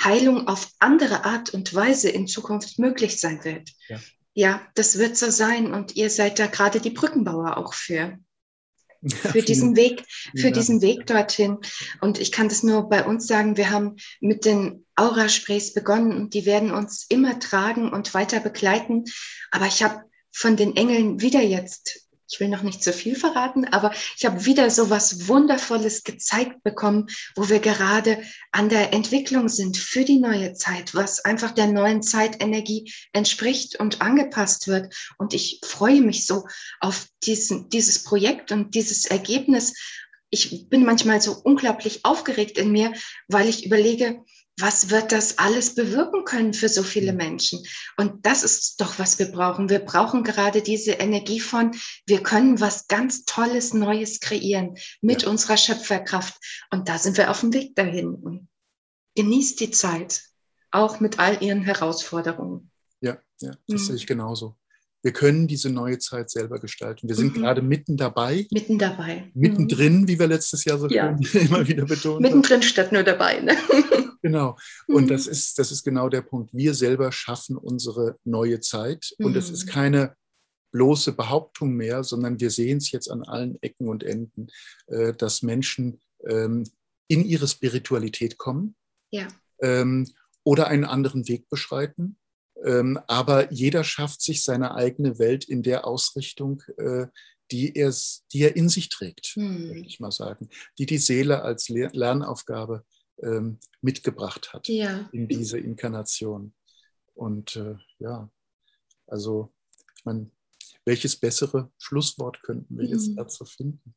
Heilung 0.00 0.46
auf 0.46 0.70
andere 0.78 1.24
Art 1.24 1.50
und 1.50 1.74
Weise 1.74 2.08
in 2.08 2.28
Zukunft 2.28 2.78
möglich 2.78 3.18
sein 3.18 3.42
wird. 3.42 3.68
Ja. 3.88 3.98
Ja, 4.40 4.66
das 4.74 4.96
wird 4.96 5.18
so 5.18 5.30
sein. 5.30 5.70
Und 5.74 5.96
ihr 5.96 6.08
seid 6.08 6.38
da 6.38 6.46
gerade 6.46 6.80
die 6.80 6.88
Brückenbauer 6.88 7.58
auch 7.58 7.74
für. 7.74 8.18
Für 9.06 9.42
diesen 9.42 9.76
Weg, 9.76 10.02
für 10.34 10.50
diesen 10.50 10.80
Weg 10.80 11.04
dorthin. 11.04 11.58
Und 12.00 12.18
ich 12.18 12.32
kann 12.32 12.48
das 12.48 12.62
nur 12.62 12.88
bei 12.88 13.04
uns 13.04 13.26
sagen, 13.26 13.58
wir 13.58 13.68
haben 13.68 13.96
mit 14.22 14.46
den 14.46 14.86
Aura-Sprays 14.96 15.74
begonnen 15.74 16.16
und 16.16 16.32
die 16.32 16.46
werden 16.46 16.70
uns 16.70 17.04
immer 17.10 17.38
tragen 17.38 17.92
und 17.92 18.14
weiter 18.14 18.40
begleiten. 18.40 19.04
Aber 19.50 19.66
ich 19.66 19.82
habe 19.82 20.04
von 20.32 20.56
den 20.56 20.74
Engeln 20.74 21.20
wieder 21.20 21.42
jetzt 21.42 21.99
ich 22.30 22.38
will 22.38 22.48
noch 22.48 22.62
nicht 22.62 22.82
zu 22.82 22.92
viel 22.92 23.16
verraten, 23.16 23.64
aber 23.66 23.92
ich 24.16 24.24
habe 24.24 24.44
wieder 24.44 24.70
so 24.70 24.88
was 24.88 25.26
Wundervolles 25.26 26.04
gezeigt 26.04 26.62
bekommen, 26.62 27.08
wo 27.34 27.48
wir 27.48 27.58
gerade 27.58 28.22
an 28.52 28.68
der 28.68 28.92
Entwicklung 28.92 29.48
sind 29.48 29.76
für 29.76 30.04
die 30.04 30.18
neue 30.18 30.52
Zeit, 30.52 30.94
was 30.94 31.24
einfach 31.24 31.50
der 31.50 31.66
neuen 31.66 32.02
Zeitenergie 32.02 32.92
entspricht 33.12 33.80
und 33.80 34.00
angepasst 34.00 34.68
wird. 34.68 34.94
Und 35.18 35.34
ich 35.34 35.60
freue 35.64 36.00
mich 36.00 36.24
so 36.24 36.46
auf 36.80 37.08
diesen, 37.24 37.68
dieses 37.68 38.04
Projekt 38.04 38.52
und 38.52 38.74
dieses 38.74 39.06
Ergebnis. 39.06 39.74
Ich 40.30 40.68
bin 40.68 40.84
manchmal 40.84 41.20
so 41.20 41.36
unglaublich 41.42 42.04
aufgeregt 42.04 42.58
in 42.58 42.70
mir, 42.70 42.92
weil 43.26 43.48
ich 43.48 43.66
überlege, 43.66 44.22
was 44.58 44.90
wird 44.90 45.12
das 45.12 45.38
alles 45.38 45.74
bewirken 45.74 46.24
können 46.24 46.54
für 46.54 46.68
so 46.68 46.82
viele 46.82 47.12
mhm. 47.12 47.18
Menschen? 47.18 47.60
Und 47.96 48.26
das 48.26 48.44
ist 48.44 48.80
doch, 48.80 48.98
was 48.98 49.18
wir 49.18 49.26
brauchen. 49.26 49.68
Wir 49.68 49.78
brauchen 49.78 50.22
gerade 50.22 50.62
diese 50.62 50.92
Energie 50.92 51.40
von, 51.40 51.72
wir 52.06 52.22
können 52.22 52.60
was 52.60 52.86
ganz 52.88 53.24
Tolles, 53.24 53.74
Neues 53.74 54.20
kreieren 54.20 54.76
mit 55.00 55.22
ja. 55.22 55.28
unserer 55.28 55.56
Schöpferkraft. 55.56 56.34
Und 56.70 56.88
da 56.88 56.98
sind 56.98 57.16
wir 57.16 57.30
auf 57.30 57.40
dem 57.40 57.52
Weg 57.52 57.74
dahin. 57.74 58.14
Und 58.14 58.48
genießt 59.16 59.60
die 59.60 59.70
Zeit, 59.70 60.22
auch 60.70 61.00
mit 61.00 61.18
all 61.18 61.42
ihren 61.42 61.62
Herausforderungen. 61.62 62.70
Ja, 63.00 63.18
ja, 63.40 63.52
das 63.66 63.82
mhm. 63.82 63.86
sehe 63.86 63.96
ich 63.96 64.06
genauso. 64.06 64.56
Wir 65.02 65.12
können 65.12 65.48
diese 65.48 65.70
neue 65.70 65.98
Zeit 65.98 66.30
selber 66.30 66.58
gestalten. 66.58 67.08
Wir 67.08 67.16
sind 67.16 67.34
mhm. 67.34 67.40
gerade 67.40 67.62
mitten 67.62 67.96
dabei. 67.96 68.46
Mitten 68.50 68.78
dabei. 68.78 69.30
Mittendrin, 69.34 70.02
mhm. 70.02 70.08
wie 70.08 70.18
wir 70.18 70.26
letztes 70.26 70.64
Jahr 70.64 70.78
so 70.78 70.88
ja. 70.88 71.16
immer 71.32 71.66
wieder 71.66 71.86
betont 71.86 72.20
Mittendrin 72.20 72.56
haben. 72.56 72.62
statt 72.62 72.92
nur 72.92 73.02
dabei. 73.02 73.40
Ne? 73.40 73.56
Genau. 74.22 74.56
Und 74.86 75.04
mhm. 75.04 75.08
das, 75.08 75.26
ist, 75.26 75.58
das 75.58 75.72
ist 75.72 75.82
genau 75.82 76.08
der 76.08 76.22
Punkt. 76.22 76.52
Wir 76.52 76.74
selber 76.74 77.12
schaffen 77.12 77.56
unsere 77.56 78.18
neue 78.24 78.60
Zeit. 78.60 79.14
Und 79.18 79.36
es 79.36 79.50
ist 79.50 79.66
mhm. 79.66 79.70
keine 79.70 80.16
bloße 80.72 81.12
Behauptung 81.12 81.74
mehr, 81.74 82.04
sondern 82.04 82.40
wir 82.40 82.50
sehen 82.50 82.78
es 82.78 82.90
jetzt 82.92 83.10
an 83.10 83.22
allen 83.22 83.60
Ecken 83.62 83.88
und 83.88 84.02
Enden, 84.02 84.48
äh, 84.86 85.14
dass 85.14 85.42
Menschen 85.42 86.00
ähm, 86.26 86.64
in 87.08 87.24
ihre 87.24 87.48
Spiritualität 87.48 88.38
kommen 88.38 88.76
ja. 89.10 89.26
ähm, 89.60 90.06
oder 90.44 90.68
einen 90.68 90.84
anderen 90.84 91.26
Weg 91.28 91.48
beschreiten. 91.48 92.18
Ähm, 92.64 93.00
aber 93.06 93.52
jeder 93.52 93.84
schafft 93.84 94.20
sich 94.20 94.44
seine 94.44 94.74
eigene 94.74 95.18
Welt 95.18 95.44
in 95.44 95.62
der 95.62 95.86
Ausrichtung, 95.86 96.62
äh, 96.76 97.06
die, 97.50 97.74
er, 97.74 97.92
die 98.32 98.42
er 98.42 98.54
in 98.54 98.68
sich 98.68 98.90
trägt, 98.90 99.26
hm. 99.34 99.68
würde 99.68 99.80
ich 99.80 99.98
mal 99.98 100.12
sagen, 100.12 100.48
die 100.78 100.86
die 100.86 100.98
Seele 100.98 101.42
als 101.42 101.68
Lernaufgabe 101.68 102.84
ähm, 103.22 103.58
mitgebracht 103.80 104.52
hat 104.52 104.68
ja. 104.68 105.08
in 105.12 105.28
diese 105.28 105.58
Inkarnation. 105.58 106.54
Und 107.14 107.56
äh, 107.56 107.76
ja, 107.98 108.30
also, 109.06 109.52
ich 109.96 110.04
meine, 110.04 110.30
welches 110.84 111.16
bessere 111.16 111.70
Schlusswort 111.78 112.42
könnten 112.42 112.78
wir 112.78 112.86
jetzt 112.86 113.08
mhm. 113.08 113.16
dazu 113.16 113.44
finden? 113.44 113.94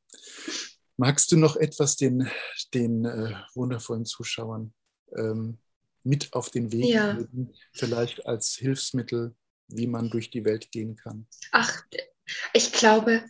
Magst 0.98 1.32
du 1.32 1.38
noch 1.38 1.56
etwas 1.56 1.96
den, 1.96 2.30
den 2.74 3.06
äh, 3.06 3.34
wundervollen 3.56 4.06
Zuschauern 4.06 4.74
ähm, 5.16 5.58
mit 6.04 6.34
auf 6.34 6.50
den 6.50 6.72
Weg 6.72 6.86
ja. 6.86 7.14
geben, 7.14 7.54
vielleicht 7.72 8.26
als 8.26 8.56
Hilfsmittel, 8.56 9.36
wie 9.68 9.88
man 9.88 10.10
durch 10.10 10.30
die 10.30 10.46
Welt 10.46 10.72
gehen 10.72 10.96
kann? 10.96 11.28
Ach, 11.52 11.84
ich 12.54 12.72
glaube, 12.72 13.24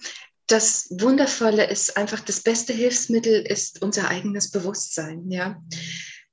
das 0.47 0.87
Wundervolle 0.89 1.69
ist 1.69 1.97
einfach, 1.97 2.19
das 2.19 2.41
beste 2.41 2.73
Hilfsmittel 2.73 3.45
ist 3.45 3.81
unser 3.81 4.09
eigenes 4.09 4.51
Bewusstsein. 4.51 5.29
Ja? 5.29 5.61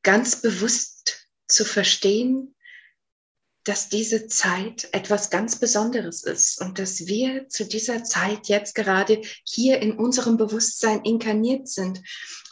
Ganz 0.03 0.43
bewusst 0.43 1.29
zu 1.47 1.65
verstehen, 1.65 2.55
dass 3.65 3.89
diese 3.89 4.27
Zeit 4.27 4.89
etwas 4.93 5.29
ganz 5.29 5.57
Besonderes 5.57 6.25
ist 6.25 6.61
und 6.61 6.79
dass 6.79 7.07
wir 7.07 7.49
zu 7.49 7.67
dieser 7.67 8.03
Zeit 8.05 8.49
jetzt 8.49 8.75
gerade 8.75 9.21
hier 9.45 9.81
in 9.81 9.93
unserem 9.93 10.39
Bewusstsein 10.39 11.03
inkarniert 11.03 11.69
sind 11.69 12.01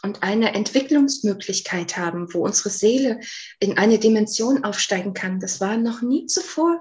und 0.03 0.21
eine 0.21 0.53
Entwicklungsmöglichkeit 0.53 1.97
haben, 1.97 2.31
wo 2.33 2.45
unsere 2.45 2.69
Seele 2.69 3.19
in 3.59 3.77
eine 3.77 3.97
Dimension 3.97 4.63
aufsteigen 4.63 5.13
kann. 5.13 5.39
Das 5.39 5.59
war 5.59 5.77
noch 5.77 6.01
nie 6.03 6.27
zuvor 6.27 6.79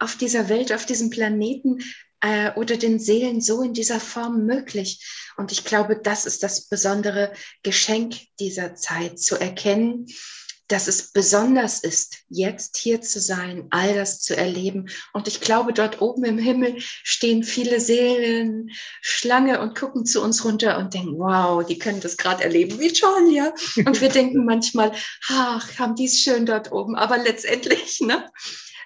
auf 0.00 0.16
dieser 0.16 0.48
Welt, 0.48 0.72
auf 0.72 0.84
diesem 0.84 1.10
Planeten 1.10 1.78
äh, 2.20 2.52
oder 2.54 2.76
den 2.76 2.98
Seelen 2.98 3.40
so 3.40 3.62
in 3.62 3.74
dieser 3.74 4.00
Form 4.00 4.46
möglich. 4.46 5.04
Und 5.36 5.52
ich 5.52 5.64
glaube, 5.64 5.96
das 5.96 6.26
ist 6.26 6.42
das 6.42 6.68
besondere 6.68 7.32
Geschenk 7.62 8.16
dieser 8.38 8.74
Zeit, 8.74 9.18
zu 9.18 9.36
erkennen, 9.36 10.06
dass 10.70 10.86
es 10.86 11.10
besonders 11.10 11.80
ist, 11.80 12.18
jetzt 12.28 12.76
hier 12.76 13.00
zu 13.00 13.18
sein, 13.18 13.66
all 13.70 13.92
das 13.94 14.20
zu 14.20 14.36
erleben. 14.36 14.88
Und 15.12 15.26
ich 15.26 15.40
glaube, 15.40 15.72
dort 15.72 16.00
oben 16.00 16.24
im 16.24 16.38
Himmel 16.38 16.76
stehen 16.78 17.42
viele 17.42 17.80
Seelen, 17.80 18.70
Schlange 19.00 19.60
und 19.60 19.76
gucken 19.76 20.06
zu 20.06 20.22
uns 20.22 20.44
runter 20.44 20.78
und 20.78 20.94
denken, 20.94 21.18
wow, 21.18 21.66
die 21.66 21.78
können 21.78 22.00
das 22.00 22.16
gerade 22.16 22.44
erleben, 22.44 22.78
wie 22.78 22.92
toll, 22.92 23.32
ja. 23.32 23.52
Und 23.84 24.00
wir 24.00 24.10
denken 24.10 24.44
manchmal, 24.44 24.92
ach, 25.28 25.78
haben 25.78 25.96
die 25.96 26.04
es 26.04 26.20
schön 26.20 26.46
dort 26.46 26.70
oben. 26.70 26.94
Aber 26.94 27.18
letztendlich, 27.18 28.00
ne, 28.00 28.30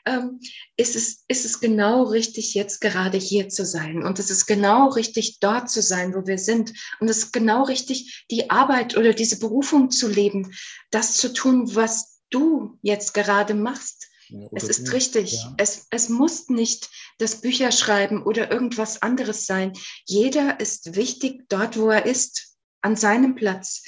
ähm, 0.07 0.41
ist, 0.77 0.97
es, 0.97 1.25
ist 1.29 1.45
es 1.45 1.61
genau 1.61 2.05
richtig, 2.05 2.55
jetzt 2.55 2.81
gerade 2.81 3.19
hier 3.19 3.49
zu 3.49 3.65
sein. 3.65 4.03
Und 4.03 4.19
es 4.19 4.31
ist 4.31 4.47
genau 4.47 4.89
richtig, 4.91 5.41
dort 5.41 5.71
zu 5.71 5.83
sein, 5.83 6.15
wo 6.15 6.27
wir 6.27 6.39
sind. 6.39 6.73
Und 7.01 7.09
es 7.09 7.19
ist 7.19 7.33
genau 7.33 7.65
richtig, 7.65 8.25
die 8.31 8.51
Arbeit 8.51 8.97
oder 8.97 9.15
diese 9.15 9.39
Berufung 9.39 9.91
zu 9.91 10.09
leben, 10.09 10.53
das 10.91 11.17
zu 11.17 11.33
tun, 11.33 11.75
was 11.75 12.21
du 12.31 12.79
jetzt 12.83 13.15
gerade 13.15 13.55
machst. 13.55 14.09
Ja, 14.29 14.49
es 14.53 14.65
ist 14.65 14.93
richtig. 14.93 15.35
Ja. 15.35 15.55
Es, 15.59 15.87
es 15.91 16.09
muss 16.09 16.49
nicht 16.49 16.91
das 17.19 17.41
Bücherschreiben 17.41 18.23
oder 18.23 18.51
irgendwas 18.51 19.03
anderes 19.03 19.47
sein. 19.47 19.73
Jeder 20.07 20.61
ist 20.61 20.97
wichtig 20.97 21.43
dort, 21.49 21.79
wo 21.79 21.91
er 21.91 22.07
ist, 22.07 22.57
an 22.81 22.97
seinem 22.97 23.35
Platz. 23.35 23.83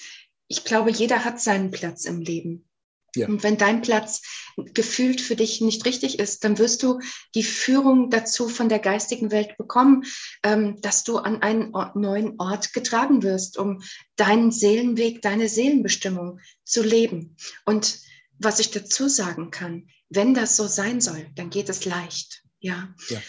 Ich 0.49 0.65
glaube, 0.65 0.91
jeder 0.91 1.25
hat 1.25 1.41
seinen 1.41 1.71
Platz 1.71 2.05
im 2.05 2.21
Leben. 2.21 2.69
Ja. 3.17 3.29
Und 3.29 3.43
wenn 3.43 3.57
dein 3.57 3.83
Platz 3.83 4.23
gefühlt 4.57 5.21
für 5.21 5.37
dich 5.37 5.61
nicht 5.61 5.85
richtig 5.85 6.19
ist, 6.19 6.45
dann 6.45 6.59
wirst 6.59 6.83
du 6.83 7.01
die 7.35 7.43
Führung 7.43 8.11
dazu 8.11 8.49
von 8.49 8.69
der 8.69 8.79
geistigen 8.79 9.31
Welt 9.31 9.57
bekommen, 9.57 10.05
ähm, 10.43 10.81
dass 10.81 11.05
du 11.05 11.19
an 11.19 11.43
einen 11.43 11.73
neuen 11.95 12.39
Ort 12.39 12.73
getragen 12.73 13.23
wirst, 13.23 13.59
um 13.59 13.83
deinen 14.17 14.53
Seelenweg, 14.53 15.23
deine 15.23 15.49
Seelenbestimmung 15.49 16.41
zu 16.65 16.83
leben. 16.83 17.37
Und 17.65 17.99
was 18.39 18.59
ich 18.61 18.71
dazu 18.71 19.09
sagen 19.09 19.51
kann, 19.51 19.89
wenn 20.09 20.35
das 20.35 20.57
so 20.57 20.67
sein 20.67 21.01
soll, 21.01 21.27
dann 21.35 21.51
geht 21.51 21.69
es 21.69 21.85
leicht. 21.85 22.43
Ja. 22.61 22.95
ja. 23.09 23.21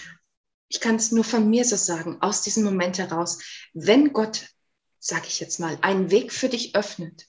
Ich 0.69 0.79
kann 0.79 0.95
es 0.95 1.11
nur 1.11 1.23
von 1.23 1.49
mir 1.49 1.65
so 1.65 1.75
sagen, 1.75 2.17
aus 2.21 2.41
diesem 2.41 2.63
Moment 2.63 2.97
heraus, 2.97 3.39
wenn 3.73 4.13
Gott, 4.13 4.47
sage 4.99 5.27
ich 5.27 5.39
jetzt 5.39 5.59
mal, 5.59 5.77
einen 5.81 6.11
Weg 6.11 6.31
für 6.31 6.49
dich 6.49 6.75
öffnet, 6.75 7.27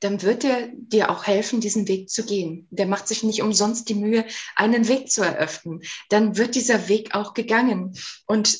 dann 0.00 0.22
wird 0.22 0.44
er 0.44 0.68
dir 0.72 1.10
auch 1.10 1.26
helfen, 1.26 1.60
diesen 1.60 1.86
Weg 1.88 2.10
zu 2.10 2.24
gehen. 2.24 2.66
Der 2.70 2.86
macht 2.86 3.06
sich 3.06 3.22
nicht 3.22 3.42
umsonst 3.42 3.88
die 3.88 3.94
Mühe, 3.94 4.24
einen 4.56 4.88
Weg 4.88 5.10
zu 5.10 5.22
eröffnen. 5.22 5.82
Dann 6.08 6.36
wird 6.36 6.54
dieser 6.54 6.88
Weg 6.88 7.14
auch 7.14 7.34
gegangen. 7.34 7.94
Und 8.26 8.58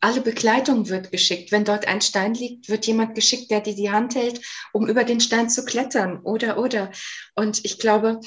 alle 0.00 0.20
Begleitung 0.20 0.88
wird 0.88 1.10
geschickt. 1.10 1.50
Wenn 1.50 1.64
dort 1.64 1.88
ein 1.88 2.00
Stein 2.00 2.34
liegt, 2.34 2.68
wird 2.68 2.86
jemand 2.86 3.14
geschickt, 3.14 3.50
der 3.50 3.60
dir 3.60 3.74
die 3.74 3.90
Hand 3.90 4.14
hält, 4.14 4.40
um 4.72 4.88
über 4.88 5.04
den 5.04 5.20
Stein 5.20 5.50
zu 5.50 5.64
klettern. 5.64 6.20
Oder, 6.22 6.58
oder. 6.58 6.92
Und 7.34 7.64
ich 7.64 7.78
glaube, 7.78 8.20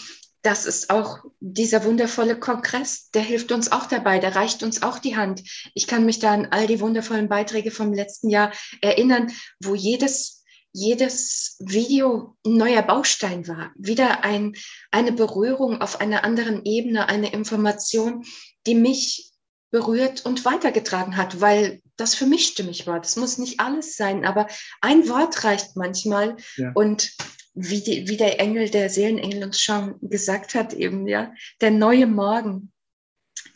das 0.44 0.66
ist 0.66 0.90
auch 0.90 1.24
dieser 1.40 1.86
wundervolle 1.86 2.38
Kongress, 2.38 3.10
der 3.12 3.22
hilft 3.22 3.54
uns 3.54 3.72
auch 3.72 3.86
dabei, 3.86 4.20
der 4.20 4.36
reicht 4.36 4.62
uns 4.62 4.84
auch 4.84 5.00
die 5.00 5.16
Hand. 5.16 5.42
Ich 5.74 5.88
kann 5.88 6.06
mich 6.06 6.20
da 6.20 6.34
an 6.34 6.50
all 6.52 6.68
die 6.68 6.82
wundervollen 6.82 7.30
Beiträge 7.30 7.72
vom 7.72 7.94
letzten 7.94 8.30
Jahr 8.30 8.52
erinnern, 8.82 9.32
wo 9.64 9.74
jedes, 9.74 10.33
jedes 10.74 11.56
Video 11.60 12.36
ein 12.46 12.58
neuer 12.58 12.82
Baustein 12.82 13.48
war. 13.48 13.72
Wieder 13.76 14.24
ein, 14.24 14.56
eine 14.92 15.12
Berührung 15.12 15.82
auf 15.82 16.02
einer 16.02 16.24
anderen 16.24 16.66
Ebene, 16.66 17.08
eine 17.08 17.32
Information, 17.32 18.26
die 18.66 18.76
mich 18.76 19.32
berührt 19.70 20.26
und 20.26 20.46
weitergetragen 20.46 21.16
hat, 21.16 21.42
weil 21.42 21.82
das 21.96 22.16
für 22.16 22.26
mich 22.26 22.48
stimmig 22.48 22.86
war. 22.86 23.00
Das 23.00 23.16
muss 23.16 23.38
nicht 23.38 23.60
alles 23.60 23.96
sein, 23.96 24.26
aber 24.26 24.48
ein 24.82 25.08
Wort 25.10 25.44
reicht 25.44 25.76
manchmal. 25.76 26.38
Ja. 26.58 26.72
Und 26.74 27.12
wie, 27.54 27.82
die, 27.82 28.08
wie 28.08 28.18
der 28.18 28.40
Engel, 28.40 28.70
der 28.70 28.90
Seelenengel 28.90 29.44
uns 29.44 29.60
schon 29.60 29.98
gesagt 30.02 30.56
hat, 30.56 30.74
eben, 30.74 31.08
ja, 31.08 31.34
der 31.62 31.72
neue 31.72 32.08
Morgen, 32.08 32.72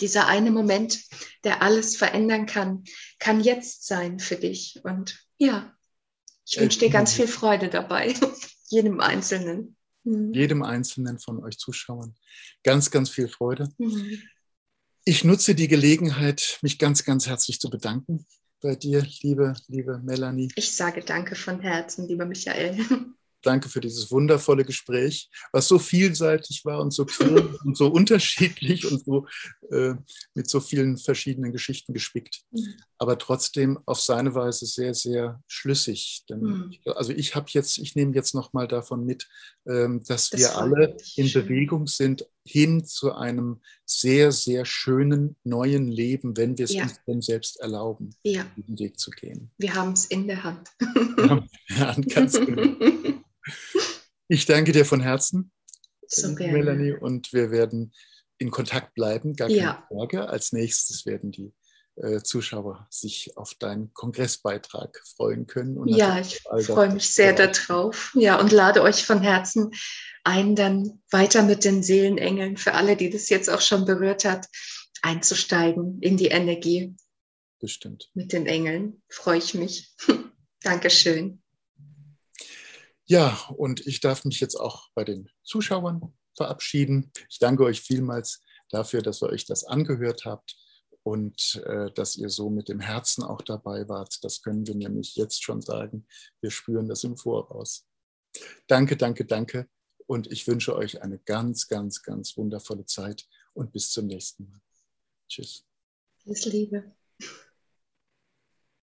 dieser 0.02 0.28
eine 0.28 0.52
Moment, 0.52 1.00
der 1.44 1.62
alles 1.64 1.96
verändern 1.98 2.46
kann, 2.46 2.84
kann 3.20 3.42
jetzt 3.42 3.88
sein 3.88 4.20
für 4.20 4.36
dich. 4.36 4.80
Und 4.84 5.20
ja, 5.38 5.77
ich 6.50 6.60
wünsche 6.60 6.80
dir 6.80 6.90
ganz 6.90 7.14
viel 7.14 7.28
Freude 7.28 7.70
dabei, 7.70 8.14
jedem 8.70 9.00
Einzelnen. 9.00 9.76
Mhm. 10.04 10.34
Jedem 10.34 10.64
Einzelnen 10.64 11.20
von 11.20 11.44
euch 11.44 11.58
Zuschauern. 11.58 12.16
Ganz, 12.64 12.92
ganz 12.92 13.10
viel 13.10 13.28
Freude. 13.28 13.70
Mhm. 13.78 14.22
Ich 15.04 15.24
nutze 15.24 15.56
die 15.56 15.68
Gelegenheit, 15.68 16.60
mich 16.62 16.80
ganz, 16.80 17.04
ganz 17.04 17.28
herzlich 17.28 17.60
zu 17.60 17.70
bedanken 17.70 18.26
bei 18.62 18.76
dir, 18.76 19.06
liebe, 19.22 19.54
liebe 19.68 20.00
Melanie. 20.04 20.50
Ich 20.56 20.76
sage 20.76 21.02
danke 21.02 21.36
von 21.36 21.60
Herzen, 21.62 22.08
lieber 22.08 22.26
Michael. 22.26 22.78
Danke 23.42 23.70
für 23.70 23.82
dieses 23.82 24.12
wundervolle 24.12 24.66
Gespräch, 24.66 25.30
was 25.52 25.68
so 25.68 25.80
vielseitig 25.80 26.66
war 26.66 26.82
und 26.82 26.92
so 26.92 27.06
cool 27.20 27.58
und 27.66 27.78
so 27.78 27.88
unterschiedlich 27.88 28.90
und 28.92 29.06
so 29.06 29.28
äh, 29.72 29.96
mit 30.34 30.50
so 30.50 30.60
vielen 30.60 30.98
verschiedenen 30.98 31.52
Geschichten 31.52 31.94
gespickt, 31.94 32.42
mhm. 32.52 32.76
aber 32.98 33.18
trotzdem 33.18 33.80
auf 33.86 34.00
seine 34.00 34.34
Weise 34.36 34.66
sehr, 34.66 34.94
sehr 34.94 35.42
schlüssig. 35.48 36.24
Denn 36.30 36.40
mhm. 36.40 36.74
also 36.86 37.12
ich 37.14 37.36
habe 37.36 37.48
jetzt, 37.50 37.78
ich 37.78 37.96
nehme 37.96 38.14
jetzt 38.16 38.34
noch 38.34 38.54
mal 38.54 38.68
davon 38.68 39.06
mit, 39.06 39.28
ähm, 39.68 40.04
dass 40.08 40.30
das 40.30 40.40
wir 40.40 40.58
alle 40.58 40.98
in 41.16 41.28
schön. 41.28 41.44
Bewegung 41.44 41.88
sind 41.88 42.26
hin 42.48 42.86
zu 42.86 43.14
einem 43.14 43.62
sehr, 43.86 44.32
sehr 44.32 44.66
schönen 44.66 45.36
neuen 45.44 45.88
Leben, 45.88 46.38
wenn 46.38 46.58
wir 46.58 46.66
es 46.66 46.74
ja. 46.74 46.84
uns 46.84 47.00
denn 47.08 47.22
selbst 47.22 47.60
erlauben, 47.60 48.16
ja. 48.24 48.46
diesen 48.56 48.80
Weg 48.80 49.00
zu 49.00 49.12
gehen. 49.12 49.52
Wir 49.58 49.76
haben 49.76 49.94
es 49.94 50.06
in 50.06 50.28
der 50.28 50.44
Hand. 50.44 50.70
Wir 50.80 51.30
haben 51.30 51.46
es 51.46 51.60
in 51.70 51.76
der 51.76 51.88
Hand, 51.88 52.14
ganz 52.14 52.40
genau. 52.40 52.76
Ich 54.30 54.46
danke 54.46 54.74
dir 54.74 54.84
von 54.84 55.00
Herzen, 55.00 55.54
so 56.06 56.34
Melanie, 56.34 56.92
und 56.92 57.32
wir 57.32 57.50
werden 57.50 57.94
in 58.38 58.52
Kontakt 58.52 58.94
bleiben, 58.94 59.38
gar 59.38 59.48
keine 59.48 59.62
ja. 59.62 59.88
Frage. 59.88 60.28
Als 60.28 60.52
nächstes 60.52 61.06
werden 61.06 61.32
die 61.32 61.54
Zuschauer 62.24 62.88
sich 62.92 63.36
auf 63.38 63.56
deinen 63.56 63.92
Kongressbeitrag 63.94 65.02
freuen 65.16 65.48
können. 65.48 65.88
ja, 65.88 66.20
ich 66.20 66.42
freue 66.46 66.94
mich 66.94 67.10
sehr 67.10 67.34
darauf. 67.34 68.14
Ja, 68.16 68.40
und 68.40 68.52
lade 68.52 68.84
euch 68.84 69.04
von 69.06 69.22
Herzen 69.22 69.72
ein, 70.24 70.56
dann 70.56 71.02
weiter 71.10 71.42
mit 71.42 71.64
den 71.64 71.82
Seelenengeln, 71.82 72.58
für 72.58 72.74
alle, 72.74 72.98
die 72.98 73.10
das 73.10 73.30
jetzt 73.30 73.50
auch 73.50 73.62
schon 73.62 73.86
berührt 73.86 74.26
hat, 74.26 74.48
einzusteigen 75.02 76.00
in 76.02 76.18
die 76.18 76.28
Energie. 76.28 76.96
Bestimmt. 77.60 78.12
Mit 78.14 78.32
den 78.32 78.46
Engeln 78.46 79.02
freue 79.10 79.40
ich 79.40 79.54
mich. 79.56 79.96
Dankeschön. 80.62 81.42
Ja, 83.06 83.40
und 83.56 83.88
ich 83.88 84.02
darf 84.02 84.26
mich 84.26 84.40
jetzt 84.40 84.56
auch 84.56 84.90
bei 84.94 85.04
den 85.04 85.30
Zuschauern 85.44 86.14
verabschieden. 86.36 87.12
Ich 87.30 87.40
danke 87.40 87.64
euch 87.64 87.82
vielmals 87.82 88.44
dafür, 88.70 89.02
dass 89.02 89.24
ihr 89.24 89.30
euch 89.30 89.46
das 89.46 89.64
angehört 89.64 90.26
habt 90.26 90.58
und 91.08 91.64
äh, 91.66 91.90
dass 91.94 92.18
ihr 92.18 92.30
so 92.30 92.50
mit 92.50 92.68
dem 92.68 92.82
Herzen 92.82 93.24
auch 93.24 93.42
dabei 93.42 93.88
wart. 93.88 94.22
Das 94.26 94.42
können 94.42 94.68
wir 94.68 94.76
nämlich 94.76 95.16
jetzt 95.16 95.42
schon 95.42 95.62
sagen. 95.62 96.06
Wir 96.42 96.52
spüren 96.52 96.90
das 96.90 97.06
im 97.06 97.16
Voraus. 97.16 97.88
Danke, 98.68 98.98
danke, 98.98 99.24
danke. 99.24 99.70
Und 100.06 100.30
ich 100.30 100.46
wünsche 100.48 100.76
euch 100.76 101.02
eine 101.02 101.20
ganz, 101.20 101.70
ganz, 101.70 102.04
ganz 102.04 102.36
wundervolle 102.36 102.86
Zeit 102.86 103.26
und 103.54 103.72
bis 103.72 103.90
zum 103.92 104.08
nächsten 104.08 104.50
Mal. 104.50 104.60
Tschüss. 105.30 105.66
Bis 106.26 106.44
Liebe. 106.44 106.92